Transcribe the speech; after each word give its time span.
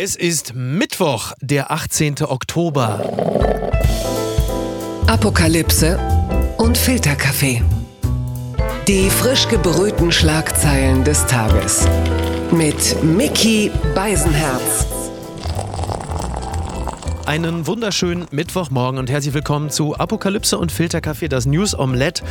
Es 0.00 0.14
ist 0.14 0.54
Mittwoch, 0.54 1.32
der 1.40 1.72
18. 1.72 2.22
Oktober. 2.22 3.00
Apokalypse 5.08 5.98
und 6.56 6.78
Filterkaffee. 6.78 7.64
Die 8.86 9.10
frisch 9.10 9.48
gebrühten 9.48 10.12
Schlagzeilen 10.12 11.02
des 11.02 11.26
Tages. 11.26 11.88
Mit 12.52 13.02
Mickey 13.02 13.72
Beisenherz. 13.96 14.86
Einen 17.28 17.66
wunderschönen 17.66 18.24
Mittwochmorgen 18.30 18.98
und 18.98 19.10
herzlich 19.10 19.34
willkommen 19.34 19.68
zu 19.68 19.94
Apokalypse 19.94 20.56
und 20.56 20.72
Filterkaffee, 20.72 21.28
das 21.28 21.44
News 21.44 21.78
Omelette. 21.78 22.24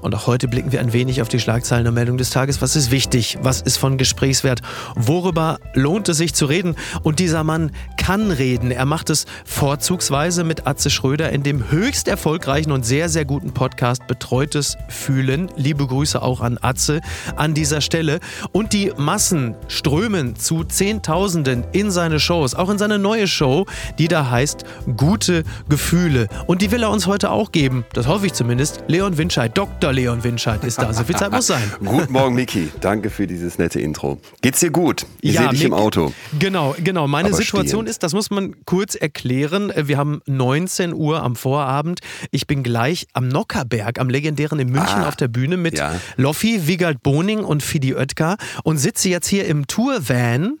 Und 0.00 0.14
auch 0.14 0.28
heute 0.28 0.46
blicken 0.46 0.70
wir 0.70 0.78
ein 0.78 0.92
wenig 0.92 1.20
auf 1.20 1.28
die 1.28 1.40
Schlagzeilen 1.40 1.88
und 1.88 1.94
Meldung 1.94 2.18
des 2.18 2.30
Tages. 2.30 2.62
Was 2.62 2.76
ist 2.76 2.92
wichtig? 2.92 3.36
Was 3.42 3.60
ist 3.62 3.78
von 3.78 3.98
Gesprächswert? 3.98 4.60
Worüber 4.94 5.58
lohnt 5.72 6.08
es 6.08 6.18
sich 6.18 6.34
zu 6.34 6.46
reden? 6.46 6.76
Und 7.02 7.18
dieser 7.18 7.42
Mann 7.42 7.72
kann 7.96 8.30
reden. 8.30 8.70
Er 8.70 8.84
macht 8.84 9.10
es 9.10 9.26
vorzugsweise 9.44 10.44
mit 10.44 10.68
Atze 10.68 10.88
Schröder 10.88 11.30
in 11.30 11.42
dem 11.42 11.72
höchst 11.72 12.06
erfolgreichen 12.06 12.70
und 12.70 12.86
sehr, 12.86 13.08
sehr 13.08 13.24
guten 13.24 13.54
Podcast 13.54 14.06
Betreutes 14.06 14.78
Fühlen. 14.88 15.50
Liebe 15.56 15.84
Grüße 15.84 16.22
auch 16.22 16.40
an 16.40 16.58
Atze 16.62 17.00
an 17.34 17.54
dieser 17.54 17.80
Stelle. 17.80 18.20
Und 18.52 18.72
die 18.72 18.92
Massen 18.96 19.56
strömen 19.66 20.36
zu 20.36 20.62
Zehntausenden 20.62 21.64
in 21.72 21.90
seine 21.90 22.20
Shows, 22.20 22.54
auch 22.54 22.70
in 22.70 22.78
seine 22.78 23.00
neue 23.00 23.26
Show, 23.26 23.66
die 23.98 24.06
da 24.06 24.30
heißt 24.30 24.43
heißt 24.44 24.64
Gute 24.96 25.44
Gefühle. 25.68 26.28
Und 26.46 26.60
die 26.60 26.70
will 26.70 26.82
er 26.82 26.90
uns 26.90 27.06
heute 27.06 27.30
auch 27.30 27.50
geben. 27.50 27.84
Das 27.94 28.06
hoffe 28.06 28.26
ich 28.26 28.34
zumindest. 28.34 28.84
Leon 28.88 29.16
Winscheid, 29.16 29.56
Dr. 29.56 29.92
Leon 29.92 30.22
Winscheid 30.22 30.62
ist 30.64 30.78
da. 30.78 30.92
So 30.92 31.04
viel 31.04 31.16
Zeit 31.16 31.32
muss 31.32 31.46
sein. 31.46 31.62
Guten 31.84 32.12
Morgen, 32.12 32.34
Miki. 32.34 32.68
Danke 32.80 33.08
für 33.08 33.26
dieses 33.26 33.58
nette 33.58 33.80
Intro. 33.80 34.18
Geht's 34.42 34.60
dir 34.60 34.70
gut? 34.70 35.06
Ich 35.22 35.34
ja, 35.34 35.42
sehe 35.42 35.50
dich 35.50 35.60
Mick, 35.60 35.68
im 35.68 35.74
Auto. 35.74 36.12
Genau, 36.38 36.74
genau. 36.78 37.08
Meine 37.08 37.28
Aber 37.28 37.36
Situation 37.36 37.82
stehend. 37.82 37.88
ist, 37.88 38.02
das 38.02 38.12
muss 38.12 38.30
man 38.30 38.54
kurz 38.66 38.94
erklären. 38.94 39.72
Wir 39.74 39.96
haben 39.96 40.20
19 40.26 40.92
Uhr 40.92 41.22
am 41.22 41.36
Vorabend. 41.36 42.00
Ich 42.30 42.46
bin 42.46 42.62
gleich 42.62 43.06
am 43.14 43.28
Nockerberg, 43.28 43.98
am 43.98 44.10
legendären 44.10 44.58
in 44.60 44.68
München 44.68 45.00
ah, 45.00 45.08
auf 45.08 45.16
der 45.16 45.28
Bühne 45.28 45.56
mit 45.56 45.78
ja. 45.78 45.94
Loffi, 46.16 46.68
Wigald 46.68 47.02
Boning 47.02 47.44
und 47.44 47.62
Fidi 47.62 47.94
Oetker 47.94 48.36
und 48.62 48.76
sitze 48.76 49.08
jetzt 49.08 49.28
hier 49.28 49.46
im 49.46 49.66
Tourvan 49.66 50.58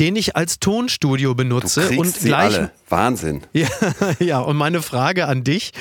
den 0.00 0.16
ich 0.16 0.36
als 0.36 0.60
Tonstudio 0.60 1.34
benutze 1.34 1.90
und 1.90 2.14
gleich 2.20 2.54
alle. 2.54 2.70
Wahnsinn. 2.88 3.42
Ja, 3.52 3.68
ja, 4.18 4.40
und 4.40 4.56
meine 4.56 4.82
Frage 4.82 5.26
an 5.26 5.44
dich, 5.44 5.72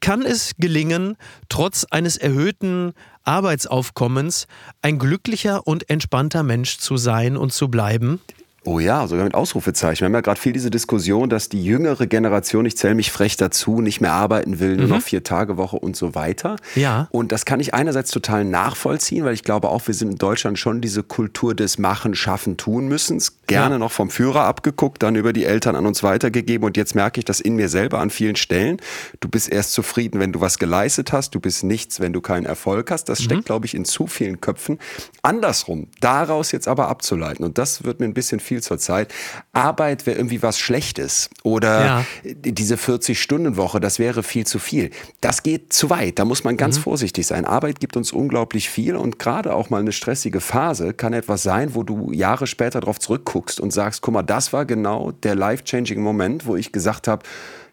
kann 0.00 0.22
es 0.22 0.54
gelingen, 0.58 1.16
trotz 1.48 1.84
eines 1.84 2.16
erhöhten 2.16 2.92
Arbeitsaufkommens 3.24 4.46
ein 4.82 4.98
glücklicher 4.98 5.66
und 5.66 5.88
entspannter 5.88 6.42
Mensch 6.42 6.78
zu 6.78 6.96
sein 6.96 7.36
und 7.36 7.52
zu 7.52 7.68
bleiben? 7.68 8.20
Oh 8.64 8.78
ja, 8.78 9.06
sogar 9.06 9.24
mit 9.24 9.34
Ausrufezeichen. 9.34 10.00
Wir 10.00 10.06
haben 10.06 10.14
ja 10.14 10.20
gerade 10.20 10.38
viel 10.38 10.52
diese 10.52 10.70
Diskussion, 10.70 11.30
dass 11.30 11.48
die 11.48 11.64
jüngere 11.64 12.06
Generation, 12.06 12.66
ich 12.66 12.76
zähle 12.76 12.94
mich 12.94 13.10
frech 13.10 13.38
dazu, 13.38 13.80
nicht 13.80 14.02
mehr 14.02 14.12
arbeiten 14.12 14.60
will, 14.60 14.76
nur 14.76 14.84
mhm. 14.84 14.92
noch 14.92 15.02
vier 15.02 15.24
Tage 15.24 15.56
Woche 15.56 15.78
und 15.78 15.96
so 15.96 16.14
weiter. 16.14 16.56
Ja. 16.74 17.08
Und 17.10 17.32
das 17.32 17.46
kann 17.46 17.60
ich 17.60 17.72
einerseits 17.72 18.10
total 18.10 18.44
nachvollziehen, 18.44 19.24
weil 19.24 19.32
ich 19.32 19.44
glaube 19.44 19.70
auch, 19.70 19.86
wir 19.86 19.94
sind 19.94 20.10
in 20.10 20.18
Deutschland 20.18 20.58
schon 20.58 20.82
diese 20.82 21.02
Kultur 21.02 21.54
des 21.54 21.78
Machen, 21.78 22.14
Schaffen, 22.14 22.58
Tun 22.58 22.86
müssens. 22.86 23.38
Gerne 23.46 23.76
ja. 23.76 23.78
noch 23.78 23.92
vom 23.92 24.10
Führer 24.10 24.44
abgeguckt, 24.44 25.02
dann 25.02 25.16
über 25.16 25.32
die 25.32 25.46
Eltern 25.46 25.74
an 25.74 25.86
uns 25.86 26.02
weitergegeben. 26.02 26.66
Und 26.66 26.76
jetzt 26.76 26.94
merke 26.94 27.18
ich 27.18 27.24
das 27.24 27.40
in 27.40 27.56
mir 27.56 27.70
selber 27.70 28.00
an 28.00 28.10
vielen 28.10 28.36
Stellen. 28.36 28.76
Du 29.20 29.28
bist 29.28 29.50
erst 29.50 29.72
zufrieden, 29.72 30.20
wenn 30.20 30.32
du 30.32 30.42
was 30.42 30.58
geleistet 30.58 31.12
hast. 31.12 31.34
Du 31.34 31.40
bist 31.40 31.64
nichts, 31.64 31.98
wenn 31.98 32.12
du 32.12 32.20
keinen 32.20 32.44
Erfolg 32.44 32.90
hast. 32.90 33.04
Das 33.08 33.20
mhm. 33.20 33.24
steckt, 33.24 33.44
glaube 33.46 33.64
ich, 33.64 33.74
in 33.74 33.86
zu 33.86 34.06
vielen 34.06 34.42
Köpfen. 34.42 34.78
Andersrum, 35.22 35.88
daraus 36.00 36.52
jetzt 36.52 36.68
aber 36.68 36.88
abzuleiten. 36.88 37.42
Und 37.42 37.56
das 37.56 37.84
wird 37.84 38.00
mir 38.00 38.06
ein 38.06 38.14
bisschen 38.14 38.38
viel 38.50 38.62
zur 38.64 38.78
Zeit. 38.78 39.14
Arbeit 39.52 40.06
wäre 40.06 40.18
irgendwie 40.18 40.42
was 40.42 40.58
Schlechtes 40.58 41.30
oder 41.44 41.84
ja. 41.84 42.04
diese 42.24 42.74
40-Stunden-Woche, 42.74 43.78
das 43.78 44.00
wäre 44.00 44.24
viel 44.24 44.44
zu 44.44 44.58
viel. 44.58 44.90
Das 45.20 45.44
geht 45.44 45.72
zu 45.72 45.88
weit, 45.88 46.18
da 46.18 46.24
muss 46.24 46.42
man 46.42 46.56
ganz 46.56 46.78
mhm. 46.78 46.82
vorsichtig 46.82 47.28
sein. 47.28 47.44
Arbeit 47.44 47.78
gibt 47.78 47.96
uns 47.96 48.10
unglaublich 48.10 48.68
viel 48.68 48.96
und 48.96 49.20
gerade 49.20 49.54
auch 49.54 49.70
mal 49.70 49.78
eine 49.78 49.92
stressige 49.92 50.40
Phase 50.40 50.94
kann 50.94 51.12
etwas 51.12 51.44
sein, 51.44 51.76
wo 51.76 51.84
du 51.84 52.10
Jahre 52.10 52.48
später 52.48 52.80
darauf 52.80 52.98
zurückguckst 52.98 53.60
und 53.60 53.72
sagst, 53.72 54.02
guck 54.02 54.14
mal, 54.14 54.24
das 54.24 54.52
war 54.52 54.64
genau 54.64 55.12
der 55.12 55.36
life-changing 55.36 56.02
Moment, 56.02 56.44
wo 56.44 56.56
ich 56.56 56.72
gesagt 56.72 57.06
habe, 57.06 57.22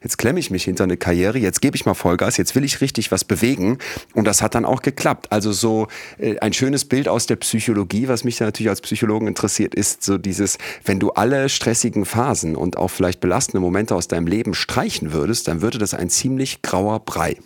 jetzt 0.02 0.18
klemme 0.18 0.40
ich 0.40 0.52
mich 0.52 0.63
hinter 0.63 0.84
eine 0.84 0.97
Karriere, 0.97 1.38
jetzt 1.38 1.62
gebe 1.62 1.75
ich 1.75 1.85
mal 1.85 1.94
Vollgas, 1.94 2.38
jetzt 2.38 2.56
will 2.56 2.63
ich 2.63 2.81
richtig 2.81 3.12
was 3.12 3.24
bewegen. 3.24 3.78
Und 4.13 4.25
das 4.25 4.41
hat 4.41 4.56
dann 4.56 4.66
auch 4.66 4.81
geklappt. 4.81 5.31
Also 5.31 5.52
so 5.52 5.88
äh, 6.18 6.40
ein 6.40 6.53
schönes 6.53 6.85
Bild 6.85 7.08
aus 7.08 7.25
der 7.25 7.35
Psychologie, 7.38 8.08
was 8.08 8.24
mich 8.24 8.40
natürlich 8.40 8.69
als 8.69 8.81
Psychologen 8.81 9.28
interessiert, 9.28 9.75
ist 9.75 10.03
so 10.03 10.18
dieses, 10.18 10.58
wenn 10.85 11.00
du 11.00 11.12
alle 11.12 11.50
stressigen 11.50 12.06
Phasen 12.06 12.56
und 12.56 12.78
auch 12.78 12.90
vielleicht 12.90 13.19
belastende 13.19 13.59
Momente 13.59 13.96
aus 13.96 14.08
deinem 14.08 14.28
Leben 14.28 14.53
streichen 14.53 15.13
würdest, 15.13 15.47
dann 15.47 15.62
würde 15.62 15.78
das 15.78 15.94
ein 15.94 16.09
ziemlich 16.09 16.62
grauer 16.62 17.00
Brei. 17.00 17.38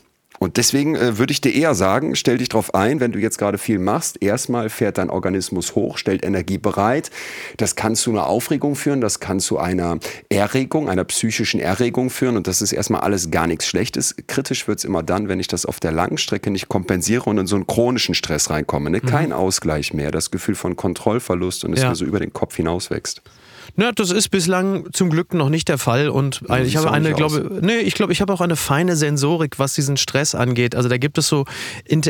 Und 0.41 0.57
deswegen 0.57 0.96
äh, 0.96 1.19
würde 1.19 1.34
ich 1.34 1.40
dir 1.40 1.53
eher 1.53 1.75
sagen, 1.75 2.16
stell 2.16 2.40
dich 2.40 2.50
darauf 2.50 2.74
ein, 2.74 3.00
wenn 3.00 3.12
du 3.12 3.19
jetzt 3.19 3.38
gerade 3.38 3.59
viel 3.59 3.78
machst. 3.78 4.24
Erstmal 4.24 4.72
fährt 4.72 4.97
dein 4.97 5.12
Organismus 5.12 5.75
hoch, 5.75 6.00
stellt 6.00 6.25
Energie 6.25 6.57
bereit. 6.57 7.12
Das 7.57 7.75
kann 7.75 7.96
zu 7.96 8.09
einer 8.09 8.25
Aufregung 8.25 8.75
führen, 8.75 9.01
das 9.01 9.19
kann 9.19 9.40
zu 9.40 9.59
einer 9.59 10.00
Erregung, 10.30 10.90
einer 10.90 11.03
psychischen 11.03 11.59
Erregung 11.59 12.09
führen. 12.09 12.38
Und 12.38 12.47
das 12.47 12.63
ist 12.63 12.72
erstmal 12.72 13.01
alles 13.01 13.30
gar 13.30 13.46
nichts 13.46 13.68
Schlechtes. 13.68 14.16
Kritisch 14.25 14.68
wird's 14.68 14.84
immer 14.84 15.03
dann, 15.03 15.28
wenn 15.28 15.40
ich 15.40 15.47
das 15.47 15.68
auf 15.68 15.80
der 15.80 15.91
langen 15.91 16.18
Strecke 16.18 16.50
nicht 16.50 16.69
kompensiere 16.69 17.30
und 17.30 17.38
in 17.38 17.46
so 17.46 17.56
einen 17.56 17.68
chronischen 17.68 18.16
Stress 18.16 18.50
reinkomme. 18.50 18.90
Ne? 18.90 19.00
Kein 19.00 19.28
mhm. 19.28 19.34
Ausgleich 19.34 19.94
mehr, 19.94 20.09
das 20.09 20.31
Gefühl 20.31 20.56
von 20.56 20.75
Kontrollverlust 20.75 21.66
und 21.66 21.74
es 21.74 21.84
ja. 21.84 21.90
mir 21.90 21.96
so 21.96 22.03
über 22.03 22.19
den 22.19 22.34
Kopf 22.34 22.56
hinauswächst. 22.56 23.22
Na, 23.75 23.91
das 23.91 24.11
ist 24.11 24.29
bislang 24.29 24.91
zum 24.91 25.09
Glück 25.09 25.33
noch 25.33 25.49
nicht 25.49 25.67
der 25.69 25.77
Fall 25.77 26.09
und 26.09 26.41
ja, 26.47 26.59
ich 26.59 26.75
habe 26.75 26.91
eine, 26.91 27.13
glaube, 27.13 27.59
nee, 27.61 27.77
ich 27.77 27.93
glaube, 27.93 28.11
ich 28.11 28.21
habe 28.21 28.33
auch 28.33 28.41
eine 28.41 28.55
feine 28.55 28.95
Sensorik, 28.95 29.59
was 29.59 29.73
diesen 29.73 29.97
Stress 29.97 30.35
angeht. 30.35 30.75
Also 30.75 30.89
da 30.89 30.97
gibt 30.97 31.17
es 31.17 31.27
so, 31.27 31.45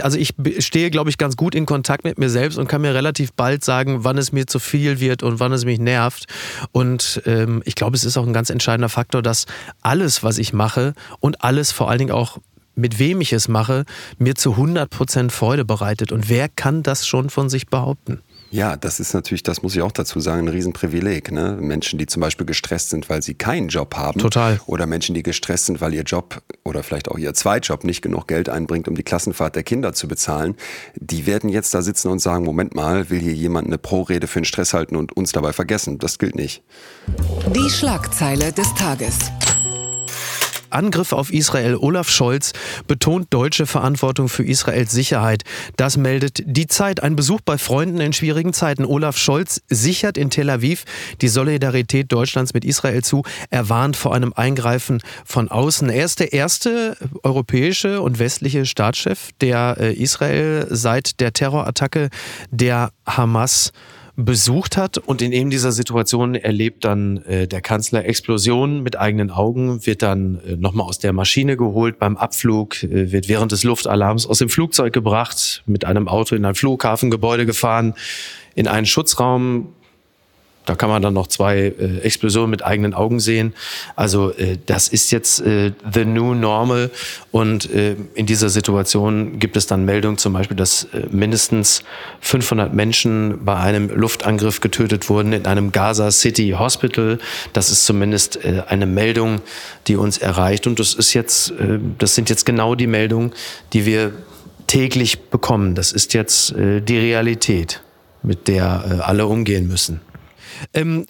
also 0.02 0.18
ich 0.18 0.34
stehe, 0.60 0.90
glaube 0.90 1.10
ich, 1.10 1.18
ganz 1.18 1.38
gut 1.38 1.56
in 1.56 1.66
Kontakt 1.66 2.04
mit 2.04 2.18
mir 2.18 2.30
selbst 2.30 2.58
und 2.58 2.68
kann 2.68 2.82
mir 2.82 2.94
relativ 2.94 3.34
bald 3.34 3.64
sagen, 3.64 4.04
wann 4.04 4.18
es 4.18 4.32
mir 4.32 4.48
zu 4.48 4.60
viel 4.60 5.00
wird 5.00 5.24
und 5.24 5.40
wann 5.40 5.52
es 5.52 5.66
mich 5.66 5.80
nervt. 5.80 6.26
Und 6.72 7.22
ähm, 7.26 7.62
ich 7.66 7.76
glaube, 7.76 7.96
es 7.96 8.04
ist 8.04 8.18
auch 8.18 8.26
ein 8.26 8.34
ganz 8.34 8.50
entscheidender 8.50 8.90
Faktor, 8.90 9.22
dass 9.22 9.46
alles, 9.82 10.24
was 10.24 10.38
ich 10.38 10.54
mache 10.54 10.94
und 11.20 11.44
alles 11.44 11.72
vor 11.72 11.90
allen 11.90 12.00
Dingen 12.00 12.12
auch 12.12 12.38
mit 12.76 13.00
wem 13.00 13.22
ich 13.22 13.34
es 13.34 13.48
mache, 13.48 13.86
mir 14.18 14.36
zu 14.36 14.54
100% 14.54 15.30
Freude 15.30 15.66
bereitet. 15.66 16.12
Und 16.12 16.30
wer 16.30 16.50
kann 16.50 16.84
das 16.84 17.06
schon 17.06 17.30
von 17.30 17.50
sich 17.50 17.68
behaupten? 17.68 18.22
Ja, 18.52 18.76
das 18.76 19.00
ist 19.00 19.14
natürlich, 19.14 19.44
das 19.44 19.64
muss 19.64 19.76
ich 19.76 19.82
auch 19.82 19.94
dazu 19.94 20.20
sagen, 20.20 20.42
ein 20.42 20.48
Riesenprivileg. 20.50 21.32
Ne? 21.32 21.58
Menschen, 21.60 21.98
die 21.98 22.06
zum 22.06 22.22
Beispiel 22.22 22.46
gestresst 22.46 22.90
sind, 22.90 23.10
weil 23.10 23.22
sie 23.22 23.34
keinen 23.34 23.70
Job 23.70 23.96
haben. 23.96 24.20
Total. 24.20 24.60
Oder 24.66 24.86
Menschen, 24.86 25.16
die 25.16 25.24
gestresst 25.24 25.68
sind, 25.68 25.80
weil 25.80 25.94
ihr 25.94 26.04
Job 26.04 26.42
oder 26.66 26.84
vielleicht 26.84 27.10
auch 27.10 27.18
ihr 27.18 27.34
Zweitjob 27.34 27.86
nicht 27.86 28.02
genug 28.02 28.28
Geld 28.28 28.50
einbringt, 28.50 28.90
um 28.90 28.96
die 28.96 29.04
Klassenfahrt 29.04 29.56
der 29.56 29.64
Kinder 29.64 29.94
zu 29.94 30.10
bezahlen. 30.10 30.56
Die 30.96 31.26
werden 31.26 31.50
jetzt 31.50 31.74
da 31.74 31.82
sitzen 31.82 32.10
und 32.10 32.20
sagen, 32.20 32.44
Moment 32.44 32.76
mal, 32.76 33.10
will 33.10 33.20
hier 33.20 33.34
jemand 33.34 33.68
eine 33.68 33.78
Pro-Rede 33.78 34.28
für 34.28 34.42
den 34.42 34.46
Stress 34.46 34.74
halten 34.74 34.98
und 34.98 35.16
uns 35.16 35.32
dabei 35.32 35.54
vergessen? 35.54 35.98
Das 35.98 36.20
gilt 36.20 36.36
nicht. 36.36 36.62
Die 37.56 37.70
Schlagzeile 37.70 38.52
des 38.52 38.74
Tages. 38.76 39.32
Angriff 40.74 41.14
auf 41.14 41.32
Israel. 41.34 41.76
Olaf 41.76 42.10
Scholz 42.10 42.54
betont 42.88 43.28
deutsche 43.30 43.66
Verantwortung 43.66 44.30
für 44.30 44.44
Israels 44.44 44.92
Sicherheit. 44.92 45.44
Das 45.78 45.98
meldet 45.98 46.44
die 46.46 46.68
Zeit. 46.68 47.04
Ein 47.04 47.16
Besuch 47.16 47.42
bei 47.42 47.58
Freunden 47.58 48.00
in 48.00 48.14
schwierigen 48.14 48.54
Zeiten. 48.54 48.86
Olaf 48.86 49.18
Scholz 49.18 49.62
sichert 49.68 50.18
in 50.18 50.30
Tel 50.30 50.50
Aviv 50.50 50.86
die 51.22 51.28
Solidarität 51.28 52.12
Deutschlands 52.12 52.54
mit 52.54 52.66
Israel 52.66 53.04
zu. 53.04 53.24
Er 53.50 53.70
warnt 53.70 53.96
vor 53.98 54.14
einem 54.14 54.34
Eingreifen 54.34 55.02
von 55.26 55.50
außen. 55.50 55.90
Er 55.90 56.06
ist 56.06 56.20
der 56.20 56.34
erste 56.34 56.98
europäische 57.24 58.02
und 58.02 58.20
westliche 58.20 58.66
Staatschef, 58.66 59.30
der 59.42 59.78
äh, 59.80 59.94
Israel 59.94 60.68
seit 60.70 61.20
der 61.20 61.34
Terrorattacke 61.34 62.10
der 62.52 62.92
Hamas 63.06 63.72
besucht 64.22 64.78
hat. 64.78 64.98
Und 64.98 65.22
in 65.22 65.32
eben 65.32 65.50
dieser 65.50 65.72
Situation 65.72 66.36
erlebt 66.36 66.86
dann 66.86 67.18
äh, 67.26 67.48
der 67.48 67.62
Kanzler 67.62 68.06
Explosionen 68.06 68.84
mit 68.84 68.98
eigenen 68.98 69.32
Augen, 69.32 69.86
wird 69.86 70.02
dann 70.02 70.40
äh, 70.46 70.56
nochmal 70.56 70.88
aus 70.88 71.00
der 71.00 71.14
Maschine 71.14 71.58
geholt 71.58 72.00
beim 72.00 72.18
Abflug, 72.18 72.84
äh, 72.84 73.12
wird 73.12 73.28
während 73.28 73.52
des 73.52 73.64
Luftalarms 73.64 74.26
aus 74.26 74.40
dem 74.40 74.50
Flugzeug 74.50 74.94
gebracht, 74.94 75.64
mit 75.66 75.86
einem 75.86 76.08
Auto 76.08 76.36
in 76.36 76.46
ein 76.46 76.56
Flughafengebäude 76.56 77.46
gefahren, 77.46 77.94
in 78.56 78.68
einen 78.68 78.86
Schutzraum 78.86 79.74
da 80.66 80.76
kann 80.76 80.90
man 80.90 81.02
dann 81.02 81.14
noch 81.14 81.28
zwei 81.28 81.58
äh, 81.58 82.00
Explosionen 82.00 82.50
mit 82.50 82.64
eigenen 82.64 82.94
Augen 82.94 83.20
sehen. 83.20 83.54
Also 83.96 84.32
äh, 84.32 84.58
das 84.66 84.88
ist 84.88 85.12
jetzt 85.12 85.42
äh, 85.42 85.72
the 85.92 86.06
new 86.06 86.36
normal. 86.36 86.92
Und 87.32 87.70
äh, 87.72 87.96
in 88.14 88.28
dieser 88.28 88.50
Situation 88.50 89.40
gibt 89.40 89.58
es 89.58 89.66
dann 89.66 89.86
Meldungen 89.86 90.18
zum 90.18 90.34
Beispiel, 90.34 90.58
dass 90.58 90.84
äh, 90.94 91.08
mindestens 91.10 91.84
500 92.22 92.74
Menschen 92.74 93.44
bei 93.44 93.56
einem 93.56 93.90
Luftangriff 93.90 94.60
getötet 94.60 95.10
wurden 95.10 95.34
in 95.34 95.48
einem 95.48 95.72
Gaza 95.72 96.12
City 96.12 96.56
Hospital. 96.58 97.18
Das 97.54 97.72
ist 97.72 97.86
zumindest 97.86 98.44
äh, 98.46 98.64
eine 98.68 98.86
Meldung, 98.86 99.42
die 99.88 99.96
uns 99.96 100.20
erreicht. 100.20 100.68
Und 100.68 100.80
das 100.80 100.94
ist 100.94 101.14
jetzt, 101.14 101.54
das 101.98 102.16
sind 102.16 102.30
jetzt 102.30 102.46
genau 102.46 102.76
die 102.76 102.88
Meldungen, 102.88 103.32
die 103.74 103.86
wir 103.86 104.14
täglich 104.68 105.20
bekommen. 105.30 105.76
Das 105.76 105.92
ist 105.92 106.14
jetzt 106.14 106.54
die 106.56 106.98
Realität, 106.98 107.82
mit 108.22 108.48
der 108.48 109.04
alle 109.06 109.26
umgehen 109.26 109.68
müssen. 109.68 110.02
Ähm, 110.74 111.06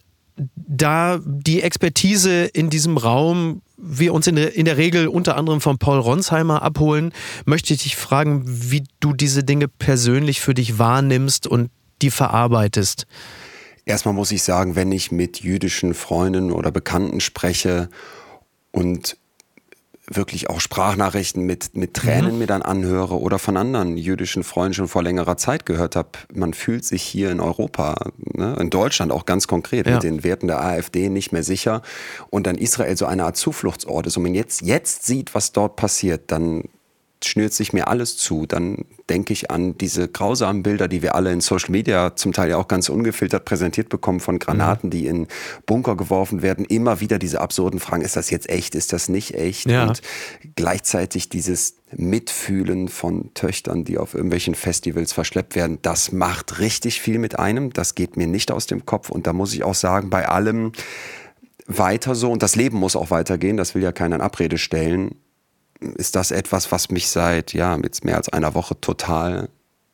da 0.56 1.20
die 1.24 1.62
Expertise 1.62 2.46
in 2.46 2.70
diesem 2.70 2.98
Raum 2.98 3.62
wir 3.82 4.14
uns 4.14 4.28
in 4.28 4.36
der, 4.36 4.56
in 4.56 4.66
der 4.66 4.78
Regel 4.78 5.08
unter 5.08 5.36
anderem 5.36 5.60
von 5.60 5.78
Paul 5.78 6.00
Ronsheimer 6.00 6.62
abholen, 6.62 7.14
möchte 7.46 7.74
ich 7.74 7.84
dich 7.84 7.96
fragen, 7.96 8.44
wie 8.46 8.84
du 9.00 9.14
diese 9.14 9.44
Dinge 9.44 9.68
persönlich 9.68 10.40
für 10.40 10.54
dich 10.54 10.78
wahrnimmst 10.78 11.48
und 11.48 11.72
die 12.02 12.12
verarbeitest. 12.12 13.08
Erstmal 13.86 14.14
muss 14.14 14.32
ich 14.32 14.44
sagen, 14.44 14.76
wenn 14.76 14.92
ich 14.92 15.12
mit 15.12 15.42
jüdischen 15.42 15.94
Freunden 15.94 16.52
oder 16.52 16.72
Bekannten 16.72 17.20
spreche 17.20 17.90
und 18.72 19.18
wirklich 20.16 20.50
auch 20.50 20.60
Sprachnachrichten 20.60 21.44
mit, 21.44 21.76
mit 21.76 21.94
Tränen 21.94 22.34
mhm. 22.34 22.40
mir 22.40 22.48
dann 22.48 22.62
anhöre 22.62 23.20
oder 23.20 23.40
von 23.40 23.58
anderen 23.58 23.98
jüdischen 23.98 24.44
Freunden 24.44 24.74
schon 24.74 24.88
vor 24.88 25.04
längerer 25.04 25.38
Zeit 25.38 25.66
gehört 25.66 25.96
habe, 25.96 26.10
man 26.34 26.54
fühlt 26.54 26.86
sich 26.86 27.04
hier 27.04 27.32
in 27.32 27.40
Europa, 27.40 28.12
ne, 28.18 28.56
in 28.60 28.70
Deutschland 28.70 29.12
auch 29.12 29.26
ganz 29.26 29.48
konkret 29.48 29.88
ja. 29.88 29.94
mit 29.94 30.04
den 30.04 30.24
Werten 30.24 30.48
der 30.48 30.64
AfD 30.64 31.10
nicht 31.10 31.32
mehr 31.32 31.44
sicher 31.44 31.82
und 32.30 32.48
dann 32.48 32.58
Israel 32.58 32.98
so 32.98 33.06
eine 33.06 33.26
Art 33.26 33.38
Zufluchtsort 33.38 34.08
ist 34.08 34.18
und 34.18 34.24
man 34.24 34.36
jetzt, 34.36 34.62
jetzt 34.62 35.06
sieht, 35.06 35.34
was 35.34 35.52
dort 35.52 35.76
passiert, 35.76 36.32
dann 36.32 36.64
schnürt 37.24 37.54
sich 37.54 37.74
mir 37.74 37.88
alles 37.88 38.18
zu. 38.18 38.46
Dann 38.46 38.86
denke 39.10 39.34
ich 39.34 39.52
an 39.52 39.78
diese 39.78 40.08
grausamen 40.08 40.64
Bilder, 40.64 40.88
die 40.88 41.02
wir 41.02 41.16
alle 41.16 41.32
in 41.32 41.42
Social 41.42 41.72
Media 41.72 42.16
zum 42.16 42.34
Teil 42.34 42.50
ja 42.50 42.58
auch 42.58 42.68
ganz 42.68 42.90
ungefiltert 42.90 43.46
präsentiert 43.46 43.90
bekommen 43.90 44.20
von 44.20 44.40
Granaten, 44.40 44.88
mhm. 44.88 44.92
die 44.92 45.08
in 45.08 45.28
Bunker 45.66 45.96
geworfen 45.96 46.42
werden. 46.42 46.66
Immer 46.66 47.00
wieder 47.00 47.20
diese 47.20 47.42
absurden 47.42 47.80
Fragen, 47.80 48.04
ist 48.04 48.16
das 48.16 48.30
jetzt 48.30 48.50
echt, 48.50 48.76
ist 48.76 48.94
das 48.94 49.10
nicht 49.10 49.36
echt? 49.36 49.70
Ja. 49.70 49.88
Und 49.88 50.02
gleichzeitig 50.56 51.30
dieses 51.30 51.76
Mitfühlen 51.96 52.88
von 52.88 53.34
Töchtern, 53.34 53.84
die 53.84 53.98
auf 53.98 54.14
irgendwelchen 54.14 54.56
Festivals 54.56 55.14
verschleppt 55.14 55.56
werden, 55.56 55.80
das 55.82 56.12
macht 56.12 56.60
richtig 56.60 57.02
viel 57.02 57.20
mit 57.20 57.38
einem. 57.38 57.74
Das 57.74 57.96
geht 57.96 58.18
mir 58.18 58.28
nicht 58.28 58.52
aus 58.52 58.66
dem 58.66 58.86
Kopf. 58.86 59.10
Und 59.10 59.28
da 59.28 59.34
muss 59.34 59.54
ich 59.54 59.64
auch 59.64 59.76
sagen, 59.76 60.10
bei 60.10 60.28
allem 60.28 60.72
weiter 61.68 62.16
so, 62.16 62.32
und 62.32 62.44
das 62.44 62.56
Leben 62.56 62.78
muss 62.78 62.96
auch 62.96 63.12
weitergehen, 63.12 63.58
das 63.58 63.76
will 63.76 63.84
ja 63.84 63.92
keiner 63.92 64.16
in 64.16 64.22
Abrede 64.22 64.58
stellen 64.58 65.16
ist 65.82 66.16
das 66.16 66.32
etwas, 66.32 66.72
was 66.72 66.90
mich 66.90 67.10
seit 67.10 67.54
ja, 67.54 67.78
jetzt 67.84 68.06
mehr 68.06 68.18
als 68.18 68.30
einer 68.30 68.54
Woche 68.54 68.80
total 68.80 69.50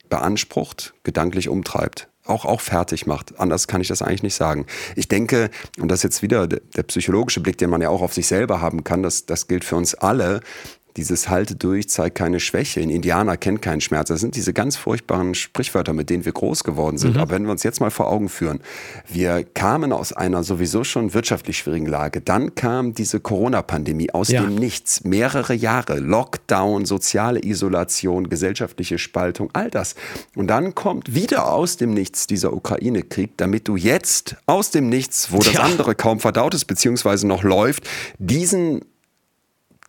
beansprucht, 0.09 0.93
gedanklich 1.03 1.49
umtreibt. 1.49 2.09
Auch, 2.25 2.43
auch 2.43 2.59
fertig 2.59 3.07
macht. 3.07 3.39
Anders 3.39 3.67
kann 3.67 3.79
ich 3.79 3.87
das 3.87 4.01
eigentlich 4.01 4.23
nicht 4.23 4.35
sagen. 4.35 4.65
Ich 4.97 5.07
denke, 5.07 5.49
und 5.79 5.87
das 5.87 5.99
ist 5.99 6.03
jetzt 6.03 6.21
wieder 6.21 6.45
der 6.47 6.83
psychologische 6.83 7.39
Blick, 7.39 7.57
den 7.57 7.69
man 7.69 7.81
ja 7.81 7.87
auch 7.87 8.01
auf 8.01 8.13
sich 8.13 8.27
selber 8.27 8.59
haben 8.59 8.83
kann, 8.83 9.01
das, 9.01 9.25
das 9.25 9.47
gilt 9.47 9.63
für 9.63 9.77
uns 9.77 9.95
alle, 9.95 10.41
dieses 10.97 11.29
Halte 11.29 11.55
durch, 11.55 11.89
zeigt 11.89 12.17
keine 12.17 12.39
Schwäche. 12.39 12.81
Ein 12.81 12.89
Indianer 12.89 13.37
kennt 13.37 13.61
keinen 13.61 13.81
Schmerz. 13.81 14.09
Das 14.09 14.19
sind 14.19 14.35
diese 14.35 14.51
ganz 14.51 14.75
furchtbaren 14.75 15.35
Sprichwörter, 15.35 15.93
mit 15.93 16.09
denen 16.09 16.25
wir 16.25 16.31
groß 16.31 16.63
geworden 16.63 16.97
sind. 16.97 17.15
Mhm. 17.15 17.21
Aber 17.21 17.31
wenn 17.31 17.43
wir 17.43 17.51
uns 17.51 17.63
jetzt 17.63 17.79
mal 17.79 17.91
vor 17.91 18.07
Augen 18.07 18.29
führen, 18.29 18.59
wir 19.07 19.43
kamen 19.43 19.93
aus 19.93 20.11
einer 20.11 20.43
sowieso 20.43 20.83
schon 20.83 21.13
wirtschaftlich 21.13 21.59
schwierigen 21.59 21.85
Lage. 21.85 22.19
Dann 22.21 22.55
kam 22.55 22.93
diese 22.93 23.19
Corona-Pandemie 23.19 24.11
aus 24.11 24.29
ja. 24.29 24.41
dem 24.41 24.55
Nichts. 24.55 25.03
Mehrere 25.03 25.53
Jahre. 25.53 25.99
Lockdown, 25.99 26.85
soziale 26.85 27.43
Isolation, 27.43 28.29
gesellschaftliche 28.29 28.97
Spaltung, 28.97 29.49
all 29.53 29.69
das. 29.69 29.95
Und 30.35 30.47
dann 30.47 30.73
kommt 30.73 31.13
wieder 31.13 31.51
aus 31.53 31.77
dem 31.77 31.93
Nichts 31.93 32.25
dieser 32.25 32.53
Ukraine-Krieg, 32.53 33.37
damit 33.37 33.67
du 33.67 33.75
jetzt 33.75 34.35
aus 34.47 34.71
dem 34.71 34.89
Nichts, 34.89 35.31
wo 35.31 35.37
das 35.37 35.53
ja. 35.53 35.61
andere 35.61 35.93
kaum 35.93 36.19
verdaut 36.19 36.55
ist, 36.55 36.65
beziehungsweise 36.65 37.27
noch 37.27 37.43
läuft, 37.43 37.87
diesen 38.17 38.81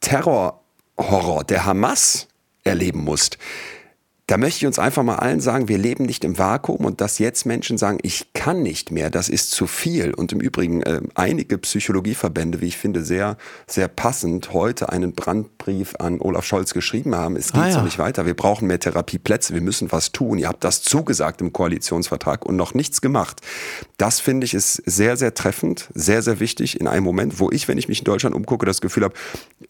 Terror 0.00 0.60
Horror 0.98 1.44
der 1.44 1.64
Hamas 1.64 2.28
erleben 2.64 3.04
musst, 3.04 3.38
da 4.28 4.36
möchte 4.36 4.58
ich 4.58 4.66
uns 4.66 4.78
einfach 4.78 5.02
mal 5.02 5.16
allen 5.16 5.40
sagen, 5.40 5.68
wir 5.68 5.78
leben 5.78 6.04
nicht 6.04 6.22
im 6.22 6.36
Vakuum 6.36 6.84
und 6.84 7.00
dass 7.00 7.18
jetzt 7.18 7.46
Menschen 7.46 7.78
sagen, 7.78 7.98
ich 8.02 8.34
kann 8.34 8.62
nicht 8.62 8.90
mehr, 8.90 9.08
das 9.08 9.30
ist 9.30 9.52
zu 9.52 9.66
viel. 9.66 10.12
Und 10.12 10.32
im 10.32 10.40
Übrigen 10.40 10.82
äh, 10.82 11.00
einige 11.14 11.56
Psychologieverbände, 11.56 12.60
wie 12.60 12.66
ich 12.66 12.76
finde, 12.76 13.02
sehr, 13.02 13.38
sehr 13.66 13.88
passend, 13.88 14.52
heute 14.52 14.90
einen 14.90 15.14
Brandbrief 15.14 15.94
an 15.98 16.20
Olaf 16.20 16.44
Scholz 16.44 16.74
geschrieben 16.74 17.14
haben. 17.14 17.36
Es 17.36 17.54
geht 17.54 17.62
ah, 17.62 17.68
ja. 17.68 17.72
so 17.72 17.80
nicht 17.80 17.98
weiter. 17.98 18.26
Wir 18.26 18.34
brauchen 18.34 18.68
mehr 18.68 18.78
Therapieplätze. 18.78 19.54
Wir 19.54 19.62
müssen 19.62 19.90
was 19.92 20.12
tun. 20.12 20.36
Ihr 20.36 20.48
habt 20.48 20.62
das 20.62 20.82
zugesagt 20.82 21.40
im 21.40 21.54
Koalitionsvertrag 21.54 22.44
und 22.44 22.56
noch 22.56 22.74
nichts 22.74 23.00
gemacht. 23.00 23.40
Das 23.96 24.20
finde 24.20 24.44
ich 24.44 24.52
ist 24.52 24.74
sehr, 24.84 25.16
sehr 25.16 25.32
treffend, 25.32 25.88
sehr, 25.94 26.20
sehr 26.20 26.38
wichtig 26.38 26.78
in 26.78 26.86
einem 26.86 27.04
Moment, 27.04 27.40
wo 27.40 27.50
ich, 27.50 27.66
wenn 27.66 27.78
ich 27.78 27.88
mich 27.88 28.00
in 28.00 28.04
Deutschland 28.04 28.36
umgucke, 28.36 28.66
das 28.66 28.82
Gefühl 28.82 29.04
habe, 29.04 29.14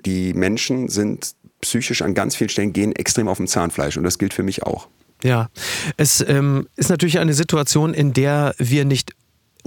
die 0.05 0.35
Menschen 0.35 0.89
sind 0.89 1.37
psychisch 1.61 2.03
an 2.03 2.15
ganz 2.15 2.37
vielen 2.37 2.51
Stellen 2.51 2.73
gehen 2.73 2.95
extrem 2.95 3.29
auf 3.29 3.39
dem 3.39 3.47
Zahnfleisch 3.47 3.97
und 3.97 4.05
das 4.05 4.19
gilt 4.19 4.35
für 4.35 4.43
mich 4.43 4.63
auch. 4.63 4.89
Ja, 5.23 5.49
es 5.97 6.25
ähm, 6.27 6.69
ist 6.77 6.91
natürlich 6.91 7.19
eine 7.19 7.35
Situation, 7.35 7.93
in 7.93 8.13
der 8.13 8.55
wir 8.59 8.85
nicht 8.85 9.15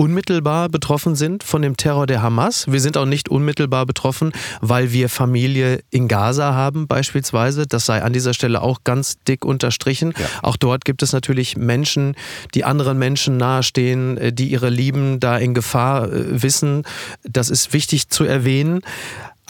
unmittelbar 0.02 0.70
betroffen 0.70 1.16
sind 1.16 1.44
von 1.44 1.62
dem 1.62 1.78
Terror 1.78 2.08
der 2.08 2.22
Hamas. 2.22 2.72
Wir 2.72 2.80
sind 2.80 2.98
auch 2.98 3.06
nicht 3.06 3.30
unmittelbar 3.30 3.86
betroffen, 3.86 4.32
weil 4.62 4.92
wir 4.92 5.10
Familie 5.10 5.82
in 5.90 6.08
Gaza 6.08 6.54
haben 6.54 6.88
beispielsweise. 6.88 7.68
Das 7.68 7.86
sei 7.86 8.02
an 8.02 8.14
dieser 8.14 8.34
Stelle 8.34 8.62
auch 8.62 8.80
ganz 8.84 9.20
dick 9.28 9.46
unterstrichen. 9.46 10.14
Ja. 10.18 10.26
Auch 10.42 10.58
dort 10.58 10.86
gibt 10.86 11.04
es 11.04 11.14
natürlich 11.14 11.58
Menschen, 11.58 12.16
die 12.56 12.64
anderen 12.64 12.98
Menschen 12.98 13.38
nahestehen, 13.38 14.18
äh, 14.18 14.34
die 14.34 14.48
ihre 14.48 14.70
Lieben 14.70 15.20
da 15.20 15.38
in 15.38 15.54
Gefahr 15.54 16.12
äh, 16.12 16.42
wissen. 16.42 16.84
Das 17.24 17.50
ist 17.50 17.74
wichtig 17.74 18.10
zu 18.10 18.24
erwähnen. 18.24 18.82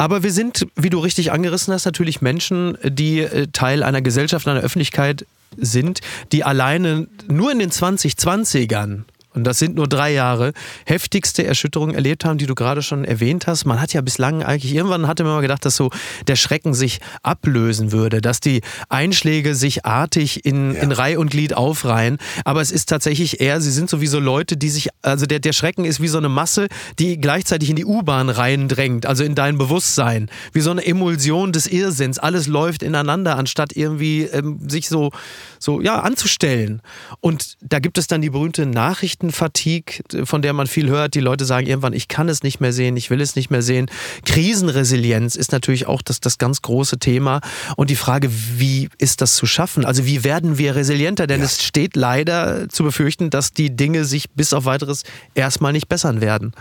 Aber 0.01 0.24
wir 0.24 0.31
sind, 0.31 0.65
wie 0.75 0.89
du 0.89 0.98
richtig 0.98 1.31
angerissen 1.31 1.71
hast, 1.75 1.86
natürlich 1.86 2.24
Menschen, 2.24 2.75
die 2.83 3.19
äh, 3.19 3.45
Teil 3.53 3.83
einer 3.83 4.01
Gesellschaft, 4.01 4.48
einer 4.48 4.62
Öffentlichkeit 4.62 5.27
sind, 5.57 6.01
die 6.31 6.44
alleine 6.44 7.07
nur 7.27 7.51
in 7.51 7.59
den 7.59 7.69
2020ern 7.69 9.03
und 9.33 9.45
das 9.45 9.60
sind 9.60 9.75
nur 9.75 9.88
drei 9.88 10.12
Jahre, 10.12 10.51
heftigste 10.86 11.45
Erschütterungen 11.45 11.95
erlebt 11.95 12.25
haben, 12.25 12.38
die 12.38 12.45
du 12.45 12.56
gerade 12.56 12.81
schon 12.81 13.06
erwähnt 13.06 13.48
hast. 13.48 13.66
Man 13.66 13.80
hat 13.80 13.94
ja 13.94 14.01
bislang 14.01 14.44
eigentlich, 14.44 14.74
irgendwann 14.74 15.07
hatte 15.07 15.24
man 15.24 15.33
mal 15.33 15.42
gedacht, 15.42 15.66
dass 15.66 15.75
so 15.75 15.89
der 16.28 16.36
Schrecken 16.36 16.74
sich 16.74 17.00
ablösen 17.24 17.94
würde, 17.94 18.19
dass 18.19 18.42
die 18.42 18.62
Einschläge 18.89 19.56
sich 19.56 19.86
artig 19.86 20.45
in, 20.45 20.74
ja. 20.74 20.81
in 20.81 20.92
Reih 20.92 21.18
und 21.18 21.31
Glied 21.31 21.54
aufreihen. 21.54 22.18
Aber 22.44 22.62
es 22.62 22.72
ist 22.72 22.89
tatsächlich 22.89 23.39
eher, 23.39 23.62
sie 23.62 23.72
sind 23.72 23.89
sowieso 23.89 24.19
Leute, 24.19 24.57
die 24.57 24.69
sich, 24.69 24.89
also 25.01 25.25
der, 25.25 25.39
der 25.39 25.54
Schrecken 25.54 25.86
ist 25.86 26.01
wie 26.01 26.10
so 26.10 26.18
eine 26.18 26.30
Masse, 26.30 26.68
die 27.00 27.19
gleichzeitig 27.19 27.69
in 27.69 27.77
die 27.77 27.86
U-Bahn 27.86 28.30
reindrängt, 28.30 29.06
also 29.06 29.24
in 29.24 29.36
dein 29.36 29.57
Bewusstsein. 29.57 30.30
Wie 30.51 30.62
so 30.62 30.72
eine 30.72 30.86
Emulsion 30.86 31.54
des 31.54 31.68
Irrsinns. 31.68 32.19
Alles 32.19 32.48
läuft 32.48 32.84
ineinander, 32.84 33.38
anstatt 33.38 33.74
irgendwie 33.74 34.24
ähm, 34.24 34.60
sich 34.68 34.89
so, 34.89 35.12
so, 35.57 35.80
ja, 35.80 36.01
anzustellen. 36.01 36.81
Und 37.22 37.56
da 37.62 37.80
gibt 37.80 37.98
es 37.98 38.07
dann 38.07 38.22
die 38.22 38.30
berühmte 38.30 38.66
Nachricht, 38.66 39.21
Nachrichtenfatigue, 39.22 40.26
von 40.26 40.42
der 40.42 40.54
man 40.54 40.68
viel 40.68 40.90
hört. 40.90 41.14
Die 41.16 41.20
Leute 41.20 41.46
sagen 41.46 41.68
irgendwann, 41.68 41.94
ich 41.94 42.08
kann 42.08 42.30
es 42.30 42.44
nicht 42.44 42.60
mehr 42.60 42.74
sehen, 42.74 42.98
ich 42.98 43.10
will 43.10 43.22
es 43.22 43.36
nicht 43.36 43.50
mehr 43.50 43.62
sehen. 43.62 43.90
Krisenresilienz 44.25 45.36
ist 45.36 45.51
natürlich 45.51 45.88
auch 45.88 46.01
das, 46.01 46.20
das 46.20 46.38
ganz 46.38 46.62
große 46.62 47.00
Thema. 47.00 47.42
Und 47.75 47.90
die 47.90 47.96
Frage, 47.96 48.30
wie 48.32 48.90
ist 48.98 49.22
das 49.22 49.36
zu 49.36 49.46
schaffen? 49.46 49.86
Also 49.86 50.06
wie 50.06 50.24
werden 50.24 50.58
wir 50.58 50.75
resilienter? 50.75 51.28
Denn 51.28 51.40
ja. 51.40 51.46
es 51.46 51.63
steht 51.63 51.96
leider 51.96 52.68
zu 52.70 52.84
befürchten, 52.84 53.30
dass 53.30 53.54
die 53.54 53.75
Dinge 53.75 54.06
sich 54.06 54.30
bis 54.32 54.54
auf 54.54 54.66
weiteres 54.66 55.04
erstmal 55.36 55.74
nicht 55.74 55.88
bessern 55.88 56.22
werden. 56.22 56.54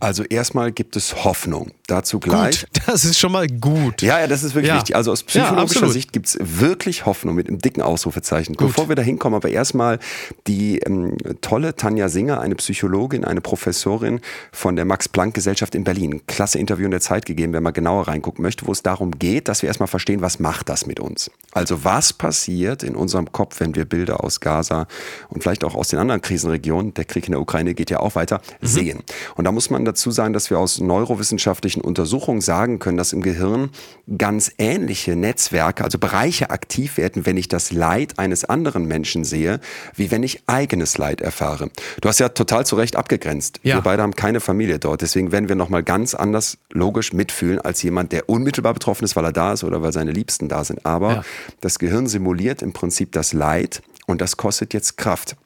Also 0.00 0.24
erstmal 0.24 0.72
gibt 0.72 0.96
es 0.96 1.24
Hoffnung. 1.24 1.72
Dazu 1.86 2.18
gleich. 2.18 2.62
Gut, 2.62 2.70
das 2.86 3.04
ist 3.04 3.18
schon 3.18 3.30
mal 3.32 3.46
gut. 3.46 4.02
Ja, 4.02 4.18
ja, 4.18 4.26
das 4.26 4.42
ist 4.42 4.54
wirklich 4.54 4.70
ja. 4.70 4.76
wichtig. 4.76 4.96
Also 4.96 5.12
aus 5.12 5.22
psychologischer 5.22 5.86
ja, 5.86 5.92
Sicht 5.92 6.12
gibt 6.12 6.26
es 6.26 6.38
wirklich 6.40 7.06
Hoffnung 7.06 7.36
mit 7.36 7.48
einem 7.48 7.58
dicken 7.58 7.80
Ausrufezeichen. 7.80 8.56
Gut. 8.56 8.68
Bevor 8.68 8.88
wir 8.88 8.96
da 8.96 9.02
hinkommen, 9.02 9.36
aber 9.36 9.50
erstmal 9.50 10.00
die 10.46 10.78
ähm, 10.80 11.16
tolle 11.42 11.76
Tanja 11.76 12.08
Singer, 12.08 12.40
eine 12.40 12.56
Psychologin, 12.56 13.24
eine 13.24 13.40
Professorin 13.40 14.20
von 14.52 14.74
der 14.74 14.84
Max-Planck-Gesellschaft 14.84 15.74
in 15.74 15.84
Berlin. 15.84 16.22
Klasse 16.26 16.58
Interview 16.58 16.86
in 16.86 16.90
der 16.90 17.00
Zeit 17.00 17.24
gegeben, 17.24 17.52
wenn 17.52 17.62
man 17.62 17.72
genauer 17.72 18.08
reingucken 18.08 18.42
möchte, 18.42 18.66
wo 18.66 18.72
es 18.72 18.82
darum 18.82 19.12
geht, 19.12 19.48
dass 19.48 19.62
wir 19.62 19.68
erstmal 19.68 19.86
verstehen, 19.86 20.20
was 20.22 20.40
macht 20.40 20.68
das 20.68 20.86
mit 20.86 20.98
uns. 20.98 21.30
Also 21.52 21.84
was 21.84 22.12
passiert 22.12 22.82
in 22.82 22.96
unserem 22.96 23.30
Kopf, 23.30 23.60
wenn 23.60 23.74
wir 23.74 23.84
Bilder 23.84 24.24
aus 24.24 24.40
Gaza 24.40 24.86
und 25.28 25.42
vielleicht 25.42 25.64
auch 25.64 25.74
aus 25.74 25.88
den 25.88 25.98
anderen 25.98 26.20
Krisenregionen, 26.20 26.94
der 26.94 27.04
Krieg 27.04 27.26
in 27.26 27.32
der 27.32 27.40
Ukraine 27.40 27.74
geht 27.74 27.90
ja 27.90 28.00
auch 28.00 28.14
weiter, 28.14 28.40
mhm. 28.60 28.66
sehen. 28.66 29.02
Und 29.36 29.44
da 29.44 29.52
muss 29.52 29.70
man 29.70 29.84
dazu 29.84 30.10
sagen, 30.10 30.32
dass 30.32 30.50
wir 30.50 30.58
aus 30.58 30.80
neurowissenschaftlichen 30.80 31.75
Untersuchungen 31.80 32.40
sagen 32.40 32.78
können, 32.78 32.96
dass 32.96 33.12
im 33.12 33.22
Gehirn 33.22 33.70
ganz 34.18 34.52
ähnliche 34.58 35.16
Netzwerke, 35.16 35.84
also 35.84 35.98
Bereiche 35.98 36.50
aktiv 36.50 36.96
werden, 36.96 37.26
wenn 37.26 37.36
ich 37.36 37.48
das 37.48 37.72
Leid 37.72 38.18
eines 38.18 38.44
anderen 38.44 38.86
Menschen 38.86 39.24
sehe, 39.24 39.60
wie 39.94 40.10
wenn 40.10 40.22
ich 40.22 40.42
eigenes 40.46 40.98
Leid 40.98 41.20
erfahre. 41.20 41.70
Du 42.00 42.08
hast 42.08 42.20
ja 42.20 42.28
total 42.28 42.66
zu 42.66 42.76
Recht 42.76 42.96
abgegrenzt. 42.96 43.60
Ja. 43.62 43.76
Wir 43.76 43.82
beide 43.82 44.02
haben 44.02 44.14
keine 44.14 44.40
Familie 44.40 44.78
dort. 44.78 45.02
Deswegen 45.02 45.32
werden 45.32 45.48
wir 45.48 45.56
nochmal 45.56 45.82
ganz 45.82 46.14
anders 46.14 46.58
logisch 46.72 47.12
mitfühlen 47.12 47.60
als 47.60 47.82
jemand, 47.82 48.12
der 48.12 48.28
unmittelbar 48.28 48.74
betroffen 48.74 49.04
ist, 49.04 49.16
weil 49.16 49.24
er 49.24 49.32
da 49.32 49.52
ist 49.52 49.64
oder 49.64 49.82
weil 49.82 49.92
seine 49.92 50.12
Liebsten 50.12 50.48
da 50.48 50.64
sind. 50.64 50.84
Aber 50.86 51.12
ja. 51.12 51.24
das 51.60 51.78
Gehirn 51.78 52.06
simuliert 52.06 52.62
im 52.62 52.72
Prinzip 52.72 53.12
das 53.12 53.32
Leid 53.32 53.82
und 54.06 54.20
das 54.20 54.36
kostet 54.36 54.74
jetzt 54.74 54.96
Kraft. 54.96 55.36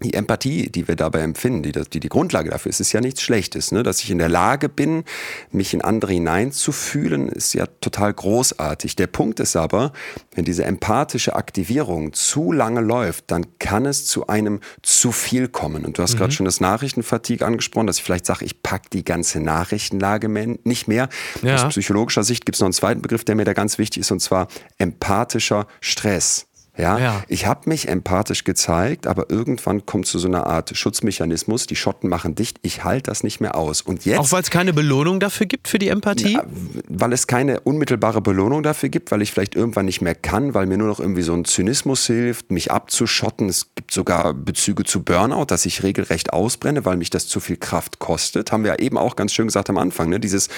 Die 0.00 0.14
Empathie, 0.14 0.70
die 0.70 0.86
wir 0.86 0.94
dabei 0.94 1.20
empfinden, 1.20 1.62
die, 1.62 1.72
die 1.72 2.00
die 2.00 2.08
Grundlage 2.08 2.50
dafür 2.50 2.70
ist, 2.70 2.80
ist 2.80 2.92
ja 2.92 3.00
nichts 3.00 3.22
Schlechtes. 3.22 3.72
Ne? 3.72 3.82
Dass 3.82 4.00
ich 4.02 4.10
in 4.10 4.18
der 4.18 4.28
Lage 4.28 4.68
bin, 4.68 5.04
mich 5.50 5.74
in 5.74 5.82
andere 5.82 6.12
hineinzufühlen, 6.12 7.28
ist 7.28 7.54
ja 7.54 7.66
total 7.80 8.14
großartig. 8.14 8.94
Der 8.96 9.08
Punkt 9.08 9.40
ist 9.40 9.56
aber, 9.56 9.92
wenn 10.34 10.44
diese 10.44 10.64
empathische 10.64 11.34
Aktivierung 11.34 12.12
zu 12.12 12.52
lange 12.52 12.80
läuft, 12.80 13.30
dann 13.30 13.58
kann 13.58 13.86
es 13.86 14.06
zu 14.06 14.28
einem 14.28 14.60
zu 14.82 15.10
viel 15.10 15.48
kommen. 15.48 15.84
Und 15.84 15.98
du 15.98 16.02
hast 16.02 16.14
mhm. 16.14 16.18
gerade 16.18 16.32
schon 16.32 16.46
das 16.46 16.60
Nachrichtenfatigue 16.60 17.44
angesprochen, 17.44 17.88
dass 17.88 17.98
ich 17.98 18.04
vielleicht 18.04 18.26
sage, 18.26 18.44
ich 18.44 18.62
pack 18.62 18.90
die 18.90 19.04
ganze 19.04 19.40
Nachrichtenlage 19.40 20.28
nicht 20.62 20.86
mehr. 20.86 21.08
Ja. 21.42 21.56
Aus 21.56 21.70
psychologischer 21.70 22.22
Sicht 22.22 22.46
gibt 22.46 22.54
es 22.56 22.60
noch 22.60 22.66
einen 22.66 22.72
zweiten 22.72 23.02
Begriff, 23.02 23.24
der 23.24 23.34
mir 23.34 23.44
da 23.44 23.52
ganz 23.52 23.78
wichtig 23.78 24.02
ist, 24.02 24.12
und 24.12 24.20
zwar 24.20 24.48
empathischer 24.78 25.66
Stress. 25.80 26.47
Ja, 26.78 26.98
ja. 26.98 27.24
ich 27.26 27.46
habe 27.46 27.68
mich 27.68 27.88
empathisch 27.88 28.44
gezeigt, 28.44 29.06
aber 29.06 29.30
irgendwann 29.30 29.84
kommt 29.84 30.06
zu 30.06 30.18
so 30.18 30.28
einer 30.28 30.46
Art 30.46 30.76
Schutzmechanismus. 30.76 31.66
Die 31.66 31.76
Schotten 31.76 32.08
machen 32.08 32.36
dicht. 32.36 32.58
Ich 32.62 32.84
halte 32.84 33.10
das 33.10 33.24
nicht 33.24 33.40
mehr 33.40 33.56
aus. 33.56 33.82
Und 33.82 34.04
jetzt 34.04 34.18
auch 34.18 34.32
weil 34.32 34.42
es 34.42 34.50
keine 34.50 34.72
Belohnung 34.72 35.18
dafür 35.18 35.46
gibt 35.46 35.66
für 35.66 35.78
die 35.78 35.88
Empathie, 35.88 36.34
ja, 36.34 36.44
weil 36.88 37.12
es 37.12 37.26
keine 37.26 37.60
unmittelbare 37.60 38.20
Belohnung 38.20 38.62
dafür 38.62 38.88
gibt, 38.88 39.10
weil 39.10 39.22
ich 39.22 39.32
vielleicht 39.32 39.56
irgendwann 39.56 39.86
nicht 39.86 40.00
mehr 40.00 40.14
kann, 40.14 40.54
weil 40.54 40.66
mir 40.66 40.78
nur 40.78 40.88
noch 40.88 41.00
irgendwie 41.00 41.22
so 41.22 41.34
ein 41.34 41.44
Zynismus 41.44 42.06
hilft, 42.06 42.52
mich 42.52 42.70
abzuschotten. 42.70 43.48
Es 43.48 43.74
gibt 43.74 43.90
sogar 43.90 44.32
Bezüge 44.32 44.84
zu 44.84 45.02
Burnout, 45.02 45.46
dass 45.46 45.66
ich 45.66 45.82
regelrecht 45.82 46.32
ausbrenne, 46.32 46.84
weil 46.84 46.96
mich 46.96 47.10
das 47.10 47.26
zu 47.26 47.40
viel 47.40 47.56
Kraft 47.56 47.98
kostet. 47.98 48.52
Haben 48.52 48.62
wir 48.62 48.72
ja 48.72 48.78
eben 48.78 48.98
auch 48.98 49.16
ganz 49.16 49.32
schön 49.32 49.46
gesagt 49.46 49.68
am 49.68 49.78
Anfang. 49.78 50.08
Ne? 50.08 50.20
Dieses 50.20 50.48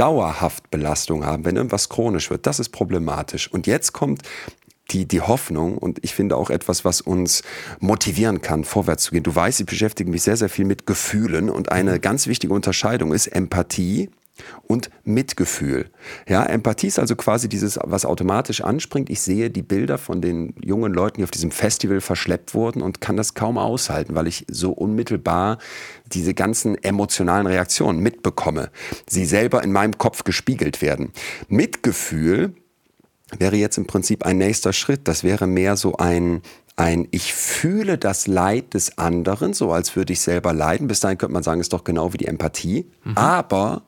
dauerhaft 0.00 0.70
Belastung 0.70 1.26
haben, 1.26 1.44
wenn 1.44 1.56
irgendwas 1.56 1.90
chronisch 1.90 2.30
wird, 2.30 2.46
das 2.46 2.58
ist 2.58 2.70
problematisch. 2.70 3.52
Und 3.52 3.66
jetzt 3.66 3.92
kommt 3.92 4.22
die, 4.90 5.06
die 5.06 5.20
Hoffnung 5.20 5.78
und 5.78 5.98
ich 6.02 6.14
finde 6.14 6.36
auch 6.36 6.50
etwas, 6.50 6.84
was 6.84 7.00
uns 7.00 7.42
motivieren 7.78 8.42
kann, 8.42 8.64
vorwärts 8.64 9.04
zu 9.04 9.12
gehen. 9.12 9.22
Du 9.22 9.34
weißt, 9.34 9.60
ich 9.60 9.66
beschäftige 9.66 10.10
mich 10.10 10.22
sehr, 10.22 10.36
sehr 10.36 10.48
viel 10.48 10.64
mit 10.64 10.86
Gefühlen 10.86 11.50
und 11.50 11.72
eine 11.72 11.94
mhm. 11.94 12.00
ganz 12.00 12.26
wichtige 12.26 12.52
Unterscheidung 12.52 13.12
ist 13.12 13.26
Empathie 13.28 14.10
und 14.66 14.90
Mitgefühl. 15.04 15.90
Ja, 16.28 16.44
Empathie 16.44 16.86
ist 16.86 16.98
also 16.98 17.16
quasi 17.16 17.48
dieses, 17.48 17.78
was 17.82 18.04
automatisch 18.04 18.62
anspringt. 18.62 19.10
Ich 19.10 19.20
sehe 19.20 19.50
die 19.50 19.62
Bilder 19.62 19.98
von 19.98 20.20
den 20.20 20.54
jungen 20.62 20.92
Leuten, 20.92 21.18
die 21.18 21.24
auf 21.24 21.30
diesem 21.30 21.50
Festival 21.50 22.00
verschleppt 22.00 22.54
wurden 22.54 22.82
und 22.82 23.00
kann 23.00 23.16
das 23.16 23.34
kaum 23.34 23.58
aushalten, 23.58 24.14
weil 24.14 24.26
ich 24.26 24.46
so 24.50 24.72
unmittelbar 24.72 25.58
diese 26.06 26.34
ganzen 26.34 26.82
emotionalen 26.82 27.46
Reaktionen 27.46 28.00
mitbekomme, 28.00 28.70
sie 29.08 29.24
selber 29.24 29.62
in 29.62 29.72
meinem 29.72 29.98
Kopf 29.98 30.24
gespiegelt 30.24 30.82
werden. 30.82 31.12
Mitgefühl 31.48 32.54
wäre 33.38 33.56
jetzt 33.56 33.78
im 33.78 33.86
Prinzip 33.86 34.24
ein 34.24 34.38
nächster 34.38 34.72
Schritt. 34.72 35.08
Das 35.08 35.24
wäre 35.24 35.46
mehr 35.46 35.76
so 35.76 35.96
ein, 35.96 36.42
ein 36.76 37.08
Ich 37.10 37.32
fühle 37.34 37.98
das 37.98 38.26
Leid 38.26 38.74
des 38.74 38.98
anderen, 38.98 39.52
so 39.52 39.72
als 39.72 39.96
würde 39.96 40.12
ich 40.12 40.20
selber 40.20 40.52
leiden. 40.52 40.88
Bis 40.88 41.00
dahin 41.00 41.18
könnte 41.18 41.32
man 41.32 41.42
sagen, 41.42 41.60
ist 41.60 41.72
doch 41.72 41.84
genau 41.84 42.12
wie 42.12 42.18
die 42.18 42.26
Empathie. 42.26 42.90
Mhm. 43.04 43.16
Aber 43.16 43.82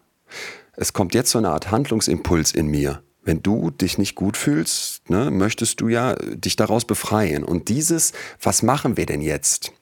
es 0.76 0.92
kommt 0.92 1.14
jetzt 1.14 1.30
so 1.30 1.38
eine 1.38 1.50
Art 1.50 1.70
Handlungsimpuls 1.70 2.52
in 2.52 2.66
mir. 2.66 3.02
Wenn 3.24 3.42
du 3.42 3.70
dich 3.70 3.98
nicht 3.98 4.16
gut 4.16 4.36
fühlst, 4.36 5.08
ne, 5.08 5.30
möchtest 5.30 5.80
du 5.80 5.88
ja 5.88 6.14
dich 6.14 6.56
daraus 6.56 6.84
befreien. 6.84 7.44
Und 7.44 7.68
dieses, 7.68 8.12
was 8.40 8.62
machen 8.62 8.96
wir 8.96 9.06
denn 9.06 9.20
jetzt? 9.20 9.72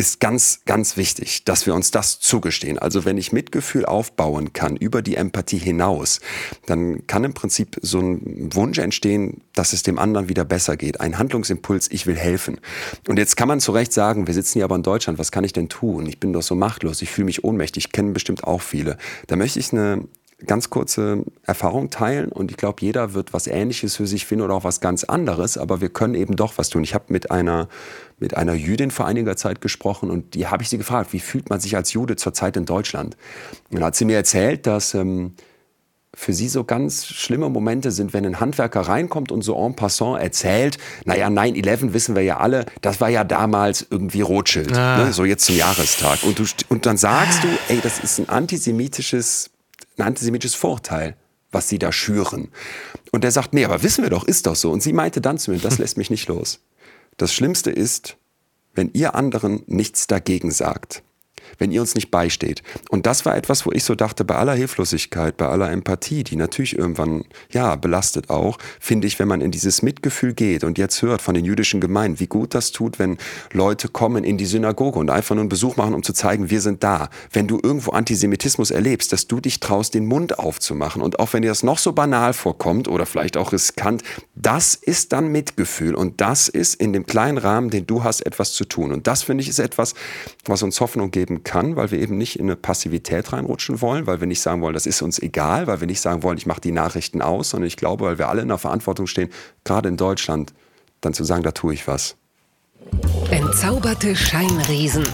Ist 0.00 0.20
ganz, 0.20 0.60
ganz 0.64 0.96
wichtig, 0.96 1.44
dass 1.44 1.66
wir 1.66 1.74
uns 1.74 1.90
das 1.90 2.20
zugestehen. 2.20 2.78
Also 2.78 3.04
wenn 3.04 3.18
ich 3.18 3.32
Mitgefühl 3.32 3.84
aufbauen 3.84 4.52
kann 4.52 4.76
über 4.76 5.02
die 5.02 5.16
Empathie 5.16 5.58
hinaus, 5.58 6.20
dann 6.66 7.04
kann 7.08 7.24
im 7.24 7.34
Prinzip 7.34 7.76
so 7.82 7.98
ein 7.98 8.54
Wunsch 8.54 8.78
entstehen, 8.78 9.40
dass 9.54 9.72
es 9.72 9.82
dem 9.82 9.98
anderen 9.98 10.28
wieder 10.28 10.44
besser 10.44 10.76
geht. 10.76 11.00
Ein 11.00 11.18
Handlungsimpuls, 11.18 11.90
ich 11.90 12.06
will 12.06 12.14
helfen. 12.14 12.60
Und 13.08 13.18
jetzt 13.18 13.36
kann 13.36 13.48
man 13.48 13.58
zu 13.58 13.72
Recht 13.72 13.92
sagen, 13.92 14.28
wir 14.28 14.34
sitzen 14.34 14.54
hier 14.60 14.64
aber 14.64 14.76
in 14.76 14.84
Deutschland, 14.84 15.18
was 15.18 15.32
kann 15.32 15.42
ich 15.42 15.52
denn 15.52 15.68
tun? 15.68 16.06
Ich 16.06 16.20
bin 16.20 16.32
doch 16.32 16.42
so 16.42 16.54
machtlos, 16.54 17.02
ich 17.02 17.10
fühle 17.10 17.24
mich 17.24 17.42
ohnmächtig, 17.42 17.90
kennen 17.90 18.12
bestimmt 18.12 18.44
auch 18.44 18.62
viele. 18.62 18.98
Da 19.26 19.34
möchte 19.34 19.58
ich 19.58 19.72
eine 19.72 20.06
ganz 20.46 20.70
kurze 20.70 21.24
Erfahrung 21.42 21.90
teilen 21.90 22.30
und 22.30 22.50
ich 22.50 22.56
glaube, 22.56 22.76
jeder 22.80 23.14
wird 23.14 23.32
was 23.32 23.48
Ähnliches 23.48 23.96
für 23.96 24.06
sich 24.06 24.24
finden 24.24 24.44
oder 24.44 24.54
auch 24.54 24.64
was 24.64 24.80
ganz 24.80 25.02
anderes, 25.02 25.58
aber 25.58 25.80
wir 25.80 25.88
können 25.88 26.14
eben 26.14 26.36
doch 26.36 26.58
was 26.58 26.68
tun. 26.68 26.84
Ich 26.84 26.94
habe 26.94 27.06
mit 27.08 27.30
einer, 27.32 27.68
mit 28.18 28.36
einer 28.36 28.54
Jüdin 28.54 28.92
vor 28.92 29.06
einiger 29.06 29.36
Zeit 29.36 29.60
gesprochen 29.60 30.10
und 30.10 30.34
die 30.34 30.46
habe 30.46 30.62
ich 30.62 30.68
sie 30.68 30.78
gefragt, 30.78 31.12
wie 31.12 31.18
fühlt 31.18 31.50
man 31.50 31.58
sich 31.58 31.74
als 31.74 31.92
Jude 31.92 32.14
zurzeit 32.14 32.56
in 32.56 32.66
Deutschland? 32.66 33.16
Und 33.70 33.76
dann 33.76 33.84
hat 33.84 33.96
sie 33.96 34.04
mir 34.04 34.16
erzählt, 34.16 34.66
dass 34.68 34.94
ähm, 34.94 35.34
für 36.14 36.32
sie 36.32 36.48
so 36.48 36.64
ganz 36.64 37.06
schlimme 37.06 37.48
Momente 37.48 37.90
sind, 37.90 38.12
wenn 38.12 38.24
ein 38.24 38.38
Handwerker 38.38 38.82
reinkommt 38.82 39.32
und 39.32 39.42
so 39.42 39.56
en 39.56 39.74
passant 39.74 40.20
erzählt, 40.20 40.78
naja, 41.04 41.28
9-11 41.28 41.92
wissen 41.92 42.14
wir 42.14 42.22
ja 42.22 42.38
alle, 42.38 42.64
das 42.80 43.00
war 43.00 43.08
ja 43.08 43.24
damals 43.24 43.86
irgendwie 43.90 44.20
Rothschild, 44.20 44.72
ah. 44.76 45.04
ne, 45.04 45.12
so 45.12 45.24
jetzt 45.24 45.44
zum 45.44 45.56
Jahrestag. 45.56 46.22
Und, 46.22 46.38
du, 46.38 46.44
und 46.68 46.86
dann 46.86 46.96
sagst 46.96 47.42
du, 47.42 47.48
ey, 47.68 47.80
das 47.82 47.98
ist 47.98 48.18
ein 48.20 48.28
antisemitisches 48.28 49.50
ein 49.98 50.06
antisemitisches 50.06 50.54
Vorteil, 50.54 51.16
was 51.50 51.68
sie 51.68 51.78
da 51.78 51.92
schüren. 51.92 52.48
Und 53.10 53.24
der 53.24 53.30
sagt, 53.30 53.54
nee, 53.54 53.64
aber 53.64 53.82
wissen 53.82 54.02
wir 54.02 54.10
doch, 54.10 54.24
ist 54.24 54.46
doch 54.46 54.56
so. 54.56 54.70
Und 54.70 54.82
sie 54.82 54.92
meinte 54.92 55.20
dann 55.20 55.38
zu 55.38 55.50
mir, 55.50 55.58
das 55.58 55.78
lässt 55.78 55.96
mich 55.96 56.10
nicht 56.10 56.28
los. 56.28 56.60
Das 57.16 57.32
Schlimmste 57.32 57.70
ist, 57.70 58.16
wenn 58.74 58.90
ihr 58.92 59.14
anderen 59.14 59.62
nichts 59.66 60.06
dagegen 60.06 60.50
sagt 60.50 61.02
wenn 61.58 61.72
ihr 61.72 61.80
uns 61.80 61.94
nicht 61.94 62.10
beisteht. 62.10 62.62
Und 62.88 63.06
das 63.06 63.26
war 63.26 63.36
etwas, 63.36 63.66
wo 63.66 63.72
ich 63.72 63.84
so 63.84 63.94
dachte, 63.94 64.24
bei 64.24 64.36
aller 64.36 64.54
Hilflosigkeit, 64.54 65.36
bei 65.36 65.46
aller 65.46 65.70
Empathie, 65.70 66.24
die 66.24 66.36
natürlich 66.36 66.78
irgendwann, 66.78 67.24
ja, 67.50 67.76
belastet 67.76 68.30
auch, 68.30 68.58
finde 68.80 69.06
ich, 69.06 69.18
wenn 69.18 69.28
man 69.28 69.40
in 69.40 69.50
dieses 69.50 69.82
Mitgefühl 69.82 70.32
geht 70.34 70.64
und 70.64 70.78
jetzt 70.78 71.02
hört 71.02 71.20
von 71.20 71.34
den 71.34 71.44
jüdischen 71.44 71.80
Gemeinden, 71.80 72.20
wie 72.20 72.26
gut 72.26 72.54
das 72.54 72.72
tut, 72.72 72.98
wenn 72.98 73.18
Leute 73.52 73.88
kommen 73.88 74.24
in 74.24 74.38
die 74.38 74.46
Synagoge 74.46 74.98
und 74.98 75.10
einfach 75.10 75.34
nur 75.34 75.42
einen 75.42 75.48
Besuch 75.48 75.76
machen, 75.76 75.94
um 75.94 76.02
zu 76.02 76.12
zeigen, 76.12 76.50
wir 76.50 76.60
sind 76.60 76.82
da. 76.82 77.10
Wenn 77.32 77.48
du 77.48 77.58
irgendwo 77.62 77.90
Antisemitismus 77.90 78.70
erlebst, 78.70 79.12
dass 79.12 79.26
du 79.26 79.40
dich 79.40 79.60
traust, 79.60 79.94
den 79.94 80.06
Mund 80.06 80.38
aufzumachen 80.38 81.02
und 81.02 81.18
auch 81.18 81.32
wenn 81.32 81.42
dir 81.42 81.48
das 81.48 81.62
noch 81.62 81.78
so 81.78 81.92
banal 81.92 82.32
vorkommt 82.32 82.88
oder 82.88 83.06
vielleicht 83.06 83.36
auch 83.36 83.52
riskant, 83.52 84.02
das 84.34 84.74
ist 84.74 85.12
dann 85.12 85.28
Mitgefühl 85.28 85.94
und 85.94 86.20
das 86.20 86.48
ist 86.48 86.74
in 86.76 86.92
dem 86.92 87.06
kleinen 87.06 87.38
Rahmen, 87.38 87.70
den 87.70 87.86
du 87.86 88.04
hast, 88.04 88.20
etwas 88.20 88.52
zu 88.52 88.64
tun. 88.64 88.92
Und 88.92 89.06
das 89.06 89.22
finde 89.22 89.42
ich 89.42 89.48
ist 89.48 89.58
etwas, 89.58 89.94
was 90.44 90.62
uns 90.62 90.80
Hoffnung 90.80 91.10
geben 91.10 91.42
kann, 91.44 91.47
weil 91.76 91.90
wir 91.90 91.98
eben 91.98 92.16
nicht 92.16 92.38
in 92.38 92.46
eine 92.46 92.56
Passivität 92.56 93.32
reinrutschen 93.32 93.80
wollen, 93.80 94.06
weil 94.06 94.20
wir 94.20 94.26
nicht 94.26 94.40
sagen 94.40 94.60
wollen, 94.62 94.74
das 94.74 94.86
ist 94.86 95.02
uns 95.02 95.18
egal, 95.18 95.66
weil 95.66 95.80
wir 95.80 95.86
nicht 95.86 96.00
sagen 96.00 96.22
wollen, 96.22 96.38
ich 96.38 96.46
mache 96.46 96.60
die 96.60 96.72
Nachrichten 96.72 97.22
aus, 97.22 97.50
sondern 97.50 97.66
ich 97.66 97.76
glaube, 97.76 98.04
weil 98.04 98.18
wir 98.18 98.28
alle 98.28 98.42
in 98.42 98.48
der 98.48 98.58
Verantwortung 98.58 99.06
stehen, 99.06 99.30
gerade 99.64 99.88
in 99.88 99.96
Deutschland, 99.96 100.52
dann 101.00 101.14
zu 101.14 101.24
sagen, 101.24 101.42
da 101.42 101.52
tue 101.52 101.74
ich 101.74 101.86
was. 101.86 102.16
Entzauberte 103.30 104.16
Scheinriesen. 104.16 105.04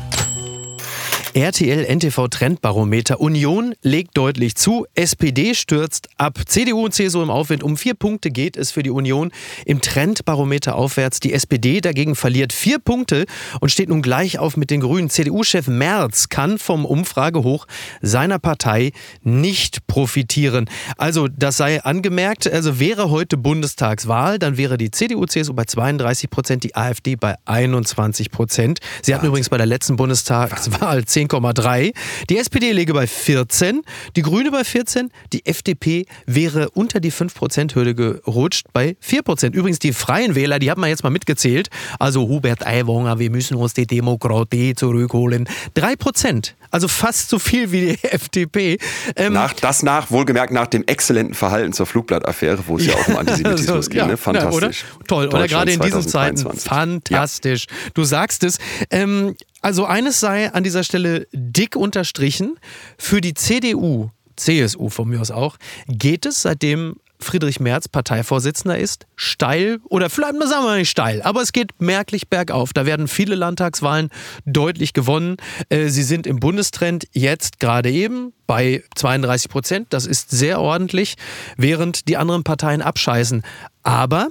RTL 1.34 1.84
NTV 1.84 2.28
Trendbarometer. 2.28 3.20
Union 3.20 3.74
legt 3.82 4.16
deutlich 4.16 4.54
zu. 4.54 4.86
SPD 4.94 5.56
stürzt 5.56 6.08
ab. 6.16 6.38
CDU 6.46 6.84
und 6.84 6.94
CSU 6.94 7.22
im 7.22 7.30
Aufwind. 7.30 7.64
Um 7.64 7.76
vier 7.76 7.94
Punkte 7.94 8.30
geht 8.30 8.56
es 8.56 8.70
für 8.70 8.84
die 8.84 8.90
Union 8.90 9.32
im 9.66 9.80
Trendbarometer 9.80 10.76
aufwärts. 10.76 11.18
Die 11.18 11.32
SPD 11.32 11.80
dagegen 11.80 12.14
verliert 12.14 12.52
vier 12.52 12.78
Punkte 12.78 13.26
und 13.60 13.70
steht 13.70 13.88
nun 13.88 14.00
gleich 14.00 14.38
auf 14.38 14.56
mit 14.56 14.70
den 14.70 14.80
Grünen. 14.80 15.10
CDU-Chef 15.10 15.66
Merz 15.66 16.28
kann 16.28 16.56
vom 16.56 16.84
Umfragehoch 16.84 17.66
seiner 18.00 18.38
Partei 18.38 18.92
nicht 19.24 19.88
profitieren. 19.88 20.70
Also, 20.98 21.26
das 21.26 21.56
sei 21.56 21.82
angemerkt. 21.82 22.46
Also, 22.46 22.78
wäre 22.78 23.10
heute 23.10 23.36
Bundestagswahl, 23.36 24.38
dann 24.38 24.56
wäre 24.56 24.78
die 24.78 24.92
CDU, 24.92 25.26
CSU 25.26 25.52
bei 25.52 25.64
32 25.64 26.30
Prozent, 26.30 26.62
die 26.62 26.76
AfD 26.76 27.16
bei 27.16 27.34
21 27.44 28.30
Prozent. 28.30 28.78
Sie 29.02 29.12
hatten 29.12 29.26
übrigens 29.26 29.48
bei 29.48 29.56
der 29.56 29.66
letzten 29.66 29.96
Bundestagswahl 29.96 31.04
10 31.04 31.23
10,3. 31.28 31.92
Die 32.30 32.38
SPD 32.38 32.72
läge 32.72 32.92
bei 32.94 33.06
14, 33.06 33.82
die 34.16 34.22
Grüne 34.22 34.50
bei 34.50 34.64
14, 34.64 35.10
die 35.32 35.46
FDP 35.46 36.06
wäre 36.26 36.70
unter 36.70 37.00
die 37.00 37.12
5%-Hürde 37.12 37.94
gerutscht 37.94 38.66
bei 38.72 38.96
4%. 39.06 39.52
Übrigens, 39.52 39.78
die 39.78 39.92
Freien 39.92 40.34
Wähler, 40.34 40.58
die 40.58 40.70
haben 40.70 40.80
wir 40.80 40.88
jetzt 40.88 41.04
mal 41.04 41.10
mitgezählt. 41.10 41.68
Also 41.98 42.28
Hubert 42.28 42.66
Aiwanger, 42.66 43.18
wir 43.18 43.30
müssen 43.30 43.56
uns 43.56 43.74
die 43.74 43.86
Demokratie 43.86 44.74
zurückholen. 44.74 45.48
3%. 45.76 46.52
Also 46.70 46.88
fast 46.88 47.30
so 47.30 47.38
viel 47.38 47.70
wie 47.70 47.80
die 47.80 48.04
FDP. 48.10 48.78
Ähm, 49.16 49.32
nach, 49.32 49.52
das 49.52 49.82
nach, 49.82 50.10
wohlgemerkt 50.10 50.52
nach 50.52 50.66
dem 50.66 50.84
exzellenten 50.86 51.34
Verhalten 51.34 51.72
zur 51.72 51.86
Flugblattaffäre, 51.86 52.64
wo 52.66 52.76
es 52.76 52.86
ja, 52.86 52.94
ja 52.94 52.98
auch 52.98 53.08
um 53.08 53.16
Antisemitismus 53.18 53.76
also, 53.76 53.90
ging. 53.90 53.98
Ja, 54.00 54.06
ne? 54.06 54.16
Fantastisch. 54.16 54.82
Ja, 54.82 54.96
oder? 54.96 55.06
Toll, 55.06 55.28
oder 55.28 55.46
gerade 55.46 55.72
in 55.72 55.80
diesen 55.80 56.02
Zeiten. 56.02 56.38
Fantastisch. 56.58 57.66
Du 57.94 58.04
sagst 58.04 58.44
es. 58.44 58.58
Ähm, 58.90 59.36
also 59.64 59.86
eines 59.86 60.20
sei 60.20 60.52
an 60.52 60.62
dieser 60.62 60.84
Stelle 60.84 61.26
dick 61.32 61.74
unterstrichen. 61.74 62.58
Für 62.98 63.22
die 63.22 63.32
CDU, 63.32 64.10
CSU 64.36 64.90
von 64.90 65.08
mir 65.08 65.22
aus 65.22 65.30
auch, 65.30 65.56
geht 65.88 66.26
es 66.26 66.42
seitdem 66.42 66.96
Friedrich 67.18 67.60
Merz 67.60 67.88
Parteivorsitzender 67.88 68.78
ist, 68.78 69.06
steil 69.16 69.78
oder 69.88 70.10
vielleicht 70.10 70.34
sagen 70.34 70.66
wir 70.66 70.76
nicht 70.76 70.90
steil, 70.90 71.22
aber 71.22 71.40
es 71.40 71.52
geht 71.52 71.80
merklich 71.80 72.28
bergauf. 72.28 72.74
Da 72.74 72.84
werden 72.84 73.08
viele 73.08 73.36
Landtagswahlen 73.36 74.10
deutlich 74.44 74.92
gewonnen. 74.92 75.38
Äh, 75.70 75.88
sie 75.88 76.02
sind 76.02 76.26
im 76.26 76.40
Bundestrend 76.40 77.06
jetzt 77.12 77.58
gerade 77.58 77.90
eben 77.90 78.34
bei 78.46 78.84
32 78.96 79.50
Prozent. 79.50 79.86
Das 79.90 80.04
ist 80.04 80.30
sehr 80.30 80.60
ordentlich, 80.60 81.14
während 81.56 82.08
die 82.08 82.18
anderen 82.18 82.44
Parteien 82.44 82.82
abscheißen. 82.82 83.42
Aber 83.82 84.28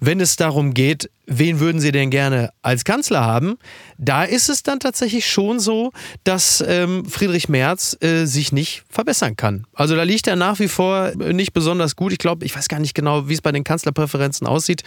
wenn 0.00 0.20
es 0.20 0.36
darum 0.36 0.74
geht, 0.74 1.10
wen 1.26 1.60
würden 1.60 1.80
Sie 1.80 1.92
denn 1.92 2.10
gerne 2.10 2.50
als 2.62 2.84
Kanzler 2.84 3.22
haben, 3.22 3.58
da 3.98 4.24
ist 4.24 4.48
es 4.48 4.62
dann 4.62 4.80
tatsächlich 4.80 5.28
schon 5.28 5.58
so, 5.60 5.92
dass 6.24 6.62
ähm, 6.66 7.04
Friedrich 7.06 7.48
Merz 7.48 7.96
äh, 8.00 8.26
sich 8.26 8.52
nicht 8.52 8.84
verbessern 8.88 9.36
kann. 9.36 9.66
Also 9.74 9.96
da 9.96 10.02
liegt 10.02 10.26
er 10.26 10.36
nach 10.36 10.58
wie 10.58 10.68
vor 10.68 11.12
nicht 11.16 11.52
besonders 11.52 11.96
gut. 11.96 12.12
Ich 12.12 12.18
glaube, 12.18 12.44
ich 12.44 12.56
weiß 12.56 12.68
gar 12.68 12.80
nicht 12.80 12.94
genau, 12.94 13.28
wie 13.28 13.34
es 13.34 13.42
bei 13.42 13.52
den 13.52 13.64
Kanzlerpräferenzen 13.64 14.46
aussieht, 14.46 14.82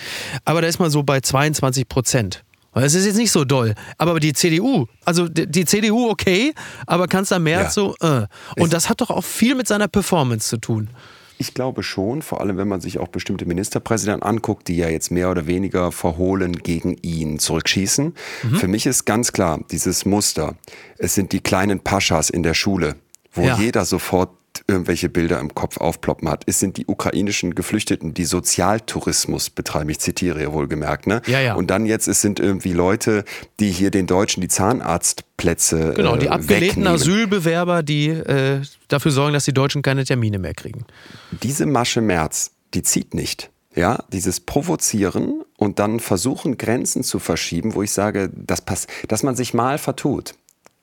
aber 0.45 0.61
da 0.61 0.67
ist 0.67 0.79
man 0.79 0.91
so 0.91 1.03
bei 1.03 1.19
22 1.19 1.87
Prozent. 1.87 2.43
Das 2.73 2.93
ist 2.93 3.05
jetzt 3.05 3.17
nicht 3.17 3.31
so 3.31 3.45
doll. 3.45 3.73
Aber 3.97 4.19
die 4.19 4.33
CDU, 4.33 4.85
also 5.03 5.27
die, 5.27 5.65
CDU 5.65 6.09
okay, 6.09 6.53
aber 6.85 7.07
Kanzler 7.07 7.39
Merz 7.39 7.75
ja. 7.75 7.81
so, 7.81 7.95
äh. 7.99 8.27
Und 8.57 8.73
das 8.73 8.89
hat 8.89 9.01
doch 9.01 9.09
auch 9.09 9.23
viel 9.23 9.55
mit 9.55 9.67
seiner 9.67 9.87
Performance 9.87 10.47
zu 10.49 10.57
tun. 10.57 10.89
Ich 11.41 11.53
glaube 11.53 11.83
schon, 11.83 12.21
vor 12.21 12.41
allem 12.41 12.57
wenn 12.57 12.67
man 12.67 12.81
sich 12.81 12.99
auch 12.99 13.07
bestimmte 13.07 13.45
Ministerpräsidenten 13.45 14.23
anguckt, 14.23 14.67
die 14.67 14.75
ja 14.75 14.89
jetzt 14.89 15.09
mehr 15.09 15.31
oder 15.31 15.47
weniger 15.47 15.93
verhohlen 15.93 16.51
gegen 16.51 16.97
ihn 17.01 17.39
zurückschießen. 17.39 18.13
Mhm. 18.43 18.55
Für 18.57 18.67
mich 18.67 18.85
ist 18.85 19.05
ganz 19.05 19.31
klar 19.31 19.61
dieses 19.71 20.05
Muster. 20.05 20.57
Es 20.97 21.15
sind 21.15 21.31
die 21.31 21.39
kleinen 21.39 21.79
Paschas 21.79 22.29
in 22.29 22.43
der 22.43 22.53
Schule, 22.53 22.97
wo 23.31 23.43
ja. 23.43 23.57
jeder 23.57 23.85
sofort 23.85 24.31
irgendwelche 24.69 25.09
Bilder 25.09 25.39
im 25.39 25.53
Kopf 25.53 25.77
aufploppen 25.77 26.29
hat. 26.29 26.43
Es 26.45 26.59
sind 26.59 26.77
die 26.77 26.85
ukrainischen 26.85 27.55
Geflüchteten, 27.55 28.13
die 28.13 28.25
Sozialtourismus 28.25 29.49
betreiben. 29.49 29.89
Ich 29.89 29.99
zitiere 29.99 30.41
ja 30.41 30.53
wohlgemerkt. 30.53 31.07
Ne? 31.07 31.21
Ja, 31.27 31.41
ja. 31.41 31.55
Und 31.55 31.69
dann 31.69 31.85
jetzt, 31.85 32.07
es 32.07 32.21
sind 32.21 32.39
irgendwie 32.39 32.73
Leute, 32.73 33.25
die 33.59 33.71
hier 33.71 33.91
den 33.91 34.07
Deutschen 34.07 34.41
die 34.41 34.47
Zahnarztplätze 34.47 35.93
Genau, 35.95 36.15
die 36.15 36.27
äh, 36.27 36.29
abgelehnten 36.29 36.83
wegnehmen. 36.83 36.93
Asylbewerber, 36.93 37.83
die 37.83 38.09
äh, 38.09 38.61
dafür 38.87 39.11
sorgen, 39.11 39.33
dass 39.33 39.45
die 39.45 39.53
Deutschen 39.53 39.81
keine 39.81 40.05
Termine 40.05 40.39
mehr 40.39 40.53
kriegen. 40.53 40.85
Diese 41.43 41.65
Masche 41.65 42.01
März, 42.01 42.51
die 42.73 42.83
zieht 42.83 43.13
nicht. 43.13 43.49
Ja, 43.75 44.03
dieses 44.11 44.39
Provozieren 44.39 45.43
und 45.55 45.79
dann 45.79 45.99
versuchen, 45.99 46.57
Grenzen 46.57 47.03
zu 47.03 47.19
verschieben, 47.19 47.75
wo 47.75 47.83
ich 47.83 47.91
sage, 47.91 48.29
das 48.33 48.61
passt, 48.61 48.89
dass 49.07 49.21
man 49.21 49.35
sich 49.35 49.53
mal 49.53 49.77
vertut. 49.77 50.33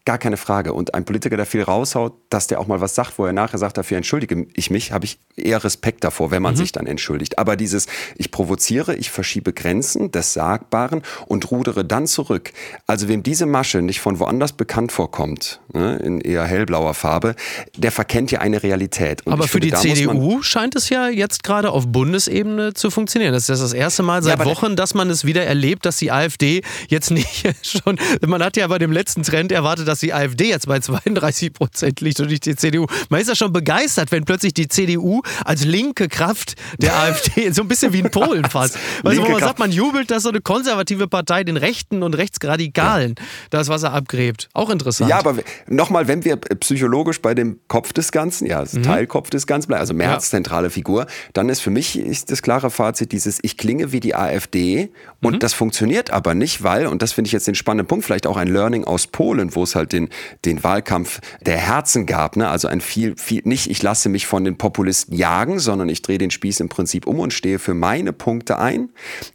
Gar 0.06 0.18
keine 0.18 0.36
Frage. 0.36 0.72
Und 0.72 0.94
ein 0.94 1.04
Politiker, 1.04 1.36
der 1.36 1.46
viel 1.46 1.62
raushaut, 1.62 2.14
dass 2.30 2.46
der 2.46 2.60
auch 2.60 2.68
mal 2.68 2.80
was 2.80 2.94
sagt, 2.94 3.18
wo 3.18 3.26
er 3.26 3.32
nachher 3.32 3.58
sagt, 3.58 3.76
dafür 3.76 3.96
entschuldige 3.96 4.46
ich 4.54 4.70
mich, 4.70 4.92
habe 4.92 5.04
ich 5.04 5.18
eher 5.36 5.64
Respekt 5.64 6.04
davor, 6.04 6.30
wenn 6.30 6.42
man 6.42 6.54
mhm. 6.54 6.58
sich 6.58 6.70
dann 6.70 6.86
entschuldigt. 6.86 7.40
Aber 7.40 7.56
dieses, 7.56 7.86
ich 8.16 8.30
provoziere, 8.30 8.94
ich 8.94 9.10
verschiebe 9.10 9.52
Grenzen 9.52 10.12
des 10.12 10.32
Sagbaren 10.32 11.02
und 11.26 11.50
rudere 11.50 11.84
dann 11.84 12.06
zurück. 12.06 12.52
Also 12.86 13.08
wem 13.08 13.24
diese 13.24 13.46
Masche 13.46 13.82
nicht 13.82 14.00
von 14.00 14.20
woanders 14.20 14.52
bekannt 14.52 14.92
vorkommt, 14.92 15.60
ne, 15.72 15.96
in 15.96 16.20
eher 16.20 16.44
hellblauer 16.44 16.94
Farbe, 16.94 17.34
der 17.76 17.90
verkennt 17.90 18.30
ja 18.30 18.38
eine 18.38 18.62
Realität. 18.62 19.26
Und 19.26 19.32
Aber 19.32 19.48
für 19.48 19.58
finde, 19.58 19.76
die 19.76 19.94
CDU 19.94 20.40
scheint 20.40 20.76
es 20.76 20.88
ja 20.88 21.08
jetzt 21.08 21.42
gerade 21.42 21.72
auf 21.72 21.88
Bundesebene 21.88 22.74
zu 22.74 22.92
funktionieren. 22.92 23.32
Das 23.32 23.48
ist 23.48 23.60
das 23.60 23.72
erste 23.72 24.04
Mal 24.04 24.22
seit 24.22 24.38
ja, 24.38 24.44
Wochen, 24.44 24.76
dass 24.76 24.94
man 24.94 25.10
es 25.10 25.24
wieder 25.24 25.44
erlebt, 25.44 25.84
dass 25.84 25.96
die 25.96 26.12
AfD 26.12 26.62
jetzt 26.86 27.10
nicht 27.10 27.44
schon, 27.62 27.98
man 28.24 28.40
hat 28.40 28.56
ja 28.56 28.68
bei 28.68 28.78
dem 28.78 28.92
letzten 28.92 29.24
Trend 29.24 29.50
erwartet, 29.50 29.88
dass 29.88 29.95
dass 29.96 30.00
die 30.00 30.12
AfD 30.12 30.48
jetzt 30.48 30.66
bei 30.66 30.78
32 30.86 31.52
Prozent 31.52 32.00
liegt 32.00 32.20
und 32.20 32.28
nicht 32.28 32.44
die 32.44 32.54
CDU. 32.54 32.86
Man 33.08 33.20
ist 33.20 33.28
ja 33.28 33.34
schon 33.34 33.52
begeistert, 33.52 34.12
wenn 34.12 34.24
plötzlich 34.24 34.52
die 34.52 34.68
CDU 34.68 35.22
als 35.44 35.64
linke 35.64 36.08
Kraft 36.08 36.54
der 36.78 36.94
AfD, 37.00 37.50
so 37.50 37.62
ein 37.62 37.68
bisschen 37.68 37.92
wie 37.92 38.00
in 38.00 38.10
Polen 38.10 38.44
fast. 38.44 38.78
Weißt 39.02 39.18
du, 39.18 39.24
wo 39.24 39.30
man 39.30 39.40
sagt, 39.40 39.58
man 39.58 39.72
jubelt, 39.72 40.10
dass 40.10 40.24
so 40.24 40.28
eine 40.28 40.40
konservative 40.40 41.08
Partei 41.08 41.44
den 41.44 41.56
Rechten 41.56 42.02
und 42.02 42.14
Rechtsradikalen 42.14 43.14
ja. 43.18 43.24
das 43.50 43.68
Wasser 43.68 43.92
abgräbt. 43.92 44.48
Auch 44.52 44.70
interessant. 44.70 45.10
Ja, 45.10 45.18
aber 45.18 45.36
nochmal, 45.66 46.08
wenn 46.08 46.24
wir 46.24 46.36
psychologisch 46.36 47.22
bei 47.22 47.34
dem 47.34 47.58
Kopf 47.68 47.92
des 47.92 48.12
Ganzen, 48.12 48.46
ja, 48.46 48.64
mhm. 48.70 48.82
Teilkopf 48.82 49.30
des 49.30 49.46
Ganzen 49.46 49.68
bleiben, 49.68 49.80
also 49.80 49.94
Merz, 49.94 50.26
ja. 50.26 50.30
zentrale 50.30 50.70
Figur, 50.70 51.06
dann 51.32 51.48
ist 51.48 51.60
für 51.60 51.70
mich 51.70 51.98
ist 51.98 52.30
das 52.30 52.42
klare 52.42 52.70
Fazit 52.70 53.12
dieses, 53.12 53.38
ich 53.42 53.56
klinge 53.56 53.92
wie 53.92 54.00
die 54.00 54.14
AfD 54.14 54.90
und 55.22 55.34
mhm. 55.34 55.38
das 55.38 55.54
funktioniert 55.54 56.10
aber 56.10 56.34
nicht, 56.34 56.62
weil, 56.62 56.86
und 56.86 57.02
das 57.02 57.12
finde 57.12 57.28
ich 57.28 57.32
jetzt 57.32 57.46
den 57.46 57.54
spannenden 57.54 57.86
Punkt, 57.86 58.04
vielleicht 58.04 58.26
auch 58.26 58.36
ein 58.36 58.48
Learning 58.48 58.84
aus 58.84 59.06
Polen, 59.06 59.54
wo 59.54 59.62
es 59.62 59.74
halt 59.74 59.85
halt 59.86 59.92
den, 59.92 60.08
den 60.44 60.62
Wahlkampf 60.64 61.20
der 61.44 61.58
Herzen 61.58 62.06
gab. 62.06 62.36
Ne? 62.36 62.48
Also 62.48 62.68
ein 62.68 62.80
viel, 62.80 63.14
viel, 63.16 63.42
nicht 63.44 63.70
ich 63.70 63.82
lasse 63.82 64.08
mich 64.08 64.26
von 64.26 64.44
den 64.44 64.58
Populisten 64.58 65.14
jagen, 65.14 65.58
sondern 65.58 65.88
ich 65.88 66.02
drehe 66.02 66.18
den 66.18 66.30
Spieß 66.30 66.60
im 66.60 66.68
Prinzip 66.68 67.06
um 67.06 67.20
und 67.20 67.32
stehe 67.32 67.58
für 67.58 67.74
meine 67.74 68.12
Punkte 68.12 68.58
ein 68.58 68.90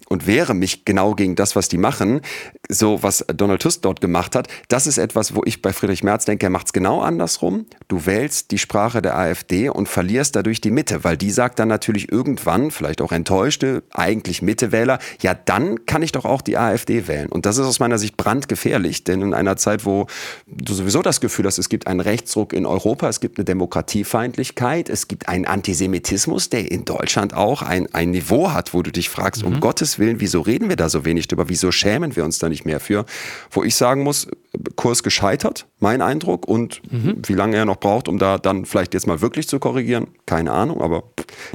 und 0.09 0.27
wehre 0.27 0.53
mich 0.53 0.85
genau 0.85 1.15
gegen 1.15 1.35
das, 1.35 1.55
was 1.55 1.69
die 1.69 1.77
machen. 1.77 2.21
So, 2.69 3.03
was 3.03 3.25
Donald 3.33 3.61
Tusk 3.61 3.81
dort 3.81 4.01
gemacht 4.01 4.35
hat, 4.35 4.47
das 4.67 4.87
ist 4.87 4.97
etwas, 4.97 5.35
wo 5.35 5.41
ich 5.45 5.61
bei 5.61 5.73
Friedrich 5.73 6.03
Merz 6.03 6.25
denke, 6.25 6.45
er 6.45 6.49
macht 6.49 6.67
es 6.67 6.73
genau 6.73 7.01
andersrum. 7.01 7.65
Du 7.87 8.05
wählst 8.05 8.51
die 8.51 8.57
Sprache 8.57 9.01
der 9.01 9.17
AfD 9.17 9.69
und 9.69 9.89
verlierst 9.89 10.35
dadurch 10.35 10.61
die 10.61 10.71
Mitte, 10.71 11.03
weil 11.03 11.17
die 11.17 11.31
sagt 11.31 11.59
dann 11.59 11.67
natürlich 11.67 12.11
irgendwann, 12.11 12.71
vielleicht 12.71 13.01
auch 13.01 13.11
enttäuschte, 13.11 13.83
eigentlich 13.91 14.41
Mittewähler, 14.41 14.99
ja, 15.21 15.33
dann 15.33 15.85
kann 15.85 16.03
ich 16.03 16.11
doch 16.11 16.25
auch 16.25 16.41
die 16.41 16.57
AfD 16.57 17.07
wählen. 17.07 17.27
Und 17.27 17.45
das 17.45 17.57
ist 17.57 17.65
aus 17.65 17.79
meiner 17.79 17.97
Sicht 17.97 18.17
brandgefährlich, 18.17 19.03
denn 19.03 19.21
in 19.21 19.33
einer 19.33 19.57
Zeit, 19.57 19.85
wo 19.85 20.07
du 20.47 20.73
sowieso 20.73 21.01
das 21.01 21.21
Gefühl 21.21 21.45
hast, 21.45 21.57
es 21.57 21.69
gibt 21.69 21.87
einen 21.87 21.99
Rechtsruck 21.99 22.53
in 22.53 22.65
Europa, 22.65 23.07
es 23.07 23.19
gibt 23.19 23.37
eine 23.37 23.45
Demokratiefeindlichkeit, 23.45 24.89
es 24.89 25.07
gibt 25.07 25.27
einen 25.29 25.45
Antisemitismus, 25.45 26.49
der 26.49 26.71
in 26.71 26.85
Deutschland 26.85 27.33
auch 27.33 27.61
ein, 27.61 27.93
ein 27.93 28.11
Niveau 28.11 28.51
hat, 28.51 28.73
wo 28.73 28.81
du 28.81 28.91
dich 28.91 29.09
fragst, 29.09 29.43
mhm. 29.43 29.53
um 29.53 29.59
Gottes 29.59 29.99
Willen, 29.99 30.19
wieso 30.19 30.41
reden 30.41 30.69
wir 30.69 30.75
da 30.75 30.89
so 30.89 31.05
wenig 31.05 31.27
drüber, 31.27 31.49
wieso 31.49 31.71
schämen 31.71 32.15
wir 32.15 32.25
uns 32.25 32.39
da 32.39 32.49
nicht 32.49 32.65
mehr 32.65 32.79
für? 32.79 33.05
Wo 33.49 33.63
ich 33.63 33.75
sagen 33.75 34.03
muss, 34.03 34.27
Kurs 34.75 35.03
gescheitert, 35.03 35.67
mein 35.79 36.01
Eindruck, 36.01 36.47
und 36.47 36.81
mhm. 36.91 37.21
wie 37.25 37.33
lange 37.33 37.57
er 37.57 37.65
noch 37.65 37.77
braucht, 37.77 38.07
um 38.07 38.17
da 38.17 38.37
dann 38.37 38.65
vielleicht 38.65 38.93
jetzt 38.93 39.07
mal 39.07 39.21
wirklich 39.21 39.47
zu 39.47 39.59
korrigieren, 39.59 40.07
keine 40.25 40.51
Ahnung, 40.51 40.81
aber 40.81 41.03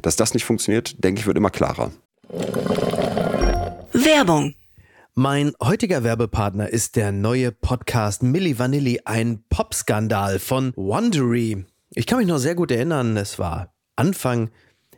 dass 0.03 0.17
das 0.17 0.35
nicht 0.35 0.45
funktioniert, 0.45 1.03
denke 1.03 1.21
ich, 1.21 1.27
wird 1.27 1.37
immer 1.37 1.51
klarer. 1.51 1.93
Werbung 3.93 4.55
mein 5.19 5.55
heutiger 5.63 6.05
Werbepartner 6.05 6.69
ist 6.69 6.95
der 6.95 7.11
neue 7.11 7.51
Podcast 7.51 8.23
Milli 8.23 8.59
Vanilli, 8.59 9.01
ein 9.07 9.43
Popskandal 9.49 10.39
von 10.39 10.75
Wondery. 10.77 11.65
Ich 11.95 12.05
kann 12.05 12.19
mich 12.19 12.27
noch 12.27 12.37
sehr 12.37 12.55
gut 12.55 12.71
erinnern, 12.71 13.17
es 13.17 13.39
war 13.39 13.75
Anfang 13.97 14.51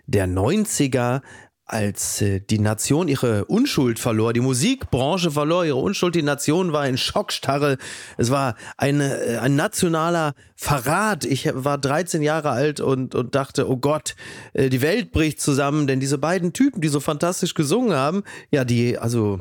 der 0.07 0.27
90er, 0.27 1.23
als 1.67 2.21
äh, 2.21 2.41
die 2.41 2.59
Nation 2.59 3.07
ihre 3.07 3.45
Unschuld 3.45 4.01
verlor, 4.01 4.33
die 4.33 4.41
Musikbranche 4.41 5.31
verlor 5.31 5.65
ihre 5.65 5.77
Unschuld, 5.77 6.17
die 6.17 6.23
Nation 6.23 6.73
war 6.73 6.89
in 6.89 6.99
Schockstarre, 6.99 7.77
es 8.17 8.33
war 8.33 8.57
eine, 8.77 9.21
äh, 9.21 9.37
ein 9.37 9.55
nationaler 9.55 10.35
Verrat. 10.57 11.27
Ich 11.27 11.49
war 11.55 11.79
13 11.79 12.23
Jahre 12.23 12.51
alt 12.51 12.81
und, 12.81 13.15
und 13.15 13.37
dachte, 13.37 13.71
oh 13.71 13.77
Gott, 13.77 14.17
äh, 14.55 14.69
die 14.69 14.83
Welt 14.83 15.13
bricht 15.13 15.41
zusammen, 15.41 15.87
denn 15.87 16.01
diese 16.01 16.19
beiden 16.19 16.53
Typen, 16.55 16.81
die 16.81 16.89
so 16.89 16.99
fantastisch 16.99 17.55
gesungen 17.55 17.95
haben, 17.95 18.25
ja, 18.51 18.65
die, 18.65 18.99
also 18.99 19.41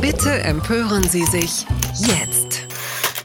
Bitte 0.00 0.30
empören 0.42 1.02
Sie 1.08 1.24
sich 1.24 1.66
jetzt. 1.94 2.51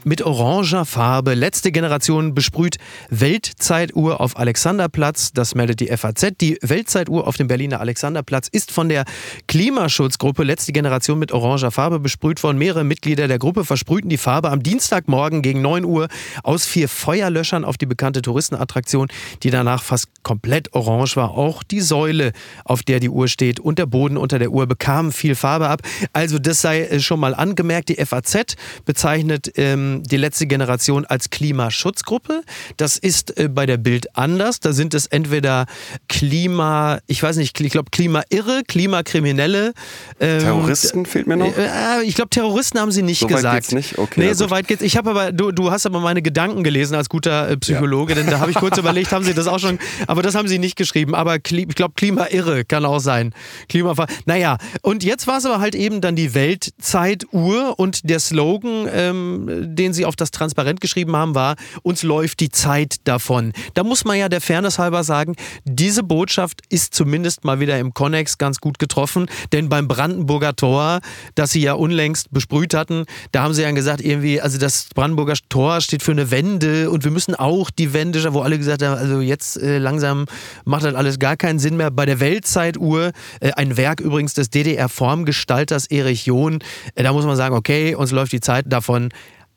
Mit 0.04 0.22
oranger 0.22 0.84
Farbe. 0.84 1.34
Letzte 1.34 1.72
Generation 1.72 2.34
besprüht 2.34 2.76
Weltzeituhr 3.10 4.20
auf 4.20 4.36
Alexanderplatz. 4.38 5.32
Das 5.32 5.54
meldet 5.54 5.80
die 5.80 5.88
FAZ. 5.88 6.32
Die 6.40 6.58
Weltzeituhr 6.62 7.26
auf 7.26 7.36
dem 7.36 7.48
Berliner 7.48 7.80
Alexanderplatz 7.80 8.48
ist 8.48 8.70
von 8.70 8.88
der 8.88 9.04
Klimaschutzgruppe 9.46 10.42
Letzte 10.44 10.72
Generation 10.72 11.18
mit 11.18 11.32
oranger 11.32 11.70
Farbe 11.70 12.00
besprüht 12.00 12.42
worden. 12.42 12.58
Mehrere 12.58 12.84
Mitglieder 12.84 13.28
der 13.28 13.38
Gruppe 13.38 13.64
versprühten 13.64 14.10
die 14.10 14.18
Farbe 14.18 14.50
am 14.50 14.62
Dienstagmorgen 14.62 15.42
gegen 15.42 15.62
9 15.62 15.84
Uhr 15.84 16.08
aus 16.42 16.66
vier 16.66 16.88
Feuerlöschern 16.88 17.64
auf 17.64 17.76
die 17.76 17.86
bekannte 17.86 18.22
Touristenattraktion, 18.22 19.08
die 19.42 19.50
danach 19.50 19.82
fast 19.82 20.08
komplett 20.22 20.74
orange 20.74 21.16
war. 21.16 21.30
Auch 21.30 21.62
die 21.62 21.80
Säule, 21.80 22.32
auf 22.64 22.82
der 22.82 23.00
die 23.00 23.08
Uhr 23.08 23.28
steht 23.28 23.60
und 23.60 23.78
der 23.78 23.86
Boden 23.86 24.16
unter 24.16 24.38
der 24.38 24.50
Uhr 24.50 24.66
bekamen 24.66 25.12
viel 25.12 25.34
Farbe 25.34 25.68
ab. 25.68 25.82
Also 26.12 26.38
das 26.38 26.60
sei 26.60 26.82
äh, 26.82 27.00
schon 27.00 27.20
mal 27.20 27.34
angemerkt. 27.34 27.88
Die 27.88 27.96
FAZ 28.04 28.56
bezeichnet 28.84 29.52
ähm, 29.56 29.87
die 30.02 30.16
letzte 30.16 30.46
Generation 30.46 31.04
als 31.04 31.30
Klimaschutzgruppe. 31.30 32.42
Das 32.76 32.96
ist 32.96 33.38
äh, 33.38 33.48
bei 33.48 33.66
der 33.66 33.76
Bild 33.76 34.16
anders. 34.16 34.60
Da 34.60 34.72
sind 34.72 34.94
es 34.94 35.06
entweder 35.06 35.66
Klima, 36.08 36.98
ich 37.06 37.22
weiß 37.22 37.36
nicht, 37.36 37.58
ich 37.60 37.70
glaube 37.70 37.90
Klimairre, 37.90 38.62
Klimakriminelle. 38.66 39.72
Ähm, 40.20 40.40
Terroristen 40.40 41.06
fehlt 41.06 41.26
mir 41.26 41.36
noch. 41.36 41.56
Äh, 41.56 42.04
ich 42.04 42.14
glaube 42.14 42.30
Terroristen 42.30 42.78
haben 42.80 42.92
sie 42.92 43.02
nicht 43.02 43.20
so 43.20 43.26
gesagt. 43.26 43.44
Weit 43.44 43.62
geht's 43.62 43.72
nicht? 43.72 43.98
Okay, 43.98 44.20
nee, 44.20 44.32
so 44.32 44.50
weit 44.50 44.68
geht's. 44.68 44.82
Ich 44.82 44.96
habe 44.96 45.10
aber, 45.10 45.32
du, 45.32 45.52
du 45.52 45.70
hast 45.70 45.86
aber 45.86 46.00
meine 46.00 46.22
Gedanken 46.22 46.64
gelesen 46.64 46.94
als 46.94 47.08
guter 47.08 47.50
äh, 47.50 47.56
Psychologe, 47.56 48.14
ja. 48.14 48.20
denn 48.20 48.30
da 48.30 48.40
habe 48.40 48.50
ich 48.50 48.56
kurz 48.56 48.78
überlegt, 48.78 49.12
haben 49.12 49.24
sie 49.24 49.34
das 49.34 49.46
auch 49.46 49.58
schon, 49.58 49.78
aber 50.06 50.22
das 50.22 50.34
haben 50.34 50.48
sie 50.48 50.58
nicht 50.58 50.76
geschrieben. 50.76 51.14
Aber 51.14 51.36
ich 51.36 51.74
glaube 51.74 51.94
Klimairre 51.94 52.64
kann 52.64 52.84
auch 52.84 53.00
sein. 53.00 53.32
Klimaver 53.68 54.06
naja, 54.26 54.58
und 54.82 55.04
jetzt 55.04 55.26
war 55.26 55.38
es 55.38 55.46
aber 55.46 55.60
halt 55.60 55.74
eben 55.74 56.00
dann 56.00 56.16
die 56.16 56.34
Weltzeituhr 56.34 57.78
und 57.78 58.08
der 58.08 58.20
Slogan, 58.20 58.88
ähm, 58.92 59.46
den 59.78 59.92
sie 59.92 60.04
auf 60.04 60.16
das 60.16 60.30
Transparent 60.30 60.80
geschrieben 60.80 61.16
haben, 61.16 61.34
war, 61.34 61.56
uns 61.82 62.02
läuft 62.02 62.40
die 62.40 62.50
Zeit 62.50 62.96
davon. 63.04 63.52
Da 63.74 63.84
muss 63.84 64.04
man 64.04 64.18
ja 64.18 64.28
der 64.28 64.40
Fairness 64.40 64.78
halber 64.78 65.04
sagen, 65.04 65.36
diese 65.64 66.02
Botschaft 66.02 66.62
ist 66.68 66.94
zumindest 66.94 67.44
mal 67.44 67.60
wieder 67.60 67.78
im 67.78 67.94
Connex 67.94 68.38
ganz 68.38 68.58
gut 68.58 68.78
getroffen, 68.78 69.26
denn 69.52 69.68
beim 69.68 69.88
Brandenburger 69.88 70.56
Tor, 70.56 71.00
das 71.34 71.50
sie 71.50 71.60
ja 71.60 71.74
unlängst 71.74 72.30
besprüht 72.32 72.74
hatten, 72.74 73.04
da 73.32 73.42
haben 73.42 73.54
sie 73.54 73.62
ja 73.62 73.70
gesagt, 73.70 74.00
irgendwie, 74.00 74.40
also 74.40 74.58
das 74.58 74.88
Brandenburger 74.94 75.34
Tor 75.48 75.80
steht 75.80 76.02
für 76.02 76.12
eine 76.12 76.30
Wende 76.30 76.90
und 76.90 77.04
wir 77.04 77.10
müssen 77.10 77.34
auch 77.34 77.70
die 77.70 77.92
Wende, 77.92 78.32
wo 78.34 78.40
alle 78.40 78.58
gesagt 78.58 78.82
haben, 78.82 78.98
also 78.98 79.20
jetzt 79.20 79.56
äh, 79.56 79.78
langsam 79.78 80.26
macht 80.64 80.84
das 80.84 80.94
alles 80.94 81.18
gar 81.18 81.36
keinen 81.36 81.58
Sinn 81.58 81.76
mehr. 81.76 81.90
Bei 81.90 82.06
der 82.06 82.20
Weltzeituhr, 82.20 83.12
äh, 83.40 83.52
ein 83.52 83.76
Werk 83.76 84.00
übrigens 84.00 84.34
des 84.34 84.50
DDR-Formgestalters 84.50 85.86
Erich 85.86 86.26
John, 86.26 86.58
äh, 86.94 87.02
da 87.02 87.12
muss 87.12 87.24
man 87.24 87.36
sagen, 87.36 87.54
okay, 87.54 87.94
uns 87.94 88.10
läuft 88.10 88.32
die 88.32 88.40
Zeit 88.40 88.64
davon. 88.68 89.10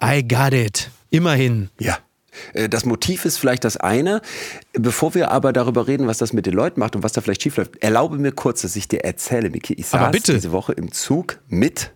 I 0.03 0.27
got 0.27 0.53
it. 0.53 0.89
Immerhin. 1.09 1.69
Ja. 1.79 1.97
Äh, 2.53 2.69
das 2.69 2.85
Motiv 2.85 3.25
ist 3.25 3.37
vielleicht 3.37 3.63
das 3.63 3.77
eine. 3.77 4.21
Bevor 4.73 5.13
wir 5.13 5.31
aber 5.31 5.53
darüber 5.53 5.87
reden, 5.87 6.07
was 6.07 6.17
das 6.17 6.33
mit 6.33 6.45
den 6.45 6.53
Leuten 6.53 6.79
macht 6.79 6.95
und 6.95 7.03
was 7.03 7.13
da 7.13 7.21
vielleicht 7.21 7.43
schiefläuft, 7.43 7.81
erlaube 7.83 8.17
mir 8.17 8.31
kurz, 8.31 8.61
dass 8.61 8.75
ich 8.75 8.87
dir 8.87 9.03
erzähle, 9.03 9.49
Miki. 9.49 9.73
Ich 9.73 9.87
saß 9.87 10.11
diese 10.23 10.51
Woche 10.51 10.73
im 10.73 10.91
Zug 10.91 11.39
mit 11.47 11.91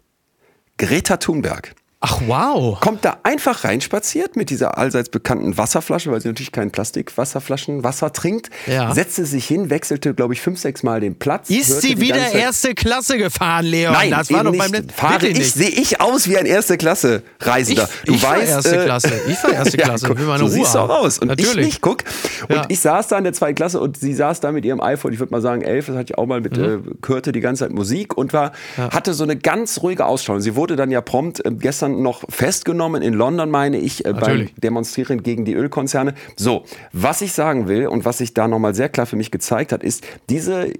Greta 0.77 1.17
Thunberg. 1.17 1.73
Ach 2.07 2.21
wow. 2.27 2.79
Kommt 2.81 3.03
da 3.03 3.17
einfach 3.23 3.63
reinspaziert 3.63 4.35
mit 4.35 4.51
dieser 4.51 4.77
allseits 4.77 5.09
bekannten 5.09 5.57
Wasserflasche, 5.57 6.11
weil 6.11 6.21
sie 6.21 6.27
natürlich 6.27 6.51
kein 6.51 6.69
Plastikwasserflaschen 6.69 7.83
Wasser 7.83 8.13
trinkt. 8.13 8.51
Ja. 8.67 8.93
Setzte 8.93 9.25
sich 9.25 9.47
hin, 9.47 9.71
wechselte, 9.71 10.13
glaube 10.13 10.35
ich, 10.35 10.41
fünf, 10.41 10.59
sechs 10.59 10.83
Mal 10.83 10.99
den 10.99 11.17
Platz. 11.17 11.49
Ist 11.49 11.81
sie 11.81 11.99
wieder 11.99 12.31
erste 12.31 12.75
Klasse 12.75 13.17
gefahren, 13.17 13.65
Leon? 13.65 13.93
Nein, 13.93 14.11
das 14.11 14.31
war 14.31 14.43
doch 14.43 14.55
beim 14.55 14.69
nicht. 14.69 14.91
Fahre 14.91 15.25
ich, 15.25 15.51
sehe 15.51 15.69
ich 15.69 15.99
aus 15.99 16.29
wie 16.29 16.37
ein 16.37 16.45
erste 16.45 16.77
Klasse 16.77 17.23
Reisender. 17.39 17.89
Ich, 18.03 18.05
du 18.05 18.13
ich 18.13 18.21
weißt, 18.21 18.29
war 18.35 18.55
erste 18.55 18.81
äh, 18.81 18.85
Klasse. 18.85 19.11
Ich 19.27 19.43
war 19.43 19.53
erste 19.53 19.77
Klasse. 19.79 20.07
ja, 20.07 20.13
guck, 20.13 20.37
so 20.37 20.47
siehst 20.47 20.75
du 20.75 20.79
auch 20.79 20.89
aus. 20.89 21.17
Und 21.17 21.29
natürlich. 21.29 21.57
ich 21.57 21.65
nicht, 21.65 21.81
guck. 21.81 22.03
Und 22.49 22.55
ja. 22.55 22.65
ich 22.67 22.81
saß 22.81 23.07
da 23.07 23.17
in 23.17 23.23
der 23.23 23.33
zweiten 23.33 23.55
Klasse 23.55 23.79
und 23.79 23.97
sie 23.97 24.13
saß 24.13 24.41
da 24.41 24.51
mit 24.51 24.63
ihrem 24.63 24.79
iPhone, 24.79 25.11
ich 25.11 25.17
würde 25.17 25.31
mal 25.31 25.41
sagen 25.41 25.63
elf, 25.63 25.87
das 25.87 25.95
hatte 25.95 26.13
ich 26.13 26.17
auch 26.19 26.27
mal 26.27 26.39
mit, 26.39 26.55
mhm. 26.55 26.63
äh, 26.63 27.07
hörte 27.07 27.31
die 27.31 27.41
ganze 27.41 27.63
Zeit 27.63 27.73
Musik 27.73 28.15
und 28.15 28.31
war, 28.31 28.51
hatte 28.77 29.15
so 29.15 29.23
eine 29.23 29.35
ganz 29.35 29.81
ruhige 29.81 30.05
Ausstrahlung. 30.05 30.43
Sie 30.43 30.55
wurde 30.55 30.75
dann 30.75 30.91
ja 30.91 31.01
prompt 31.01 31.43
äh, 31.43 31.49
gestern 31.51 31.94
noch 32.01 32.23
festgenommen 32.29 33.01
in 33.01 33.13
London, 33.13 33.49
meine 33.49 33.77
ich, 33.77 34.05
äh, 34.05 34.13
beim 34.13 34.49
Demonstrieren 34.57 35.23
gegen 35.23 35.45
die 35.45 35.53
Ölkonzerne. 35.53 36.13
So, 36.35 36.63
was 36.91 37.21
ich 37.21 37.33
sagen 37.33 37.67
will 37.67 37.87
und 37.87 38.05
was 38.05 38.19
sich 38.19 38.33
da 38.33 38.47
nochmal 38.47 38.75
sehr 38.75 38.89
klar 38.89 39.05
für 39.05 39.15
mich 39.15 39.31
gezeigt 39.31 39.71
hat, 39.71 39.83
ist, 39.83 40.03
diese 40.29 40.71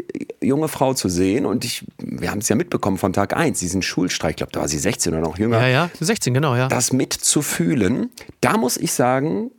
junge 0.41 0.67
Frau 0.67 0.93
zu 0.93 1.09
sehen 1.09 1.45
und 1.45 1.65
ich, 1.65 1.85
wir 1.97 2.31
haben 2.31 2.39
es 2.39 2.49
ja 2.49 2.55
mitbekommen 2.55 2.97
von 2.97 3.13
Tag 3.13 3.35
1, 3.35 3.59
diesen 3.59 3.81
Schulstreik, 3.81 4.31
ich 4.31 4.37
glaube, 4.37 4.51
da 4.51 4.61
war 4.61 4.67
sie 4.67 4.77
16 4.77 5.13
oder 5.13 5.21
noch 5.21 5.37
jünger. 5.37 5.61
Ja, 5.61 5.67
ja, 5.67 5.89
16, 5.99 6.33
genau, 6.33 6.55
ja. 6.55 6.67
Das 6.67 6.93
mitzufühlen, 6.93 8.09
da 8.41 8.57
muss 8.57 8.77
ich 8.77 8.93
sagen, 8.93 9.51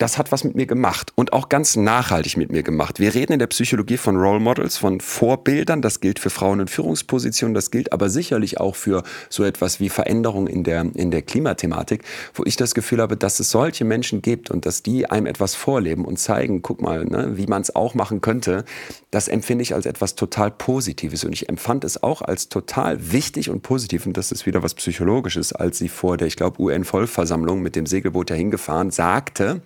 das 0.00 0.16
hat 0.16 0.32
was 0.32 0.44
mit 0.44 0.54
mir 0.54 0.64
gemacht 0.64 1.12
und 1.14 1.34
auch 1.34 1.50
ganz 1.50 1.76
nachhaltig 1.76 2.38
mit 2.38 2.50
mir 2.50 2.62
gemacht. 2.62 3.00
Wir 3.00 3.14
reden 3.14 3.34
in 3.34 3.38
der 3.38 3.48
Psychologie 3.48 3.98
von 3.98 4.16
Role 4.16 4.40
Models, 4.40 4.78
von 4.78 4.98
Vorbildern. 4.98 5.82
Das 5.82 6.00
gilt 6.00 6.18
für 6.18 6.30
Frauen 6.30 6.60
in 6.60 6.68
Führungspositionen, 6.68 7.52
das 7.52 7.70
gilt 7.70 7.92
aber 7.92 8.08
sicherlich 8.08 8.58
auch 8.58 8.76
für 8.76 9.02
so 9.28 9.44
etwas 9.44 9.78
wie 9.78 9.90
Veränderung 9.90 10.46
in 10.46 10.64
der, 10.64 10.86
in 10.94 11.10
der 11.10 11.20
Klimathematik, 11.20 12.02
wo 12.32 12.44
ich 12.46 12.56
das 12.56 12.74
Gefühl 12.74 13.02
habe, 13.02 13.18
dass 13.18 13.40
es 13.40 13.50
solche 13.50 13.84
Menschen 13.84 14.22
gibt 14.22 14.50
und 14.50 14.64
dass 14.64 14.82
die 14.82 15.04
einem 15.10 15.26
etwas 15.26 15.54
vorleben 15.54 16.06
und 16.06 16.18
zeigen, 16.18 16.62
guck 16.62 16.80
mal, 16.80 17.04
ne, 17.04 17.36
wie 17.36 17.46
man 17.46 17.60
es 17.60 17.76
auch 17.76 17.92
machen 17.92 18.22
könnte. 18.22 18.64
Das 19.10 19.28
empfinde 19.28 19.60
ich 19.62 19.74
als 19.74 19.84
etwas 19.84 20.14
total 20.14 20.50
Positives 20.50 21.24
und 21.24 21.34
ich 21.34 21.50
empfand 21.50 21.84
es 21.84 22.02
auch 22.02 22.22
als 22.22 22.48
total 22.48 23.12
wichtig 23.12 23.50
und 23.50 23.60
positiv 23.60 24.06
und 24.06 24.16
das 24.16 24.32
ist 24.32 24.46
wieder 24.46 24.62
was 24.62 24.72
Psychologisches, 24.72 25.52
als 25.52 25.76
sie 25.76 25.90
vor 25.90 26.16
der, 26.16 26.26
ich 26.26 26.36
glaube, 26.36 26.62
UN-Vollversammlung 26.62 27.60
mit 27.60 27.76
dem 27.76 27.84
Segelboot 27.84 28.30
dahin 28.30 28.50
gefahren 28.50 28.90
sagte, 28.90 29.60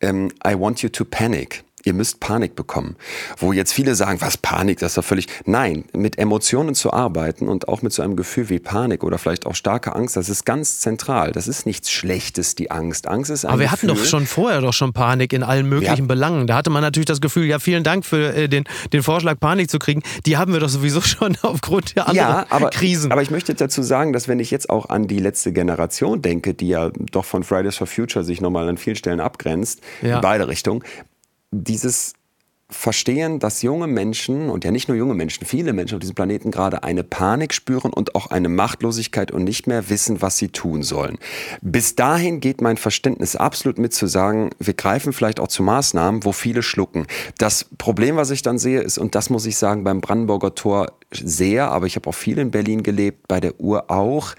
ähm, 0.00 0.32
I 0.44 0.54
want 0.54 0.82
you 0.82 0.88
to 0.90 1.04
panic 1.04 1.64
ihr 1.86 1.94
müsst 1.94 2.20
Panik 2.20 2.56
bekommen. 2.56 2.96
Wo 3.38 3.52
jetzt 3.52 3.72
viele 3.72 3.94
sagen, 3.94 4.20
was 4.20 4.36
Panik, 4.36 4.80
das 4.80 4.92
ist 4.92 4.98
doch 4.98 5.04
völlig. 5.04 5.28
Nein, 5.44 5.84
mit 5.92 6.18
Emotionen 6.18 6.74
zu 6.74 6.92
arbeiten 6.92 7.48
und 7.48 7.68
auch 7.68 7.82
mit 7.82 7.92
so 7.92 8.02
einem 8.02 8.16
Gefühl 8.16 8.48
wie 8.48 8.58
Panik 8.58 9.04
oder 9.04 9.18
vielleicht 9.18 9.46
auch 9.46 9.54
starke 9.54 9.94
Angst, 9.94 10.16
das 10.16 10.28
ist 10.28 10.44
ganz 10.44 10.80
zentral. 10.80 11.32
Das 11.32 11.46
ist 11.46 11.64
nichts 11.64 11.90
Schlechtes, 11.90 12.56
die 12.56 12.70
Angst. 12.70 13.06
Angst 13.06 13.30
ist 13.30 13.44
ein 13.44 13.52
Aber 13.52 13.60
wir 13.60 13.68
Gefühl, 13.68 13.90
hatten 13.90 14.00
doch 14.00 14.04
schon 14.04 14.26
vorher 14.26 14.60
doch 14.60 14.72
schon 14.72 14.92
Panik 14.92 15.32
in 15.32 15.44
allen 15.44 15.68
möglichen 15.68 15.96
ja. 15.96 16.06
Belangen. 16.06 16.46
Da 16.48 16.56
hatte 16.56 16.70
man 16.70 16.82
natürlich 16.82 17.06
das 17.06 17.20
Gefühl, 17.20 17.46
ja, 17.46 17.60
vielen 17.60 17.84
Dank 17.84 18.04
für 18.04 18.34
äh, 18.34 18.48
den, 18.48 18.64
den 18.92 19.02
Vorschlag, 19.02 19.38
Panik 19.38 19.70
zu 19.70 19.78
kriegen. 19.78 20.02
Die 20.26 20.36
haben 20.36 20.52
wir 20.52 20.60
doch 20.60 20.68
sowieso 20.68 21.00
schon 21.02 21.36
aufgrund 21.42 21.94
der 21.94 22.08
anderen 22.08 22.28
ja, 22.28 22.46
aber, 22.50 22.70
Krisen. 22.70 23.12
Aber 23.12 23.22
ich 23.22 23.30
möchte 23.30 23.54
dazu 23.54 23.82
sagen, 23.82 24.12
dass 24.12 24.26
wenn 24.26 24.40
ich 24.40 24.50
jetzt 24.50 24.70
auch 24.70 24.88
an 24.88 25.06
die 25.06 25.20
letzte 25.20 25.52
Generation 25.52 26.20
denke, 26.20 26.52
die 26.52 26.68
ja 26.68 26.90
doch 27.12 27.24
von 27.24 27.44
Fridays 27.44 27.76
for 27.76 27.86
Future 27.86 28.24
sich 28.24 28.40
nochmal 28.40 28.68
an 28.68 28.76
vielen 28.76 28.96
Stellen 28.96 29.20
abgrenzt, 29.20 29.80
ja. 30.02 30.16
in 30.16 30.20
beide 30.20 30.48
Richtungen, 30.48 30.82
dieses 31.50 32.14
Verstehen, 32.68 33.38
dass 33.38 33.62
junge 33.62 33.86
Menschen 33.86 34.50
und 34.50 34.64
ja 34.64 34.72
nicht 34.72 34.88
nur 34.88 34.96
junge 34.96 35.14
Menschen, 35.14 35.46
viele 35.46 35.72
Menschen 35.72 35.94
auf 35.94 36.00
diesem 36.00 36.16
Planeten 36.16 36.50
gerade 36.50 36.82
eine 36.82 37.04
Panik 37.04 37.54
spüren 37.54 37.92
und 37.92 38.16
auch 38.16 38.26
eine 38.26 38.48
Machtlosigkeit 38.48 39.30
und 39.30 39.44
nicht 39.44 39.68
mehr 39.68 39.88
wissen, 39.88 40.20
was 40.20 40.36
sie 40.36 40.48
tun 40.48 40.82
sollen. 40.82 41.16
Bis 41.62 41.94
dahin 41.94 42.40
geht 42.40 42.60
mein 42.60 42.76
Verständnis 42.76 43.36
absolut 43.36 43.78
mit 43.78 43.94
zu 43.94 44.08
sagen, 44.08 44.50
wir 44.58 44.74
greifen 44.74 45.12
vielleicht 45.12 45.38
auch 45.38 45.46
zu 45.46 45.62
Maßnahmen, 45.62 46.24
wo 46.24 46.32
viele 46.32 46.64
schlucken. 46.64 47.06
Das 47.38 47.66
Problem, 47.78 48.16
was 48.16 48.32
ich 48.32 48.42
dann 48.42 48.58
sehe, 48.58 48.80
ist, 48.80 48.98
und 48.98 49.14
das 49.14 49.30
muss 49.30 49.46
ich 49.46 49.56
sagen, 49.58 49.84
beim 49.84 50.00
Brandenburger 50.00 50.56
Tor 50.56 50.90
sehr, 51.12 51.70
aber 51.70 51.86
ich 51.86 51.94
habe 51.94 52.08
auch 52.08 52.16
viel 52.16 52.38
in 52.38 52.50
Berlin 52.50 52.82
gelebt, 52.82 53.28
bei 53.28 53.38
der 53.38 53.60
Uhr 53.60 53.92
auch, 53.92 54.34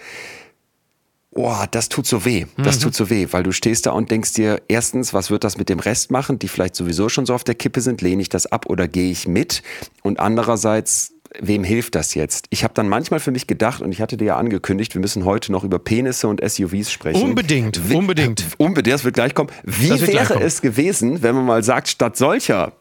oh, 1.38 1.64
das 1.72 1.90
tut 1.90 2.06
so 2.06 2.26
weh. 2.26 2.46
Das 2.58 2.80
mhm. 2.80 2.84
tut 2.84 2.96
so 2.96 3.10
weh, 3.10 3.28
weil 3.32 3.44
du 3.44 3.52
stehst 3.52 3.86
da 3.86 3.92
und 3.92 4.12
denkst 4.12 4.34
dir, 4.34 4.62
erstens, 4.68 5.14
was 5.14 5.30
wird 5.30 5.44
das 5.44 5.58
mit 5.58 5.70
dem 5.70 5.80
Rest 5.80 6.12
machen, 6.12 6.40
die 6.40 6.48
vielleicht 6.48 6.76
sowieso 6.76 7.10
schon 7.10 7.26
so 7.26 7.34
auf 7.34 7.44
der 7.44 7.56
Kippe 7.56 7.82
sind, 7.82 8.02
lehne 8.02 8.22
ich 8.22 8.30
das 8.30 8.48
ab 8.48 8.66
oder 8.68 8.88
gehe 8.88 9.12
ich 9.12 9.28
mit? 9.28 9.62
Und 10.02 10.20
andererseits, 10.20 11.14
wem 11.40 11.64
hilft 11.64 11.96
das 11.96 12.16
jetzt? 12.16 12.48
Ich 12.50 12.64
habe 12.64 12.74
dann 12.74 12.90
manchmal 12.90 13.20
für 13.20 13.32
mich 13.32 13.48
gedacht, 13.48 13.82
und 13.82 13.92
ich 13.92 14.02
hatte 14.02 14.18
dir 14.18 14.26
ja 14.26 14.38
angekündigt, 14.38 14.96
wir 14.96 15.02
müssen 15.02 15.26
heute 15.26 15.52
noch 15.52 15.64
über 15.64 15.80
Penisse 15.80 16.28
und 16.28 16.42
SUVs 16.44 16.92
sprechen. 16.92 17.22
Unbedingt, 17.22 17.90
Wie, 17.90 17.96
unbedingt. 17.96 18.46
Unbedingt, 18.58 18.94
das 18.94 19.04
wird 19.04 19.16
gleich 19.16 19.34
kommen. 19.34 19.50
Wie 19.64 19.90
wäre 19.90 20.42
es 20.42 20.62
gewesen, 20.62 21.22
wenn 21.22 21.36
man 21.36 21.46
mal 21.46 21.64
sagt, 21.64 21.88
statt 21.88 22.18
solcher 22.18 22.74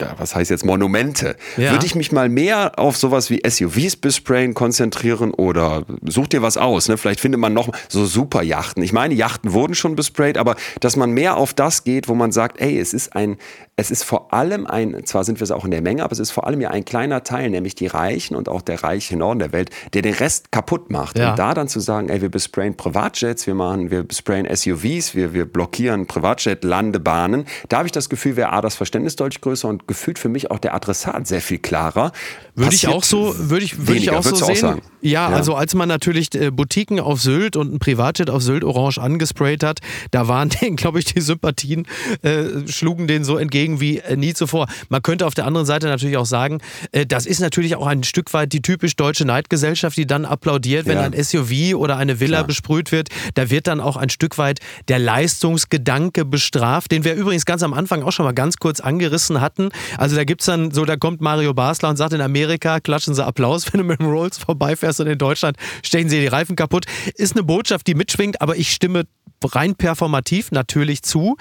ja, 0.00 0.14
was 0.18 0.34
heißt 0.34 0.50
jetzt 0.50 0.64
Monumente, 0.64 1.36
ja. 1.56 1.72
würde 1.72 1.86
ich 1.86 1.94
mich 1.94 2.12
mal 2.12 2.28
mehr 2.28 2.78
auf 2.78 2.96
sowas 2.96 3.30
wie 3.30 3.42
SUVs 3.46 3.96
besprayen 3.96 4.54
konzentrieren 4.54 5.32
oder 5.32 5.84
such 6.04 6.28
dir 6.28 6.42
was 6.42 6.56
aus. 6.56 6.88
Ne? 6.88 6.96
Vielleicht 6.96 7.20
findet 7.20 7.40
man 7.40 7.52
noch 7.52 7.70
so 7.88 8.06
super 8.06 8.42
Yachten. 8.42 8.82
Ich 8.82 8.92
meine, 8.92 9.14
Yachten 9.14 9.52
wurden 9.52 9.74
schon 9.74 9.96
besprayt, 9.96 10.38
aber 10.38 10.56
dass 10.80 10.96
man 10.96 11.10
mehr 11.10 11.36
auf 11.36 11.54
das 11.54 11.84
geht, 11.84 12.08
wo 12.08 12.14
man 12.14 12.32
sagt, 12.32 12.60
ey, 12.60 12.78
es 12.78 12.94
ist 12.94 13.14
ein, 13.16 13.36
es 13.76 13.90
ist 13.90 14.04
vor 14.04 14.32
allem 14.32 14.66
ein, 14.66 15.04
zwar 15.04 15.24
sind 15.24 15.40
wir 15.40 15.44
es 15.44 15.50
auch 15.50 15.64
in 15.64 15.70
der 15.70 15.82
Menge, 15.82 16.02
aber 16.02 16.12
es 16.12 16.18
ist 16.18 16.30
vor 16.30 16.46
allem 16.46 16.60
ja 16.60 16.70
ein 16.70 16.84
kleiner 16.84 17.22
Teil, 17.24 17.50
nämlich 17.50 17.74
die 17.74 17.86
Reichen 17.86 18.36
und 18.36 18.48
auch 18.48 18.62
der 18.62 18.82
reiche 18.82 19.16
Norden 19.16 19.38
der 19.38 19.52
Welt, 19.52 19.70
der 19.94 20.02
den 20.02 20.14
Rest 20.14 20.52
kaputt 20.52 20.90
macht. 20.90 21.18
Ja. 21.18 21.30
Und 21.30 21.38
da 21.38 21.54
dann 21.54 21.68
zu 21.68 21.80
sagen, 21.80 22.08
ey, 22.08 22.20
wir 22.22 22.28
besprayen 22.28 22.76
Privatjets, 22.76 23.46
wir 23.46 23.54
machen, 23.54 23.90
wir 23.90 24.02
besprayen 24.02 24.46
SUVs, 24.54 25.14
wir, 25.14 25.32
wir 25.32 25.44
blockieren 25.44 26.06
Privatjet-Landebahnen, 26.06 27.46
da 27.68 27.78
habe 27.78 27.86
ich 27.86 27.92
das 27.92 28.08
Gefühl, 28.08 28.36
wäre 28.36 28.52
A, 28.52 28.60
das 28.60 28.76
Verständnis 28.76 29.16
deutlich 29.16 29.40
größer 29.40 29.68
und 29.68 29.87
gefühlt 29.88 30.18
für 30.18 30.28
mich 30.28 30.50
auch 30.50 30.58
der 30.58 30.74
Adressat 30.74 31.26
sehr 31.26 31.40
viel 31.40 31.58
klarer. 31.58 32.12
Würde 32.54 32.74
ich 32.74 32.86
auch 32.88 33.04
so, 33.04 33.34
würde 33.36 33.64
ich, 33.64 33.86
würde 33.86 34.00
ich 34.00 34.10
auch 34.10 34.22
so 34.22 34.34
sehen. 34.34 34.64
Auch 34.64 34.76
ja, 35.00 35.30
ja, 35.30 35.36
also 35.36 35.54
als 35.54 35.74
man 35.74 35.88
natürlich 35.88 36.34
äh, 36.34 36.50
Boutiquen 36.50 36.98
auf 36.98 37.20
Sylt 37.20 37.56
und 37.56 37.72
ein 37.72 37.78
Privatjet 37.78 38.30
auf 38.30 38.42
Sylt 38.42 38.64
orange 38.64 38.98
angesprayt 38.98 39.62
hat, 39.62 39.78
da 40.10 40.26
waren 40.26 40.48
denen, 40.48 40.76
glaube 40.76 40.98
ich, 40.98 41.04
die 41.04 41.20
Sympathien 41.20 41.86
äh, 42.22 42.66
schlugen 42.66 43.06
denen 43.06 43.24
so 43.24 43.36
entgegen 43.36 43.80
wie 43.80 43.98
äh, 43.98 44.16
nie 44.16 44.34
zuvor. 44.34 44.66
Man 44.88 45.02
könnte 45.02 45.26
auf 45.26 45.34
der 45.34 45.46
anderen 45.46 45.66
Seite 45.66 45.86
natürlich 45.86 46.16
auch 46.16 46.26
sagen, 46.26 46.60
äh, 46.92 47.06
das 47.06 47.26
ist 47.26 47.40
natürlich 47.40 47.76
auch 47.76 47.86
ein 47.86 48.02
Stück 48.02 48.32
weit 48.34 48.52
die 48.52 48.60
typisch 48.60 48.96
deutsche 48.96 49.24
Neidgesellschaft, 49.24 49.96
die 49.96 50.06
dann 50.06 50.24
applaudiert, 50.24 50.86
wenn 50.86 50.98
ja. 50.98 51.04
ein 51.04 51.12
SUV 51.12 51.74
oder 51.76 51.96
eine 51.96 52.18
Villa 52.18 52.38
Klar. 52.38 52.46
besprüht 52.48 52.90
wird. 52.90 53.08
Da 53.34 53.50
wird 53.50 53.68
dann 53.68 53.80
auch 53.80 53.96
ein 53.96 54.10
Stück 54.10 54.36
weit 54.36 54.58
der 54.88 54.98
Leistungsgedanke 54.98 56.24
bestraft, 56.24 56.90
den 56.90 57.04
wir 57.04 57.14
übrigens 57.14 57.44
ganz 57.44 57.62
am 57.62 57.72
Anfang 57.72 58.02
auch 58.02 58.12
schon 58.12 58.24
mal 58.24 58.32
ganz 58.32 58.56
kurz 58.56 58.80
angerissen 58.80 59.40
hatten. 59.40 59.70
Also 59.96 60.16
da 60.16 60.24
gibt 60.24 60.42
es 60.42 60.46
dann 60.46 60.70
so, 60.70 60.84
da 60.84 60.96
kommt 60.96 61.20
Mario 61.20 61.54
Basler 61.54 61.88
und 61.88 61.96
sagt 61.96 62.12
in 62.12 62.20
Amerika, 62.20 62.80
klatschen 62.80 63.14
sie 63.14 63.24
Applaus, 63.24 63.66
wenn 63.72 63.78
du 63.78 63.84
mit 63.84 64.00
dem 64.00 64.06
Rolls 64.06 64.38
vorbeifährst 64.38 65.00
und 65.00 65.06
in 65.06 65.18
Deutschland 65.18 65.56
stechen 65.82 66.08
sie 66.08 66.20
die 66.20 66.26
Reifen 66.26 66.56
kaputt. 66.56 66.86
Ist 67.14 67.34
eine 67.36 67.44
Botschaft, 67.44 67.86
die 67.86 67.94
mitschwingt, 67.94 68.40
aber 68.40 68.56
ich 68.56 68.72
stimme 68.72 69.04
rein 69.44 69.74
performativ 69.74 70.50
natürlich 70.50 71.02
zu, 71.02 71.36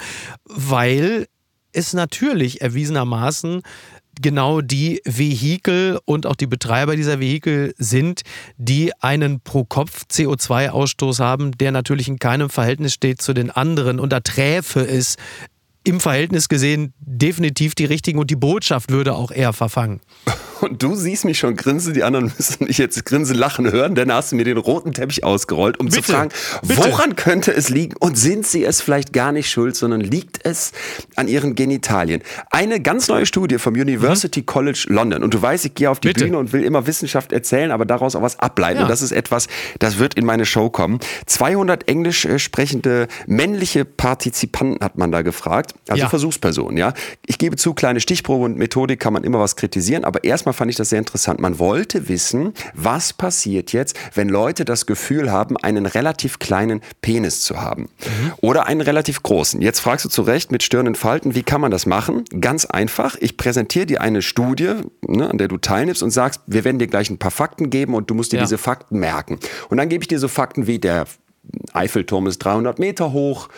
weil 0.46 1.28
es 1.74 1.94
natürlich 1.94 2.62
erwiesenermaßen 2.62 3.62
genau 4.22 4.62
die 4.62 5.02
Vehikel 5.06 6.00
und 6.06 6.26
auch 6.26 6.36
die 6.36 6.48
Betreiber 6.48 6.96
dieser 6.96 7.20
Vehikel 7.20 7.74
sind, 7.78 8.22
die 8.58 8.92
einen 9.02 9.42
Pro-Kopf-CO2-Ausstoß 9.42 11.20
haben, 11.20 11.52
der 11.52 11.72
natürlich 11.72 12.08
in 12.08 12.20
keinem 12.20 12.50
Verhältnis 12.50 12.94
steht 12.94 13.22
zu 13.22 13.34
den 13.34 13.52
anderen. 13.52 14.00
Und 14.00 14.12
da 14.12 14.20
träfe 14.20 14.82
es 14.82 15.18
im 15.88 16.02
Verhältnis 16.02 16.50
gesehen 16.50 16.94
definitiv 17.00 17.74
die 17.74 17.86
richtigen 17.86 18.20
und 18.20 18.30
die 18.30 18.36
Botschaft 18.36 18.92
würde 18.92 19.16
auch 19.16 19.32
eher 19.32 19.54
verfangen. 19.54 20.02
Und 20.60 20.82
du 20.82 20.96
siehst 20.96 21.24
mich 21.24 21.38
schon 21.38 21.56
grinsen, 21.56 21.94
die 21.94 22.04
anderen 22.04 22.26
müssen 22.38 22.66
mich 22.66 22.80
jetzt 22.80 23.06
grinsen, 23.06 23.38
lachen 23.38 23.72
hören, 23.72 23.94
denn 23.94 24.12
hast 24.12 24.32
du 24.32 24.36
mir 24.36 24.44
den 24.44 24.58
roten 24.58 24.92
Teppich 24.92 25.24
ausgerollt, 25.24 25.80
um 25.80 25.86
bitte, 25.86 26.02
zu 26.02 26.12
fragen, 26.12 26.32
bitte. 26.64 26.78
woran 26.78 27.16
könnte 27.16 27.52
es 27.52 27.70
liegen 27.70 27.96
und 28.00 28.18
sind 28.18 28.46
sie 28.46 28.64
es 28.64 28.82
vielleicht 28.82 29.14
gar 29.14 29.32
nicht 29.32 29.52
schuld, 29.52 29.76
sondern 29.76 30.02
liegt 30.02 30.46
es 30.46 30.72
an 31.16 31.28
ihren 31.28 31.54
Genitalien? 31.54 32.24
Eine 32.50 32.82
ganz 32.82 33.08
neue 33.08 33.28
Studie 33.28 33.60
vom 33.60 33.76
University 33.76 34.42
mhm. 34.42 34.46
College 34.48 34.86
London 34.90 35.24
und 35.24 35.34
du 35.36 35.42
weißt, 35.42 35.66
ich 35.66 35.76
gehe 35.76 35.92
auf 35.92 36.00
die 36.00 36.08
bitte. 36.08 36.26
Bühne 36.26 36.40
und 36.40 36.54
will 36.54 36.64
immer 36.64 36.88
Wissenschaft 36.88 37.32
erzählen, 37.32 37.70
aber 37.70 37.86
daraus 37.86 38.16
auch 38.16 38.24
was 38.24 38.40
ableiten 38.40 38.78
ja. 38.78 38.84
und 38.84 38.90
das 38.90 39.04
ist 39.04 39.12
etwas, 39.12 39.48
das 39.78 40.00
wird 40.00 40.16
in 40.16 40.26
meine 40.26 40.48
Show 40.48 40.72
kommen. 40.72 41.00
200 41.28 41.88
englisch 41.88 42.26
äh, 42.26 42.40
sprechende 42.40 43.08
männliche 43.28 43.86
Partizipanten 43.86 44.84
hat 44.84 44.98
man 44.98 45.12
da 45.12 45.22
gefragt, 45.22 45.76
also 45.88 46.04
ja. 46.04 46.10
Versuchspersonen, 46.10 46.78
ja. 46.78 46.94
Ich 47.26 47.38
gebe 47.38 47.56
zu, 47.56 47.74
kleine 47.74 48.00
Stichprobe 48.00 48.46
und 48.46 48.58
Methodik 48.58 49.00
kann 49.00 49.14
man 49.14 49.24
immer 49.24 49.40
was 49.40 49.56
kritisieren, 49.56 50.04
aber 50.04 50.24
erstmal 50.24 50.54
fand 50.54 50.72
ich 50.72 50.78
das 50.78 50.90
sehr 50.90 51.00
interessant. 51.00 51.40
Man 51.40 51.60
wollte 51.60 52.10
wissen, 52.10 52.54
was 52.74 53.14
passiert 53.14 53.74
jetzt, 53.74 53.98
wenn 54.14 54.30
Leute 54.30 54.66
das 54.66 54.86
Gefühl 54.86 55.32
haben, 55.32 55.58
einen 55.58 55.86
relativ 55.86 56.40
kleinen 56.40 56.82
Penis 57.02 57.42
zu 57.42 57.62
haben. 57.62 57.84
Mhm. 57.84 58.34
Oder 58.42 58.68
einen 58.68 58.82
relativ 58.82 59.24
großen. 59.24 59.62
Jetzt 59.62 59.80
fragst 59.80 60.06
du 60.06 60.10
zu 60.10 60.22
Recht 60.22 60.52
mit 60.52 60.64
stirrenden 60.64 60.96
Falten, 60.96 61.36
wie 61.36 61.44
kann 61.44 61.62
man 61.62 61.72
das 61.72 61.86
machen? 61.86 62.24
Ganz 62.40 62.66
einfach. 62.66 63.16
Ich 63.20 63.38
präsentiere 63.38 63.86
dir 63.86 64.02
eine 64.02 64.22
Studie, 64.22 64.76
ne, 65.08 65.30
an 65.30 65.38
der 65.38 65.48
du 65.48 65.58
teilnimmst 65.58 66.04
und 66.04 66.12
sagst, 66.12 66.42
wir 66.48 66.64
werden 66.64 66.80
dir 66.80 66.88
gleich 66.88 67.10
ein 67.10 67.18
paar 67.18 67.32
Fakten 67.32 67.70
geben 67.70 67.94
und 67.94 68.10
du 68.10 68.14
musst 68.14 68.32
dir 68.32 68.38
ja. 68.38 68.44
diese 68.44 68.58
Fakten 68.58 69.00
merken. 69.00 69.40
Und 69.70 69.78
dann 69.78 69.90
gebe 69.90 70.04
ich 70.04 70.08
dir 70.08 70.20
so 70.20 70.28
Fakten 70.28 70.68
wie 70.68 70.80
der 70.80 71.06
Eiffelturm 71.74 72.28
ist 72.28 72.40
300 72.40 72.80
Meter 72.80 73.12
hoch, 73.14 73.50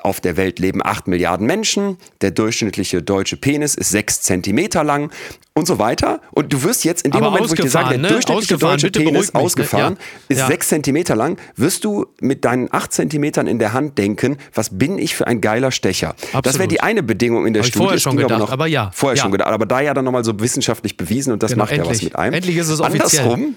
auf 0.00 0.20
der 0.20 0.36
Welt 0.36 0.58
leben 0.58 0.80
8 0.84 1.08
Milliarden 1.08 1.46
Menschen, 1.46 1.96
der 2.20 2.30
durchschnittliche 2.30 3.02
deutsche 3.02 3.36
Penis 3.36 3.74
ist 3.74 3.90
6 3.90 4.22
Zentimeter 4.22 4.84
lang 4.84 5.10
und 5.54 5.66
so 5.66 5.78
weiter. 5.78 6.20
Und 6.30 6.52
du 6.52 6.62
wirst 6.62 6.84
jetzt 6.84 7.04
in 7.04 7.10
dem 7.10 7.18
Aber 7.18 7.30
Moment, 7.30 7.50
wo 7.50 7.54
ich 7.54 7.60
dir 7.60 7.70
sage, 7.70 7.90
der 7.90 7.98
ne? 7.98 8.08
durchschnittliche 8.08 8.58
deutsche 8.58 8.90
Penis 8.90 9.32
mich, 9.32 9.34
ausgefahren 9.34 9.94
ne? 9.94 10.00
ja. 10.00 10.24
ist 10.28 10.38
ja. 10.38 10.46
6 10.46 10.68
Zentimeter 10.68 11.16
lang, 11.16 11.38
wirst 11.56 11.84
du 11.84 12.06
mit 12.20 12.44
deinen 12.44 12.72
8 12.72 12.92
Zentimetern 12.92 13.46
in 13.46 13.58
der 13.58 13.72
Hand 13.72 13.98
denken, 13.98 14.38
was 14.54 14.78
bin 14.78 14.98
ich 14.98 15.14
für 15.14 15.26
ein 15.26 15.40
geiler 15.40 15.70
Stecher. 15.70 16.10
Absolut. 16.10 16.46
Das 16.46 16.58
wäre 16.58 16.68
die 16.68 16.80
eine 16.80 17.02
Bedingung 17.02 17.46
in 17.46 17.54
der 17.54 17.62
Hab 17.62 17.68
Studie. 17.68 17.84
Vorher 17.84 18.00
schon 18.00 18.16
gedacht, 18.16 18.32
aber, 18.32 18.40
noch, 18.40 18.52
aber 18.52 18.66
ja. 18.66 18.90
Vorher 18.92 19.16
ja. 19.16 19.22
schon 19.22 19.32
gedacht, 19.32 19.50
aber 19.50 19.66
da 19.66 19.80
ja 19.80 19.94
dann 19.94 20.04
nochmal 20.04 20.24
so 20.24 20.38
wissenschaftlich 20.38 20.96
bewiesen 20.96 21.32
und 21.32 21.42
das 21.42 21.52
genau, 21.52 21.64
macht 21.64 21.72
endlich. 21.72 21.88
ja 21.88 21.94
was 21.94 22.02
mit 22.02 22.16
einem. 22.16 22.34
Endlich 22.34 22.56
ist 22.56 22.68
es 22.68 22.80
offiziell. 22.80 23.22
Andersrum, 23.24 23.54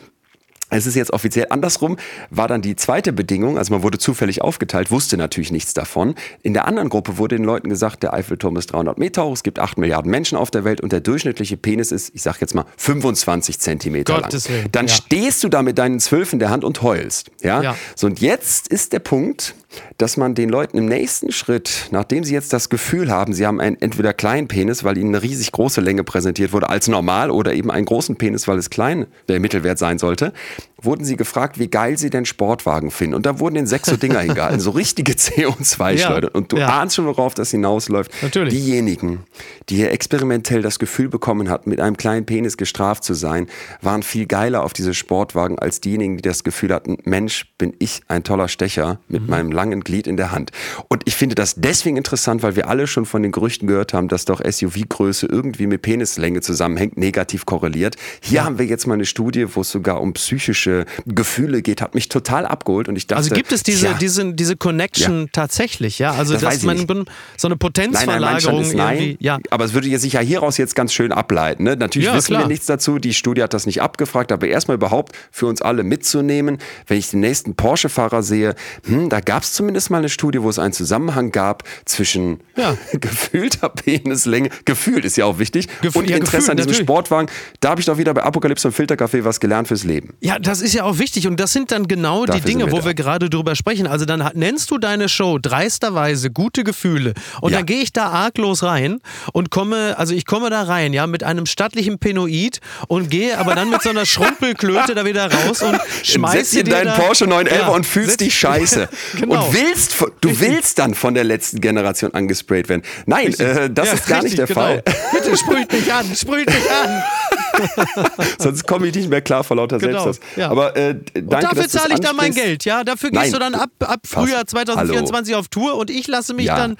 es 0.71 0.85
ist 0.85 0.95
jetzt 0.95 1.11
offiziell 1.11 1.47
andersrum, 1.49 1.97
war 2.29 2.47
dann 2.47 2.61
die 2.61 2.75
zweite 2.75 3.13
Bedingung, 3.13 3.57
also 3.57 3.73
man 3.73 3.83
wurde 3.83 3.97
zufällig 3.97 4.41
aufgeteilt, 4.41 4.89
wusste 4.89 5.17
natürlich 5.17 5.51
nichts 5.51 5.73
davon. 5.73 6.15
In 6.41 6.53
der 6.53 6.65
anderen 6.67 6.89
Gruppe 6.89 7.17
wurde 7.17 7.35
den 7.35 7.45
Leuten 7.45 7.69
gesagt, 7.69 8.03
der 8.03 8.13
Eiffelturm 8.13 8.55
ist 8.57 8.67
300 8.67 8.97
Meter 8.97 9.25
hoch, 9.25 9.33
es 9.33 9.43
gibt 9.43 9.59
8 9.59 9.77
Milliarden 9.77 10.09
Menschen 10.09 10.37
auf 10.37 10.49
der 10.49 10.63
Welt 10.63 10.81
und 10.81 10.91
der 10.91 11.01
durchschnittliche 11.01 11.57
Penis 11.57 11.91
ist, 11.91 12.15
ich 12.15 12.21
sag 12.21 12.39
jetzt 12.41 12.55
mal, 12.55 12.65
25 12.77 13.59
Zentimeter 13.59 14.19
lang. 14.19 14.31
Willen. 14.31 14.71
Dann 14.71 14.87
ja. 14.87 14.93
stehst 14.93 15.43
du 15.43 15.49
da 15.49 15.61
mit 15.61 15.77
deinen 15.77 15.99
Zwölf 15.99 16.33
in 16.33 16.39
der 16.39 16.49
Hand 16.49 16.63
und 16.63 16.81
heulst. 16.81 17.31
Ja? 17.41 17.61
ja. 17.61 17.75
So, 17.95 18.07
und 18.07 18.21
jetzt 18.21 18.67
ist 18.69 18.93
der 18.93 18.99
Punkt, 18.99 19.55
dass 19.97 20.17
man 20.17 20.35
den 20.35 20.49
Leuten 20.49 20.77
im 20.77 20.85
nächsten 20.85 21.31
Schritt, 21.31 21.87
nachdem 21.91 22.23
sie 22.23 22.33
jetzt 22.33 22.53
das 22.53 22.69
Gefühl 22.69 23.11
haben, 23.11 23.33
sie 23.33 23.45
haben 23.45 23.59
einen 23.59 23.79
entweder 23.81 24.13
kleinen 24.13 24.47
Penis, 24.47 24.83
weil 24.83 24.97
ihnen 24.97 25.15
eine 25.15 25.23
riesig 25.23 25.51
große 25.51 25.81
Länge 25.81 26.03
präsentiert 26.03 26.53
wurde, 26.53 26.69
als 26.69 26.87
normal, 26.87 27.31
oder 27.31 27.53
eben 27.53 27.71
einen 27.71 27.85
großen 27.85 28.15
Penis, 28.15 28.47
weil 28.47 28.57
es 28.57 28.69
klein 28.69 29.07
der 29.27 29.39
Mittelwert 29.39 29.77
sein 29.77 29.99
sollte, 29.99 30.33
wurden 30.81 31.05
sie 31.05 31.15
gefragt, 31.15 31.59
wie 31.59 31.67
geil 31.67 31.97
sie 31.97 32.09
denn 32.09 32.25
Sportwagen 32.25 32.91
finden. 32.91 33.15
Und 33.15 33.25
da 33.25 33.39
wurden 33.39 33.55
in 33.55 33.67
sechs 33.67 33.89
so 33.89 33.97
Dinger 33.97 34.19
hingehalten, 34.21 34.59
so 34.59 34.71
richtige 34.71 35.13
CO2-Schleuder. 35.13 36.29
Ja, 36.29 36.33
und 36.33 36.51
du 36.51 36.57
ja. 36.57 36.67
ahnst 36.67 36.95
schon, 36.95 37.05
worauf 37.05 37.33
das 37.33 37.51
hinausläuft. 37.51 38.11
Natürlich. 38.21 38.53
Diejenigen, 38.53 39.23
die 39.69 39.75
hier 39.75 39.91
experimentell 39.91 40.61
das 40.61 40.79
Gefühl 40.79 41.09
bekommen 41.09 41.49
hatten, 41.49 41.69
mit 41.69 41.79
einem 41.79 41.97
kleinen 41.97 42.25
Penis 42.25 42.57
gestraft 42.57 43.03
zu 43.03 43.13
sein, 43.13 43.47
waren 43.81 44.03
viel 44.03 44.25
geiler 44.25 44.63
auf 44.63 44.73
diese 44.73 44.93
Sportwagen 44.93 45.59
als 45.59 45.81
diejenigen, 45.81 46.17
die 46.17 46.23
das 46.23 46.43
Gefühl 46.43 46.73
hatten, 46.73 46.97
Mensch, 47.03 47.51
bin 47.57 47.73
ich 47.79 48.01
ein 48.07 48.23
toller 48.23 48.47
Stecher 48.47 48.99
mit 49.07 49.23
mhm. 49.23 49.29
meinem 49.29 49.51
langen 49.51 49.81
Glied 49.81 50.07
in 50.07 50.17
der 50.17 50.31
Hand. 50.31 50.51
Und 50.87 51.03
ich 51.05 51.15
finde 51.15 51.35
das 51.35 51.55
deswegen 51.55 51.97
interessant, 51.97 52.43
weil 52.43 52.55
wir 52.55 52.67
alle 52.67 52.87
schon 52.87 53.05
von 53.05 53.21
den 53.21 53.31
Gerüchten 53.31 53.67
gehört 53.67 53.93
haben, 53.93 54.07
dass 54.07 54.25
doch 54.25 54.41
SUV-Größe 54.41 55.27
irgendwie 55.27 55.67
mit 55.67 55.81
Penislänge 55.81 56.41
zusammenhängt, 56.41 56.97
negativ 56.97 57.45
korreliert. 57.45 57.95
Hier 58.21 58.37
ja. 58.37 58.45
haben 58.45 58.57
wir 58.57 58.65
jetzt 58.65 58.87
mal 58.87 58.95
eine 58.95 59.05
Studie, 59.05 59.45
wo 59.55 59.61
es 59.61 59.69
sogar 59.69 60.01
um 60.01 60.13
psychische 60.13 60.70
Gefühle 61.05 61.61
geht, 61.61 61.81
hat 61.81 61.95
mich 61.95 62.09
total 62.09 62.45
abgeholt 62.45 62.87
und 62.87 62.95
ich 62.95 63.07
dachte, 63.07 63.17
also 63.17 63.35
gibt 63.35 63.51
es 63.51 63.63
diese 63.63 63.87
tja, 63.87 63.97
diese 63.99 64.33
diese 64.33 64.55
Connection 64.55 65.21
ja. 65.21 65.27
tatsächlich, 65.31 65.99
ja? 65.99 66.11
Also 66.11 66.33
das 66.33 66.41
dass 66.41 66.63
man 66.63 67.05
so 67.37 67.47
eine 67.47 67.57
Potenzverlagerung 67.57 68.61
nein, 68.61 68.75
nein, 68.75 68.97
nein, 68.97 69.17
ja. 69.19 69.39
Aber 69.49 69.65
es 69.65 69.73
würde 69.73 69.87
ja 69.87 69.99
sicher 69.99 70.19
hieraus 70.19 70.57
jetzt 70.57 70.75
ganz 70.75 70.93
schön 70.93 71.11
ableiten. 71.11 71.63
Ne? 71.63 71.75
Natürlich 71.75 72.07
ja, 72.07 72.15
wissen 72.15 72.27
klar. 72.27 72.43
wir 72.43 72.47
nichts 72.47 72.65
dazu. 72.65 72.99
Die 72.99 73.13
Studie 73.13 73.43
hat 73.43 73.53
das 73.53 73.65
nicht 73.65 73.81
abgefragt, 73.81 74.31
aber 74.31 74.47
erstmal 74.47 74.75
überhaupt 74.75 75.15
für 75.31 75.47
uns 75.47 75.61
alle 75.61 75.83
mitzunehmen, 75.83 76.57
wenn 76.87 76.97
ich 76.97 77.09
den 77.09 77.19
nächsten 77.19 77.55
Porsche-Fahrer 77.55 78.23
sehe, 78.23 78.55
hm, 78.85 79.09
da 79.09 79.19
gab 79.19 79.43
es 79.43 79.53
zumindest 79.53 79.89
mal 79.89 79.99
eine 79.99 80.09
Studie, 80.09 80.41
wo 80.41 80.49
es 80.49 80.59
einen 80.59 80.73
Zusammenhang 80.73 81.31
gab 81.31 81.63
zwischen 81.85 82.39
ja. 82.55 82.77
gefühlter 82.93 83.69
Penislänge, 83.69 84.49
gefühlt 84.65 85.05
ist 85.05 85.17
ja 85.17 85.25
auch 85.25 85.39
wichtig, 85.39 85.67
Gef 85.81 85.95
und 85.95 86.09
ja, 86.09 86.17
Interesse 86.17 86.37
gefühlt, 86.37 86.49
an 86.51 86.57
diesem 86.57 86.71
natürlich. 86.71 86.85
Sportwagen. 86.85 87.29
Da 87.59 87.69
habe 87.69 87.81
ich 87.81 87.87
doch 87.87 87.97
wieder 87.97 88.13
bei 88.13 88.23
Apokalypse 88.23 88.67
und 88.67 88.73
Filterkaffee 88.73 89.23
was 89.23 89.39
gelernt 89.39 89.67
fürs 89.67 89.83
Leben. 89.83 90.13
Ja, 90.21 90.39
das 90.39 90.60
ist 90.61 90.73
ja 90.73 90.83
auch 90.83 90.97
wichtig 90.97 91.27
und 91.27 91.39
das 91.39 91.53
sind 91.53 91.71
dann 91.71 91.87
genau 91.87 92.25
Dafür 92.25 92.41
die 92.41 92.47
Dinge, 92.47 92.65
wir 92.67 92.71
wo 92.71 92.79
da. 92.79 92.85
wir 92.85 92.93
gerade 92.93 93.29
drüber 93.29 93.55
sprechen. 93.55 93.87
Also 93.87 94.05
dann 94.05 94.29
nennst 94.33 94.71
du 94.71 94.77
deine 94.77 95.09
Show 95.09 95.37
dreisterweise 95.39 96.31
gute 96.31 96.63
Gefühle 96.63 97.13
und 97.41 97.51
ja. 97.51 97.59
dann 97.59 97.65
gehe 97.65 97.81
ich 97.81 97.93
da 97.93 98.07
arglos 98.07 98.63
rein 98.63 98.99
und 99.33 99.51
komme, 99.51 99.95
also 99.97 100.13
ich 100.13 100.25
komme 100.25 100.49
da 100.49 100.63
rein, 100.63 100.93
ja, 100.93 101.07
mit 101.07 101.23
einem 101.23 101.45
stattlichen 101.45 101.99
Penoid 101.99 102.59
und 102.87 103.09
gehe 103.09 103.37
aber 103.37 103.55
dann 103.55 103.69
mit 103.69 103.81
so 103.81 103.89
einer 103.89 104.05
Schrumpelklöte 104.11 104.95
da 104.95 105.05
wieder 105.05 105.31
raus 105.31 105.61
und 105.61 105.79
schmeiße 106.03 106.61
in 106.61 106.69
deinen 106.69 106.93
Porsche 106.93 107.25
911 107.25 107.61
ja, 107.61 107.67
und 107.67 107.85
fühlst 107.85 108.21
dich 108.21 108.37
scheiße. 108.37 108.89
genau. 109.19 109.47
Und 109.47 109.53
willst, 109.53 109.95
du 110.21 110.39
willst 110.39 110.79
dann 110.79 110.93
von 110.93 111.13
der 111.13 111.23
letzten 111.23 111.61
Generation 111.61 112.13
angesprayt 112.13 112.69
werden. 112.69 112.83
Nein, 113.05 113.33
äh, 113.39 113.69
das 113.69 113.87
ja, 113.87 113.93
ist 113.93 114.07
gar 114.07 114.23
richtig, 114.23 114.23
nicht 114.23 114.39
der 114.39 114.47
genau. 114.47 114.61
Fall. 114.61 114.83
Bitte 115.11 115.37
sprüht 115.37 115.71
mich 115.71 115.91
an, 115.91 116.15
sprüht 116.15 116.47
mich 116.47 116.71
an. 116.71 117.03
Sonst 118.39 118.67
komme 118.67 118.87
ich 118.87 118.95
nicht 118.95 119.09
mehr 119.09 119.21
klar 119.21 119.43
vor 119.43 119.57
lauter 119.57 119.77
genau, 119.77 120.03
Selbsthass. 120.03 120.37
Ja. 120.37 120.49
Aber 120.49 120.75
äh, 120.75 120.95
danke, 120.95 121.19
und 121.19 121.43
dafür 121.43 121.67
zahle 121.67 121.93
ich 121.93 121.99
dann 121.99 122.15
mein 122.15 122.33
Geld, 122.33 122.65
ja? 122.65 122.83
Dafür 122.83 123.11
gehst 123.11 123.23
Nein, 123.23 123.31
du 123.31 123.39
dann 123.39 123.55
ab, 123.55 123.69
ab 123.79 124.01
Frühjahr 124.05 124.45
2024 124.45 125.33
Hallo. 125.33 125.39
auf 125.39 125.47
Tour 125.47 125.75
und 125.75 125.89
ich 125.89 126.07
lasse 126.07 126.33
mich 126.33 126.45
ja. 126.45 126.55
dann. 126.55 126.77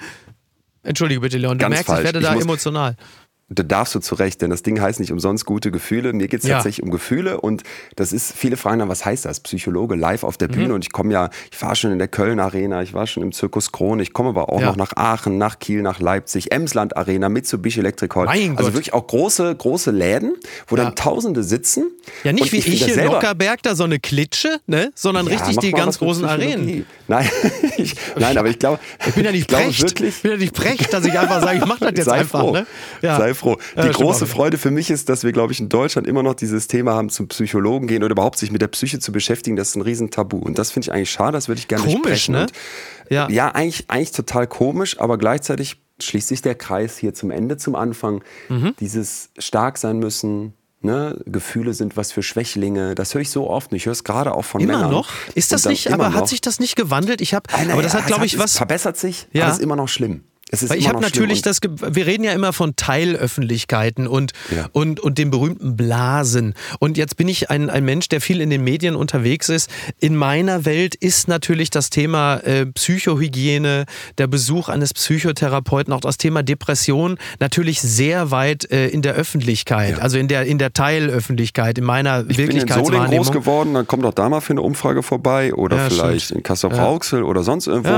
Entschuldige 0.82 1.20
bitte, 1.20 1.38
Leon, 1.38 1.58
du 1.58 1.62
Ganz 1.62 1.74
merkst, 1.74 1.86
falsch. 1.86 2.00
ich 2.00 2.04
werde 2.04 2.18
ich 2.18 2.24
da 2.24 2.34
emotional 2.34 2.96
da 3.54 3.62
darfst 3.62 3.94
du 3.94 4.00
zurecht, 4.00 4.42
denn 4.42 4.50
das 4.50 4.62
Ding 4.62 4.80
heißt 4.80 5.00
nicht 5.00 5.12
umsonst 5.12 5.44
gute 5.44 5.70
Gefühle. 5.70 6.12
Mir 6.12 6.28
geht 6.28 6.40
es 6.40 6.48
ja. 6.48 6.56
tatsächlich 6.56 6.82
um 6.82 6.90
Gefühle 6.90 7.40
und 7.40 7.62
das 7.96 8.12
ist, 8.12 8.32
viele 8.32 8.56
fragen 8.56 8.78
dann, 8.78 8.88
was 8.88 9.04
heißt 9.04 9.24
das? 9.24 9.40
Psychologe 9.40 9.94
live 9.94 10.24
auf 10.24 10.36
der 10.36 10.48
Bühne 10.48 10.68
mhm. 10.68 10.74
und 10.74 10.84
ich 10.84 10.92
komme 10.92 11.12
ja, 11.12 11.30
ich 11.50 11.60
war 11.60 11.74
schon 11.74 11.92
in 11.92 11.98
der 11.98 12.08
Köln 12.08 12.40
Arena, 12.40 12.82
ich 12.82 12.94
war 12.94 13.06
schon 13.06 13.22
im 13.22 13.32
Zirkus 13.32 13.72
Krone, 13.72 14.02
ich 14.02 14.12
komme 14.12 14.30
aber 14.30 14.48
auch 14.50 14.60
ja. 14.60 14.66
noch 14.66 14.76
nach 14.76 14.96
Aachen, 14.96 15.38
nach 15.38 15.58
Kiel, 15.58 15.82
nach 15.82 16.00
Leipzig, 16.00 16.52
Emsland 16.52 16.96
Arena, 16.96 17.28
Mitsubishi 17.28 17.80
Electric 17.80 18.14
Hall. 18.14 18.26
Mein 18.26 18.52
also 18.52 18.64
Gott. 18.64 18.74
wirklich 18.74 18.94
auch 18.94 19.06
große, 19.06 19.54
große 19.54 19.90
Läden, 19.90 20.34
wo 20.66 20.76
ja. 20.76 20.84
dann 20.84 20.96
Tausende 20.96 21.42
sitzen. 21.42 21.90
Ja, 22.24 22.32
nicht 22.32 22.52
wie 22.52 22.58
ich, 22.58 22.68
ich 22.68 22.84
hier 22.84 22.96
in 22.96 23.06
Lockerberg 23.06 23.62
da 23.62 23.74
so 23.74 23.84
eine 23.84 23.98
Klitsche, 23.98 24.60
ne? 24.66 24.90
sondern 24.94 25.26
richtig 25.26 25.58
die 25.58 25.72
ganz 25.72 25.98
großen 25.98 26.24
Arenen. 26.24 26.86
Nein, 27.08 27.28
ich, 27.76 27.94
nein, 28.16 28.38
aber 28.38 28.48
ich 28.48 28.58
glaube, 28.58 28.78
ich 29.06 29.14
bin 29.14 29.24
ja 29.24 29.32
nicht 29.32 29.50
ich 29.50 29.56
precht. 29.56 29.82
Wirklich, 29.82 30.16
ich 30.16 30.22
bin 30.22 30.30
ja 30.32 30.36
nicht 30.36 30.54
precht, 30.54 30.92
dass 30.92 31.04
ich 31.04 31.18
einfach 31.18 31.42
sage, 31.42 31.58
ich 31.58 31.66
mache 31.66 31.80
das 31.80 31.92
jetzt 31.96 32.08
einfach. 32.08 32.40
Froh. 32.40 32.52
Ne? 32.52 32.66
Ja. 33.02 33.18
Sei 33.18 33.34
froh. 33.42 33.58
froh. 33.74 33.82
Die 33.82 33.88
große 33.90 34.26
Freude 34.26 34.58
für 34.58 34.70
mich 34.70 34.90
ist, 34.90 35.08
dass 35.08 35.24
wir, 35.24 35.32
glaube 35.32 35.52
ich, 35.52 35.60
in 35.60 35.68
Deutschland 35.68 36.06
immer 36.06 36.22
noch 36.22 36.34
dieses 36.34 36.68
Thema 36.68 36.94
haben, 36.94 37.10
zum 37.10 37.28
Psychologen 37.28 37.86
gehen 37.86 38.02
oder 38.02 38.12
überhaupt 38.12 38.38
sich 38.38 38.50
mit 38.50 38.62
der 38.62 38.68
Psyche 38.68 38.98
zu 38.98 39.12
beschäftigen. 39.12 39.56
Das 39.56 39.68
ist 39.70 39.76
ein 39.76 39.82
Riesentabu. 39.82 40.38
Und 40.38 40.58
das 40.58 40.70
finde 40.70 40.86
ich 40.86 40.92
eigentlich 40.92 41.10
schade, 41.10 41.32
das 41.32 41.48
würde 41.48 41.58
ich 41.58 41.68
gerne 41.68 41.84
Komisch, 41.84 41.98
sprechen. 42.24 42.32
ne? 42.32 42.42
Und, 42.42 42.52
Ja. 43.10 43.28
ja, 43.28 43.48
eigentlich, 43.48 43.84
eigentlich 43.88 44.12
total 44.12 44.46
komisch, 44.46 44.98
aber 45.00 45.18
gleichzeitig 45.18 45.76
schließt 46.00 46.28
sich 46.28 46.42
der 46.42 46.54
Kreis 46.54 46.96
hier 46.96 47.14
zum 47.14 47.30
Ende, 47.30 47.56
zum 47.58 47.74
Anfang. 47.74 48.22
Mhm. 48.48 48.74
Dieses 48.80 49.30
stark 49.38 49.78
sein 49.78 49.98
müssen, 49.98 50.54
ne? 50.80 51.20
Gefühle 51.26 51.74
sind 51.74 51.96
was 51.96 52.10
für 52.10 52.22
Schwächlinge. 52.24 52.94
Das 52.96 53.14
höre 53.14 53.20
ich 53.20 53.30
so 53.30 53.48
oft. 53.48 53.72
Ich 53.72 53.86
höre 53.86 53.92
es 53.92 54.02
gerade 54.02 54.34
auch 54.34 54.44
von 54.44 54.60
Immer 54.60 54.74
Männern. 54.78 54.90
noch? 54.90 55.10
Ist 55.34 55.52
das 55.52 55.62
dann 55.62 55.70
nicht, 55.72 55.86
immer 55.86 55.94
aber 55.96 56.14
hat 56.14 56.20
noch. 56.22 56.28
sich 56.28 56.40
das 56.40 56.58
nicht 56.58 56.74
gewandelt? 56.74 57.20
Ich 57.20 57.34
habe, 57.34 57.44
naja, 57.52 57.72
aber 57.74 57.82
das 57.82 57.94
hat, 57.94 58.06
glaube 58.06 58.26
ich, 58.26 58.38
was. 58.38 58.56
verbessert 58.56 58.96
sich, 58.96 59.28
Ja. 59.32 59.44
aber 59.44 59.52
ist 59.52 59.60
immer 59.60 59.76
noch 59.76 59.88
schlimm. 59.88 60.24
Es 60.54 60.62
ist 60.62 60.68
Weil 60.70 60.78
ich 60.78 60.88
habe 60.88 61.00
natürlich 61.00 61.40
das, 61.40 61.60
wir 61.62 62.06
reden 62.06 62.24
ja 62.24 62.32
immer 62.32 62.52
von 62.52 62.76
Teilöffentlichkeiten 62.76 64.06
und, 64.06 64.32
Ja. 64.54 64.68
und, 64.72 65.00
und 65.00 65.16
den 65.18 65.30
berühmten 65.30 65.76
Blasen. 65.76 66.52
Und 66.78 66.98
jetzt 66.98 67.16
bin 67.16 67.26
ich 67.28 67.50
ein, 67.50 67.70
ein 67.70 67.84
Mensch, 67.84 68.08
der 68.08 68.20
viel 68.20 68.40
in 68.42 68.50
den 68.50 68.62
Medien 68.62 68.94
unterwegs 68.94 69.48
ist. 69.48 69.70
In 69.98 70.14
meiner 70.14 70.64
Welt 70.66 70.94
ist 70.94 71.26
natürlich 71.26 71.70
das 71.70 71.88
Thema 71.88 72.36
äh, 72.44 72.66
Psychohygiene, 72.66 73.86
der 74.18 74.26
Besuch 74.26 74.68
eines 74.68 74.92
Psychotherapeuten, 74.94 75.92
auch 75.92 76.00
das 76.00 76.18
Thema 76.18 76.42
Depression 76.42 77.18
natürlich 77.40 77.80
sehr 77.80 78.30
weit 78.30 78.70
äh, 78.70 78.88
in 78.88 79.00
der 79.02 79.14
Öffentlichkeit, 79.14 79.96
Ja. 79.96 80.02
also 80.02 80.18
in 80.18 80.28
der, 80.28 80.44
in 80.44 80.58
der 80.58 80.72
Teilöffentlichkeit, 80.72 81.78
in 81.78 81.84
meiner 81.84 82.20
Ich 82.28 82.36
bin 82.36 82.50
in 82.50 82.52
Solingen 82.52 82.68
Wirklichkeitswahrnehmung. 82.68 83.16
groß 83.24 83.32
geworden, 83.32 83.74
dann 83.74 83.86
kommt 83.86 84.04
doch 84.04 84.12
da 84.14 84.28
mal 84.28 84.40
für 84.40 84.52
eine 84.52 84.60
Umfrage 84.62 85.02
vorbei 85.02 85.54
oder 85.54 85.76
Ja, 85.76 85.88
vielleicht 85.88 86.26
stimmt. 86.26 86.38
in 86.38 86.42
Kassel-Rauxel 86.42 87.22
oder 87.22 87.42
sonst 87.42 87.66
irgendwo. 87.68 87.92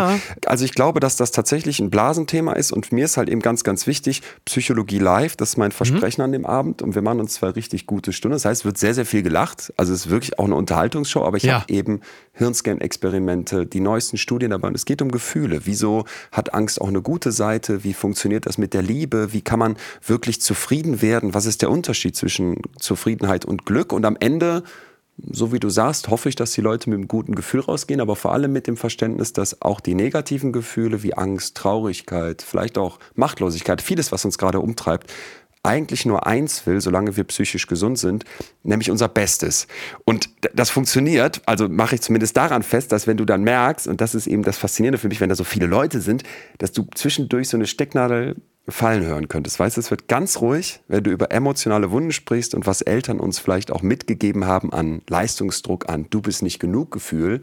Also 0.47 0.65
ich 0.65 0.73
glaube, 0.73 1.01
dass 1.01 1.17
das 1.17 1.31
tatsächlich 1.33 1.81
ein 1.81 1.91
Blasenthema 1.91 2.44
ist 2.53 2.71
und 2.73 2.93
mir 2.93 3.07
ist 3.07 3.17
halt 3.17 3.29
eben 3.29 3.41
ganz, 3.41 3.65
ganz 3.65 3.87
wichtig, 3.87 4.23
Psychologie 4.45 4.99
live, 4.99 5.35
das 5.37 5.51
ist 5.51 5.57
mein 5.57 5.73
Versprechen 5.73 6.21
Mhm. 6.21 6.25
an 6.25 6.33
dem 6.33 6.47
Abend 6.47 6.83
und 6.83 6.95
wir 6.95 7.03
machen 7.03 7.21
uns 7.21 7.35
zwei 7.35 7.49
richtig 7.49 7.87
gute 7.87 8.13
Stunden. 8.13 8.35
Das 8.35 8.45
heißt, 8.45 8.61
es 8.61 8.65
wird 8.65 8.79
sehr, 8.79 8.95
sehr 8.95 9.07
viel 9.07 9.23
gelacht. 9.23 9.73
Also 9.77 9.93
es 9.93 10.01
ist 10.07 10.11
wirklich 10.11 10.39
auch 10.39 10.45
eine 10.45 10.55
Unterhaltungsshow, 10.55 11.25
aber 11.25 11.37
ich 11.39 11.43
Ja. 11.45 11.61
habe 11.63 11.73
eben 11.73 12.01
Hirnscan-Experimente, 12.69 13.67
die 13.67 13.81
neuesten 13.81 14.17
Studien 14.19 14.51
dabei 14.51 14.69
und 14.69 14.75
es 14.75 14.85
geht 14.85 15.03
um 15.03 15.11
Gefühle. 15.11 15.63
Wieso 15.65 16.05
hat 16.33 16.55
Angst 16.55 16.81
auch 16.81 16.89
eine 16.89 17.03
gute 17.03 17.33
Seite? 17.33 17.85
Wie 17.85 17.95
funktioniert 17.95 18.47
das 18.47 18.59
mit 18.59 18.75
der 18.75 18.83
Liebe? 18.83 19.33
Wie 19.33 19.43
kann 19.43 19.59
man 19.59 19.77
wirklich 20.07 20.41
zufrieden 20.41 21.03
werden? 21.03 21.35
Was 21.35 21.47
ist 21.47 21.63
der 21.63 21.71
Unterschied 21.71 22.17
zwischen 22.17 22.57
Zufriedenheit 22.79 23.45
und 23.45 23.67
Glück? 23.67 23.93
Und 23.93 24.05
am 24.05 24.17
Ende 24.19 24.63
so 25.17 25.53
wie 25.53 25.61
du 25.61 25.71
sagst, 25.71 26.09
hoffe 26.09 26.29
ich, 26.29 26.35
dass 26.35 26.53
die 26.53 26.61
Leute 26.61 26.91
mit 26.91 26.99
einem 26.99 27.09
guten 27.09 27.35
Gefühl 27.35 27.61
rausgehen, 27.61 28.01
aber 28.01 28.17
vor 28.17 28.33
allem 28.33 28.53
mit 28.53 28.67
dem 28.67 28.77
Verständnis, 28.77 29.33
dass 29.33 29.63
auch 29.63 29.81
die 29.81 29.95
negativen 29.95 30.53
Gefühle 30.53 31.03
wie 31.03 31.15
Angst, 31.15 31.57
Traurigkeit, 31.57 32.43
vielleicht 32.43 32.79
auch 32.79 32.99
Machtlosigkeit, 33.15 33.81
vieles, 33.81 34.13
was 34.13 34.25
uns 34.25 34.39
gerade 34.39 34.61
umtreibt, 34.61 35.13
eigentlich 35.65 36.05
nur 36.05 36.27
eins 36.27 36.67
will, 36.67 36.81
solange 36.81 37.17
wir 37.17 37.25
psychisch 37.25 37.67
gesund 37.67 37.99
sind, 37.99 38.25
nämlich 38.63 38.91
unser 38.91 39.09
Bestes. 39.09 39.67
Und 40.05 40.29
das 40.53 40.71
funktioniert, 40.71 41.41
also 41.47 41.69
mache 41.69 41.95
ich 41.95 42.03
zumindest 42.03 42.37
daran 42.37 42.63
fest, 42.63 42.93
dass 42.93 43.07
wenn 43.07 43.17
du 43.17 43.25
dann 43.25 43.43
merkst, 43.43 43.89
und 43.89 44.01
das 44.01 44.15
ist 44.15 44.27
eben 44.27 44.43
das 44.43 44.59
Faszinierende 44.59 44.99
für 44.99 45.09
mich, 45.09 45.21
wenn 45.21 45.31
da 45.31 45.35
so 45.35 45.45
viele 45.45 45.67
Leute 45.67 46.01
sind, 46.01 46.23
dass 46.59 46.73
du 46.73 46.87
zwischendurch 46.95 47.49
so 47.49 47.57
eine 47.57 47.67
Stecknadel 47.67 48.37
fallen 48.69 49.05
hören 49.05 49.29
könntest. 49.29 49.59
Weißt 49.59 49.77
du, 49.77 49.81
es 49.81 49.91
wird 49.91 50.09
ganz 50.09 50.41
ruhig, 50.41 50.81
wenn 50.89 51.05
du 51.05 51.11
über 51.11 51.31
emotionale 51.31 51.91
Wunden 51.91 52.13
sprichst 52.13 52.55
und 52.55 52.67
was 52.67 52.81
Eltern 52.81 53.21
uns 53.21 53.39
vielleicht 53.39 53.71
auch 53.71 53.83
mitgegeben 53.83 54.47
haben 54.47 54.73
an 54.73 55.03
Leistungsdruck, 55.09 55.89
an 55.89 56.07
du 56.11 56.23
bist 56.23 56.43
nicht 56.43 56.61
genug 56.61 56.91
Gefühl. 56.91 57.43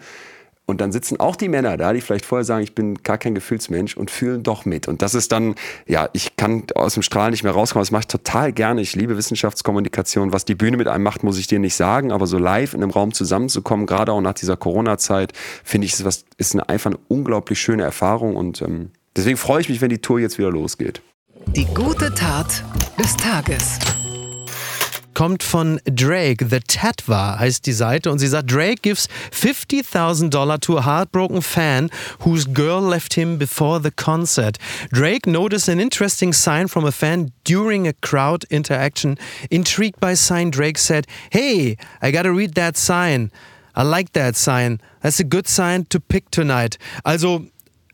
Und 0.67 0.79
dann 0.79 0.93
sitzen 0.93 1.19
auch 1.19 1.35
die 1.35 1.49
Männer 1.49 1.75
da, 1.75 1.91
die 1.91 1.99
vielleicht 1.99 2.23
vorher 2.23 2.45
sagen, 2.45 2.63
ich 2.63 2.73
bin 2.73 3.03
gar 3.03 3.17
kein 3.17 3.35
Gefühlsmensch 3.35 3.97
und 3.97 4.09
fühlen 4.09 4.41
doch 4.41 4.63
mit. 4.63 4.87
Und 4.87 5.01
das 5.01 5.15
ist 5.15 5.31
dann, 5.33 5.55
ja, 5.85 6.07
ich 6.13 6.37
kann 6.37 6.63
aus 6.75 6.93
dem 6.93 7.03
Strahl 7.03 7.31
nicht 7.31 7.43
mehr 7.43 7.51
rauskommen. 7.51 7.81
Das 7.81 7.91
mache 7.91 8.01
ich 8.01 8.07
total 8.07 8.53
gerne. 8.53 8.79
Ich 8.79 8.95
liebe 8.95 9.17
Wissenschaftskommunikation. 9.17 10.31
Was 10.31 10.45
die 10.45 10.55
Bühne 10.55 10.77
mit 10.77 10.87
einem 10.87 11.03
macht, 11.03 11.23
muss 11.23 11.37
ich 11.37 11.47
dir 11.47 11.59
nicht 11.59 11.75
sagen. 11.75 12.13
Aber 12.13 12.25
so 12.25 12.37
live 12.37 12.73
in 12.73 12.83
einem 12.83 12.91
Raum 12.91 13.11
zusammenzukommen, 13.13 13.85
gerade 13.85 14.13
auch 14.13 14.21
nach 14.21 14.33
dieser 14.33 14.55
Corona-Zeit, 14.55 15.33
finde 15.63 15.87
ich, 15.87 15.93
ist, 15.93 16.05
was, 16.05 16.23
ist 16.37 16.53
eine, 16.53 16.69
einfach 16.69 16.91
eine 16.91 16.99
unglaublich 17.09 17.59
schöne 17.59 17.83
Erfahrung. 17.83 18.37
Und 18.37 18.61
ähm, 18.61 18.91
deswegen 19.17 19.37
freue 19.37 19.59
ich 19.59 19.67
mich, 19.67 19.81
wenn 19.81 19.89
die 19.89 19.99
Tour 19.99 20.21
jetzt 20.21 20.37
wieder 20.37 20.51
losgeht. 20.51 21.01
Die 21.47 21.65
gute 21.73 22.13
Tat 22.13 22.63
des 22.97 23.15
Tages. 23.17 23.79
kommt 25.13 25.43
von 25.43 25.79
Drake. 25.85 26.47
The 26.49 26.61
Tatwa 26.61 27.37
heißt 27.37 27.65
die 27.67 27.73
Seite 27.73 28.11
und 28.11 28.17
sie 28.19 28.27
sagt, 28.27 28.51
Drake 28.51 28.81
gives 28.81 29.07
$50,000 29.31 30.61
to 30.61 30.77
a 30.77 30.85
heartbroken 30.85 31.41
fan 31.41 31.89
whose 32.21 32.45
girl 32.45 32.81
left 32.81 33.13
him 33.13 33.37
before 33.37 33.79
the 33.79 33.91
concert. 33.91 34.57
Drake 34.91 35.27
noticed 35.27 35.69
an 35.69 35.79
interesting 35.79 36.33
sign 36.33 36.67
from 36.67 36.85
a 36.85 36.91
fan 36.91 37.31
during 37.43 37.87
a 37.87 37.93
crowd 38.01 38.45
interaction. 38.49 39.17
Intrigued 39.51 39.99
by 39.99 40.15
sign, 40.15 40.49
Drake 40.49 40.79
said, 40.79 41.05
Hey, 41.29 41.77
I 42.01 42.11
gotta 42.11 42.31
read 42.31 42.55
that 42.55 42.75
sign. 42.75 43.31
I 43.75 43.83
like 43.83 44.13
that 44.13 44.35
sign. 44.35 44.79
That's 45.01 45.19
a 45.19 45.23
good 45.23 45.47
sign 45.47 45.85
to 45.89 45.99
pick 45.99 46.31
tonight. 46.31 46.77
Also 47.05 47.45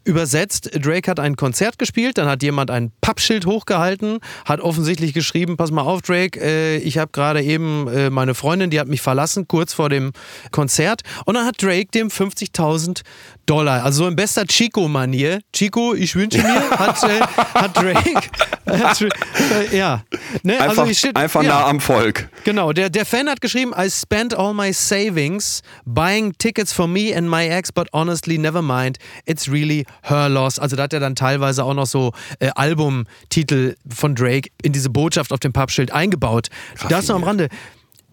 Übersetzt, 0.07 0.71
Drake 0.73 1.11
hat 1.11 1.19
ein 1.19 1.35
Konzert 1.35 1.77
gespielt, 1.77 2.17
dann 2.17 2.29
hat 2.29 2.41
jemand 2.41 2.71
ein 2.71 2.93
Pappschild 3.01 3.45
hochgehalten, 3.45 4.19
hat 4.45 4.61
offensichtlich 4.61 5.13
geschrieben, 5.13 5.57
pass 5.57 5.69
mal 5.69 5.81
auf 5.81 6.01
Drake, 6.01 6.39
äh, 6.39 6.77
ich 6.77 6.97
habe 6.97 7.11
gerade 7.11 7.43
eben 7.43 7.89
äh, 7.89 8.09
meine 8.09 8.33
Freundin, 8.33 8.69
die 8.69 8.79
hat 8.79 8.87
mich 8.87 9.01
verlassen, 9.01 9.49
kurz 9.49 9.73
vor 9.73 9.89
dem 9.89 10.13
Konzert. 10.51 11.01
Und 11.25 11.35
dann 11.35 11.45
hat 11.45 11.61
Drake 11.61 11.87
dem 11.93 12.07
50.000 12.07 13.01
Dollar, 13.47 13.83
also 13.83 14.03
so 14.03 14.07
in 14.09 14.15
bester 14.15 14.45
Chico-Manier, 14.45 15.39
Chico, 15.53 15.95
ich 15.95 16.15
wünsche 16.15 16.37
mir, 16.39 16.69
hat, 16.69 17.01
äh, 17.03 17.21
hat 17.53 17.75
Drake, 17.75 18.29
hat, 18.69 19.01
äh, 19.01 19.75
ja. 19.75 20.03
Ne? 20.43 20.59
Einfach, 20.59 20.79
also 20.79 20.85
ich, 20.91 20.99
steht- 20.99 21.15
einfach 21.15 21.41
ja. 21.41 21.49
nah 21.49 21.65
am 21.67 21.79
Volk. 21.79 22.29
Genau, 22.43 22.73
der, 22.73 22.89
der 22.89 23.05
Fan 23.05 23.29
hat 23.29 23.39
geschrieben, 23.39 23.71
I 23.75 23.89
spent 23.89 24.37
all 24.37 24.53
my 24.53 24.73
savings 24.73 25.61
buying 25.85 26.33
tickets 26.37 26.73
for 26.73 26.87
me 26.87 27.15
and 27.15 27.29
my 27.29 27.47
ex, 27.47 27.71
but 27.71 27.87
honestly, 27.93 28.37
never 28.37 28.61
mind, 28.61 28.97
it's 29.25 29.49
really 29.49 29.85
her 30.03 30.27
loss. 30.27 30.59
Also 30.59 30.75
da 30.75 30.83
hat 30.83 30.93
er 30.93 30.99
dann 30.99 31.15
teilweise 31.15 31.63
auch 31.63 31.73
noch 31.73 31.87
so 31.87 32.11
äh, 32.39 32.49
Albumtitel 32.53 33.75
von 33.89 34.13
Drake 34.13 34.49
in 34.61 34.73
diese 34.73 34.89
Botschaft 34.89 35.31
auf 35.31 35.39
dem 35.39 35.53
Pappschild 35.53 35.91
eingebaut. 35.91 36.49
Das 36.89 37.07
nur 37.07 37.15
am 37.15 37.23
Rande. 37.23 37.47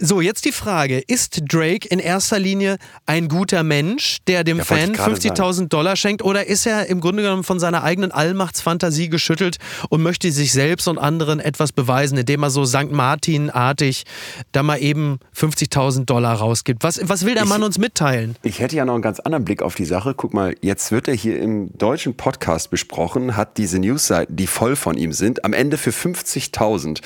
So, 0.01 0.21
jetzt 0.21 0.45
die 0.45 0.51
Frage, 0.51 0.99
ist 0.99 1.43
Drake 1.47 1.87
in 1.87 2.01
erster 2.01 2.41
Linie 2.41 2.79
ein 3.07 3.29
guter 3.29 3.63
Mensch, 3.63 4.19
der 4.27 4.43
dem 4.43 4.59
Ja, 4.59 4.65
Fan 4.65 4.91
ich 4.91 4.97
gerade 4.97 5.15
50.000 5.15 5.69
Dollar 5.69 5.95
schenkt, 5.95 6.25
oder 6.25 6.49
ist 6.49 6.67
er 6.67 6.87
im 6.87 7.01
Grunde 7.01 7.23
genommen 7.23 7.45
von 7.45 7.61
seiner 7.61 7.85
eigenen 7.85 8.11
Allmachtsfantasie 8.11 9.09
geschüttelt 9.09 9.59
und 9.91 10.03
möchte 10.03 10.33
sich 10.33 10.53
selbst 10.53 10.89
und 10.89 10.99
anderen 10.99 11.39
etwas 11.39 11.71
beweisen, 11.71 12.19
indem 12.19 12.43
er 12.43 12.51
so 12.51 12.65
St. 12.65 12.91
Martin-artig 12.91 14.03
da 14.51 14.65
mal 14.65 14.79
eben 14.79 15.21
50.000 15.39 16.07
Dollar 16.07 16.35
rausgibt? 16.39 16.83
Was, 16.83 16.99
was 17.09 17.25
will 17.25 17.35
der 17.35 17.47
Mann 17.47 17.63
uns 17.63 17.79
mitteilen? 17.79 18.35
Ich 18.43 18.59
hätte 18.59 18.75
ja 18.75 18.85
noch 18.85 18.95
einen 18.95 19.03
ganz 19.03 19.21
anderen 19.21 19.45
Blick 19.45 19.63
auf 19.63 19.77
die 19.77 19.85
Sache. 19.85 20.15
Guck 20.17 20.35
mal, 20.35 20.57
jetzt 20.61 20.91
wird 20.91 21.07
er 21.07 21.15
hier 21.15 21.39
im 21.39 21.71
deutschen 21.79 22.17
Podcast 22.17 22.69
besprochen, 22.71 23.37
hat 23.37 23.59
diese 23.59 23.79
Newsseiten, 23.79 24.35
die 24.35 24.49
voll 24.49 24.75
von 24.75 24.97
ihm 24.97 25.13
sind, 25.13 25.45
am 25.45 25.53
Ende 25.53 25.77
für 25.77 25.91
50.000. 25.91 27.01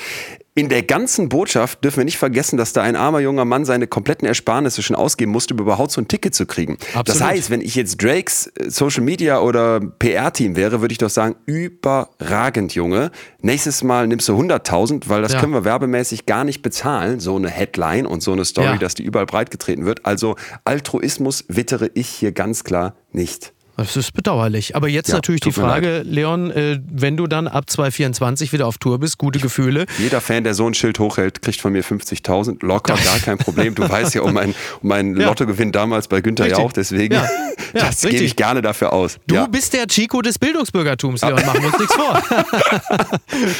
In 0.59 0.67
der 0.67 0.83
ganzen 0.83 1.29
Botschaft 1.29 1.85
dürfen 1.85 1.99
wir 1.99 2.03
nicht 2.03 2.17
vergessen, 2.17 2.57
dass 2.57 2.73
da 2.73 2.81
ein 2.81 2.97
armer 2.97 3.21
junger 3.21 3.45
Mann 3.45 3.63
seine 3.63 3.87
kompletten 3.87 4.27
Ersparnisse 4.27 4.81
schon 4.83 4.93
ausgeben 4.97 5.31
musste, 5.31 5.53
um 5.53 5.61
überhaupt 5.61 5.91
so 5.91 6.01
ein 6.01 6.09
Ticket 6.09 6.35
zu 6.35 6.45
kriegen. 6.45 6.77
Das 6.79 6.95
Absolut. 6.97 7.23
heißt, 7.23 7.49
wenn 7.49 7.61
ich 7.61 7.75
jetzt 7.75 8.03
Drakes 8.03 8.47
äh, 8.57 8.69
Social 8.69 9.01
Media 9.01 9.39
oder 9.39 9.79
PR-Team 9.79 10.57
wäre, 10.57 10.81
würde 10.81 10.91
ich 10.91 10.97
doch 10.97 11.09
sagen, 11.09 11.37
überragend, 11.45 12.75
Junge. 12.75 13.11
Nächstes 13.41 13.83
Mal 13.83 14.07
nimmst 14.07 14.27
du 14.27 14.37
100.000, 14.37 15.03
weil 15.07 15.21
das 15.21 15.31
Ja. 15.31 15.39
können 15.39 15.53
wir 15.53 15.63
werbemäßig 15.63 16.25
gar 16.25 16.43
nicht 16.43 16.61
bezahlen, 16.61 17.21
so 17.21 17.37
eine 17.37 17.49
Headline 17.49 18.05
und 18.05 18.21
so 18.21 18.33
eine 18.33 18.43
Story, 18.43 18.67
Ja. 18.67 18.77
dass 18.77 18.95
die 18.95 19.03
überall 19.03 19.27
breitgetreten 19.27 19.85
wird. 19.85 20.05
Also 20.05 20.35
Altruismus 20.65 21.45
wittere 21.47 21.89
ich 21.93 22.09
hier 22.09 22.33
ganz 22.33 22.65
klar 22.65 22.95
nicht. 23.13 23.53
Das 23.79 23.95
ist 23.95 24.13
bedauerlich. 24.13 24.75
Aber 24.75 24.87
jetzt 24.87 25.07
Ja, 25.09 25.15
natürlich 25.15 25.41
die 25.41 25.51
Frage, 25.51 26.01
Leon, 26.05 26.51
äh, 26.51 26.79
wenn 26.91 27.15
du 27.17 27.27
dann 27.27 27.47
ab 27.47 27.69
2024 27.69 28.51
wieder 28.51 28.67
auf 28.67 28.77
Tour 28.77 28.99
bist, 28.99 29.17
gute 29.17 29.39
Gefühle. 29.39 29.85
Jeder 29.97 30.21
Fan, 30.21 30.43
der 30.43 30.53
so 30.53 30.67
ein 30.67 30.73
Schild 30.73 30.99
hochhält, 30.99 31.41
kriegt 31.41 31.61
von 31.61 31.71
mir 31.71 31.83
50.000. 31.83 32.65
Locker, 32.65 32.95
gar 33.05 33.19
kein 33.19 33.37
Problem. 33.37 33.75
Du 33.75 33.87
weißt 33.87 34.15
ja 34.15 34.21
um 34.21 34.33
meinen 34.33 34.53
um 34.81 34.89
mein 34.89 35.15
Ja. 35.15 35.27
Lottogewinn 35.27 35.71
damals 35.71 36.07
bei 36.07 36.21
Günther 36.21 36.45
Richtig. 36.45 36.59
Jauch, 36.59 36.73
deswegen, 36.73 37.13
Ja. 37.15 37.29
Ja, 37.73 37.81
das 37.85 38.01
gebe 38.01 38.23
ich 38.23 38.35
gerne 38.35 38.63
dafür 38.63 38.93
aus. 38.93 39.17
Du 39.27 39.35
ja. 39.35 39.45
bist 39.45 39.73
der 39.73 39.85
Chico 39.85 40.23
des 40.23 40.39
Bildungsbürgertums, 40.39 41.21
Leon, 41.21 41.35
machen 41.45 41.61
wir 41.61 41.67
uns 41.67 41.77
nichts 41.77 41.93
vor. 41.93 42.23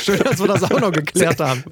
Schön, 0.03 0.19
dass 0.23 0.39
wir 0.39 0.47
das 0.47 0.63
auch 0.63 0.79
noch 0.79 0.91
geklärt 0.91 1.39
haben. 1.39 1.63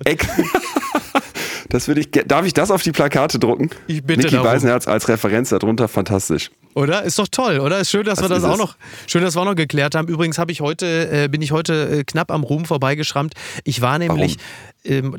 Das 1.69 1.87
würde 1.87 2.01
ich, 2.01 2.11
darf 2.11 2.45
ich 2.45 2.53
das 2.53 2.71
auf 2.71 2.81
die 2.83 2.91
Plakate 2.91 3.39
drucken? 3.39 3.69
Ich 3.87 4.03
bitte 4.03 4.21
Niki 4.21 4.31
darum. 4.35 4.47
Beisenherz 4.47 4.87
als 4.87 5.07
Referenz 5.09 5.49
darunter, 5.49 5.87
fantastisch. 5.87 6.49
Oder? 6.75 7.03
Ist 7.03 7.17
doch 7.17 7.27
toll, 7.29 7.59
oder? 7.59 7.79
Ist 7.79 7.89
schön, 7.89 8.03
dass 8.05 8.19
wir 8.19 8.29
Das 8.29 8.29
das 8.29 8.37
ist 8.43 8.45
auch 8.45 8.53
es. 8.53 8.59
noch, 8.59 8.75
schön, 9.07 9.23
dass 9.23 9.35
wir 9.35 9.41
auch 9.41 9.45
noch 9.45 9.55
geklärt 9.55 9.95
haben. 9.95 10.07
Übrigens 10.07 10.37
habe 10.37 10.51
ich 10.51 10.61
heute, 10.61 11.09
äh, 11.11 11.27
bin 11.27 11.41
ich 11.41 11.51
heute 11.51 11.89
äh, 11.99 12.03
knapp 12.03 12.31
am 12.31 12.43
Ruhm 12.43 12.65
vorbeigeschrammt. 12.65 13.33
Ich 13.63 13.81
war 13.81 13.97
nämlich, 13.97 14.37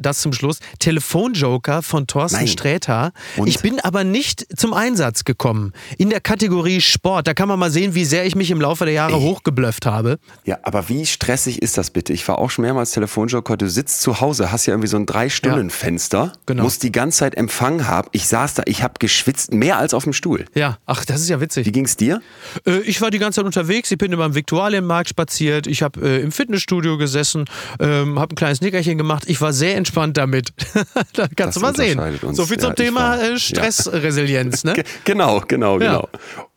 das 0.00 0.20
zum 0.20 0.32
Schluss, 0.32 0.58
Telefonjoker 0.78 1.82
von 1.82 2.06
Thorsten 2.06 2.38
Nein. 2.38 2.48
Sträter. 2.48 3.12
Und? 3.36 3.48
Ich 3.48 3.60
bin 3.60 3.80
aber 3.80 4.04
nicht 4.04 4.46
zum 4.58 4.72
Einsatz 4.74 5.24
gekommen. 5.24 5.72
In 5.96 6.10
der 6.10 6.20
Kategorie 6.20 6.80
Sport, 6.80 7.26
da 7.26 7.34
kann 7.34 7.48
man 7.48 7.58
mal 7.58 7.70
sehen, 7.70 7.94
wie 7.94 8.04
sehr 8.04 8.26
ich 8.26 8.34
mich 8.34 8.50
im 8.50 8.60
Laufe 8.60 8.84
der 8.84 8.94
Jahre 8.94 9.20
hochgeblufft 9.20 9.86
habe. 9.86 10.18
Ja, 10.44 10.58
aber 10.62 10.88
wie 10.88 11.06
stressig 11.06 11.62
ist 11.62 11.78
das 11.78 11.90
bitte? 11.90 12.12
Ich 12.12 12.26
war 12.28 12.38
auch 12.38 12.50
schon 12.50 12.62
mehrmals 12.62 12.92
Telefonjoker. 12.92 13.56
Du 13.56 13.68
sitzt 13.68 14.00
zu 14.02 14.20
Hause, 14.20 14.50
hast 14.52 14.66
ja 14.66 14.72
irgendwie 14.74 14.88
so 14.88 14.96
ein 14.96 15.06
Drei-Stunden-Fenster, 15.06 16.32
Genau. 16.46 16.62
musst 16.64 16.82
die 16.82 16.92
ganze 16.92 17.18
Zeit 17.18 17.34
Empfang 17.34 17.86
haben. 17.86 18.08
Ich 18.12 18.26
saß 18.28 18.54
da, 18.54 18.62
ich 18.66 18.82
habe 18.82 18.94
geschwitzt, 18.98 19.52
mehr 19.52 19.78
als 19.78 19.94
auf 19.94 20.04
dem 20.04 20.12
Stuhl. 20.12 20.44
Ja, 20.54 20.78
ach, 20.86 21.04
das 21.04 21.20
ist 21.20 21.28
ja 21.28 21.40
witzig. 21.40 21.66
Wie 21.66 21.72
ging's 21.72 21.96
dir? 21.96 22.20
Äh, 22.66 22.78
ich 22.80 23.00
war 23.00 23.10
die 23.10 23.18
ganze 23.18 23.36
Zeit 23.40 23.46
unterwegs. 23.46 23.90
Ich 23.90 23.98
bin 23.98 24.12
immer 24.12 24.24
im 24.26 24.34
Viktualienmarkt 24.34 25.08
spaziert. 25.10 25.66
Ich 25.66 25.82
habe 25.82 26.00
äh, 26.00 26.20
im 26.22 26.32
Fitnessstudio 26.32 26.98
gesessen, 26.98 27.44
ähm, 27.80 28.18
habe 28.18 28.34
ein 28.34 28.36
kleines 28.36 28.60
Nickerchen 28.60 28.98
gemacht. 28.98 29.24
Ich 29.26 29.40
war 29.40 29.52
sehr 29.58 29.76
entspannt 29.76 30.16
damit. 30.16 30.52
da 31.14 31.26
kannst 31.28 31.38
Das 31.38 31.54
du 31.54 31.60
mal 31.60 31.74
sehen. 31.76 31.98
uns. 32.22 32.36
So 32.36 32.46
viel 32.46 32.56
Ja, 32.56 32.62
zum 32.62 32.70
ich 32.70 32.76
Thema 32.76 33.00
war- 33.00 33.22
äh, 33.22 33.30
ja. 33.32 33.38
Stressresilienz. 33.38 34.64
Ne? 34.64 34.72
Ge- 34.74 34.84
Genau, 35.04 35.40
genau, 35.46 35.78
Ja. 35.80 36.08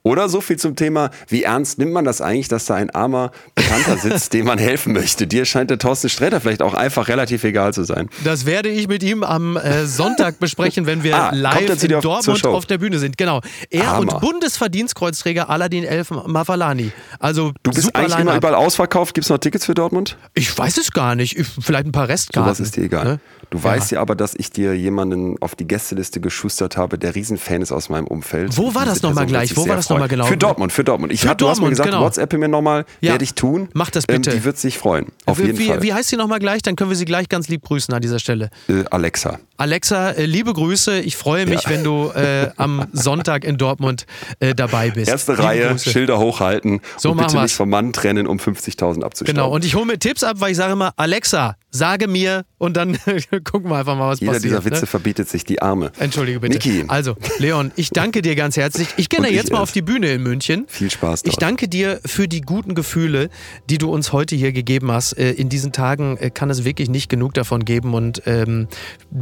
Oder 0.03 0.29
so 0.29 0.41
viel 0.41 0.57
zum 0.57 0.75
Thema, 0.75 1.11
wie 1.27 1.43
ernst 1.43 1.77
nimmt 1.77 1.93
man 1.93 2.05
das 2.05 2.21
eigentlich, 2.21 2.47
dass 2.47 2.65
da 2.65 2.73
ein 2.75 2.89
armer 2.89 3.31
Bekannter 3.53 3.97
sitzt, 3.97 4.33
dem 4.33 4.45
man 4.47 4.57
helfen 4.57 4.93
möchte? 4.93 5.27
Dir 5.27 5.45
scheint 5.45 5.69
der 5.69 5.77
Thorsten 5.77 6.09
Sträter 6.09 6.41
vielleicht 6.41 6.61
auch 6.63 6.73
einfach 6.73 7.07
relativ 7.07 7.43
egal 7.43 7.73
zu 7.73 7.83
sein. 7.83 8.09
Das 8.23 8.45
werde 8.45 8.69
ich 8.69 8.87
mit 8.87 9.03
ihm 9.03 9.23
am 9.23 9.57
äh, 9.57 9.85
Sonntag 9.85 10.39
besprechen, 10.39 10.85
wenn 10.87 11.03
wir 11.03 11.15
Ah, 11.15 11.31
live 11.35 11.83
in 11.83 11.93
auf- 11.95 12.01
Dortmund 12.03 12.45
auf 12.47 12.65
der 12.65 12.77
Bühne 12.79 12.97
sind. 12.99 13.17
Genau. 13.17 13.41
Er 13.69 13.87
Hammer. 13.91 14.13
und 14.15 14.21
Bundesverdienstkreuzträger 14.21 15.49
Aladin 15.49 15.83
El 15.83 16.03
Mafalani. 16.27 16.91
Also 17.19 17.51
Du 17.63 17.71
bist 17.71 17.95
eigentlich 17.95 18.17
immer 18.17 18.35
überall 18.35 18.55
ausverkauft. 18.55 19.13
Gibt 19.13 19.25
es 19.25 19.29
noch 19.29 19.37
Tickets 19.37 19.65
für 19.65 19.73
Dortmund? 19.73 20.17
Ich 20.33 20.57
weiß 20.57 20.77
es 20.77 20.91
gar 20.91 21.15
nicht. 21.15 21.37
Ich, 21.37 21.47
vielleicht 21.47 21.85
ein 21.85 21.91
paar 21.91 22.07
Restkarten. 22.07 22.43
Sowas 22.43 22.59
ist 22.59 22.75
dir 22.75 22.83
egal. 22.83 23.05
Ne? 23.05 23.19
Du 23.49 23.57
Ja. 23.57 23.63
weißt 23.65 23.91
ja 23.91 24.01
aber, 24.01 24.15
dass 24.15 24.33
ich 24.35 24.49
dir 24.51 24.73
jemanden 24.75 25.35
auf 25.41 25.55
die 25.55 25.67
Gästeliste 25.67 26.21
geschustert 26.21 26.77
habe, 26.77 26.97
der 26.97 27.15
Riesenfan 27.15 27.61
ist 27.61 27.71
aus 27.71 27.89
meinem 27.89 28.07
Umfeld. 28.07 28.57
Wo 28.57 28.73
war 28.73 28.85
das 28.85 29.01
noch 29.01 29.13
mal 29.13 29.25
Person 29.25 29.31
wird 29.31 29.47
gleich? 29.47 29.57
Wo 29.57 29.67
war 29.67 29.75
das 29.75 29.89
noch 29.93 29.99
mal 29.99 30.07
freuen. 30.07 30.09
genau? 30.09 30.25
Für 30.25 30.37
Dortmund, 30.37 30.71
für 30.71 30.83
Dortmund. 30.83 31.13
Ich 31.13 31.21
Für 31.21 31.27
du 31.27 31.31
hast 31.31 31.39
mir 31.39 31.45
Dortmund, 31.65 31.69
gesagt, 31.71 31.89
genau. 31.89 32.01
WhatsApp 32.03 32.33
mir 32.33 32.47
nochmal, 32.47 32.85
Ja, 33.01 33.11
werde 33.11 33.23
ich 33.23 33.33
tun. 33.35 33.69
mach 33.73 33.89
das 33.91 34.05
bitte. 34.07 34.29
Ähm, 34.31 34.37
die 34.37 34.43
wird 34.43 34.57
sich 34.57 34.77
freuen. 34.77 35.07
Auf 35.25 35.39
wie, 35.39 35.43
jeden 35.43 35.57
wie, 35.59 35.67
Fall. 35.67 35.81
wie 35.83 35.93
heißt 35.93 36.09
sie 36.09 36.17
nochmal 36.17 36.39
gleich? 36.39 36.61
Dann 36.61 36.75
können 36.75 36.89
wir 36.89 36.97
sie 36.97 37.05
gleich 37.05 37.29
ganz 37.29 37.47
lieb 37.47 37.63
grüßen 37.63 37.93
an 37.93 38.01
dieser 38.01 38.19
Stelle. 38.19 38.49
Äh, 38.67 38.83
Alexa. 38.89 39.39
Alexa, 39.57 40.11
äh, 40.11 40.25
liebe 40.25 40.53
Grüße. 40.53 40.99
Ich 41.01 41.15
freue 41.17 41.45
mich, 41.45 41.63
Ja. 41.63 41.69
wenn 41.69 41.83
du 41.83 42.09
äh, 42.15 42.49
am 42.57 42.87
Sonntag 42.93 43.43
in 43.45 43.57
Dortmund 43.57 44.05
äh, 44.39 44.55
dabei 44.55 44.89
bist. 44.91 45.09
Erste 45.09 45.33
Liebe 45.33 45.43
Reihe, 45.43 45.67
Grüße. 45.69 45.89
Schilder 45.91 46.17
hochhalten 46.19 46.81
So 46.97 47.11
und 47.11 47.17
bitte 47.17 47.33
wir's. 47.33 47.43
nicht 47.43 47.53
vom 47.55 47.69
Mann 47.69 47.93
trennen, 47.93 48.25
um 48.27 48.37
50.000 48.37 49.03
abzustauben. 49.03 49.25
Genau, 49.35 49.51
und 49.53 49.63
ich 49.65 49.75
hole 49.75 49.85
mir 49.85 49.99
Tipps 49.99 50.23
ab, 50.23 50.37
weil 50.39 50.51
ich 50.51 50.57
sage 50.57 50.73
immer, 50.73 50.93
Alexa, 50.97 51.55
sage 51.69 52.07
mir 52.07 52.43
und 52.57 52.75
dann 52.75 52.97
gucken 53.43 53.69
wir 53.69 53.77
einfach 53.77 53.95
mal, 53.95 54.09
was 54.09 54.19
Jeder 54.19 54.33
passiert. 54.33 54.51
dieser 54.51 54.65
Witze 54.65 54.81
ne? 54.81 54.87
verbietet 54.87 55.29
sich 55.29 55.43
die 55.43 55.61
Arme. 55.61 55.91
Entschuldige 55.99 56.39
bitte. 56.39 56.53
Niki. 56.57 56.85
Also, 56.87 57.15
Leon, 57.37 57.71
ich 57.75 57.91
danke 57.91 58.21
dir 58.23 58.35
ganz 58.35 58.57
herzlich. 58.57 58.87
Ich 58.97 59.09
gehe 59.09 59.19
ich 59.25 59.31
jetzt 59.31 59.51
mal 59.51 59.57
erst. 59.59 59.63
auf 59.69 59.71
die 59.71 59.80
Bühne 59.81 60.11
in 60.13 60.23
München. 60.23 60.65
Viel 60.67 60.89
Spaß 60.91 61.21
Ich 61.25 61.31
dort. 61.33 61.41
danke 61.41 61.67
dir 61.67 61.99
für 62.05 62.27
die 62.27 62.41
guten 62.41 62.75
Gefühle, 62.75 63.29
die 63.69 63.77
du 63.77 63.91
uns 63.91 64.11
heute 64.13 64.35
hier 64.35 64.51
gegeben 64.51 64.91
hast. 64.91 65.13
Äh, 65.17 65.31
In 65.31 65.49
diesen 65.49 65.71
Tagen 65.71 66.17
äh, 66.17 66.29
kann 66.29 66.49
es 66.49 66.63
wirklich 66.65 66.89
nicht 66.89 67.09
genug 67.09 67.33
davon 67.33 67.65
geben 67.65 67.93
und 67.93 68.21
ähm, 68.25 68.67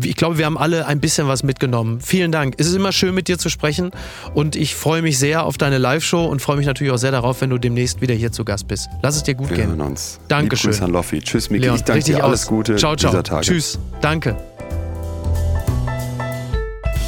ich 0.04 0.16
glaube, 0.16 0.38
wir 0.38 0.46
haben 0.46 0.58
alle 0.58 0.86
ein 0.88 1.00
bisschen 1.00 1.28
was 1.28 1.44
mitgenommen. 1.44 2.00
Vielen 2.02 2.32
Dank. 2.32 2.56
Es 2.58 2.68
ist 2.68 2.76
immer 2.76 2.92
schön, 2.92 3.14
mit 3.16 3.28
dir 3.28 3.38
zu 3.38 3.50
sprechen 3.50 3.92
und 4.34 4.56
ich 4.56 4.76
freue 4.76 5.02
mich 5.02 5.18
sehr 5.18 5.44
auf 5.46 5.58
deine 5.58 5.78
Live-Show 5.78 6.26
und 6.26 6.42
freue 6.42 6.58
mich 6.58 6.66
natürlich 6.66 6.94
auch 6.94 6.98
sehr 6.98 7.12
darauf, 7.12 7.42
wenn 7.42 7.50
du 7.50 7.58
demnächst 7.58 8.02
wieder 8.02 8.14
hier 8.14 8.32
zu 8.32 8.44
Gast 8.46 8.68
bist. 8.68 8.88
Lass 9.02 9.16
es 9.16 9.24
dir 9.24 9.36
gut 9.36 9.50
Wir 9.50 9.58
gehen. 9.58 9.68
hören 9.70 9.82
uns. 9.82 10.20
Dankeschön. 10.28 10.72
Grüße 10.72 10.84
an 10.84 10.92
Loffi. 10.92 11.20
Tschüss, 11.22 11.50
Miki. 11.50 11.64
Leon, 11.66 11.76
ich 11.76 11.84
danke 11.84 12.04
dir. 12.04 12.24
Alles 12.24 12.42
aus. 12.44 12.48
Gute 12.48 12.76
Ciao, 12.76 12.96
ciao. 12.96 13.12
dieser 13.12 13.24
Tage. 13.24 13.46
Tschüss. 13.46 13.80
Danke. 14.02 14.36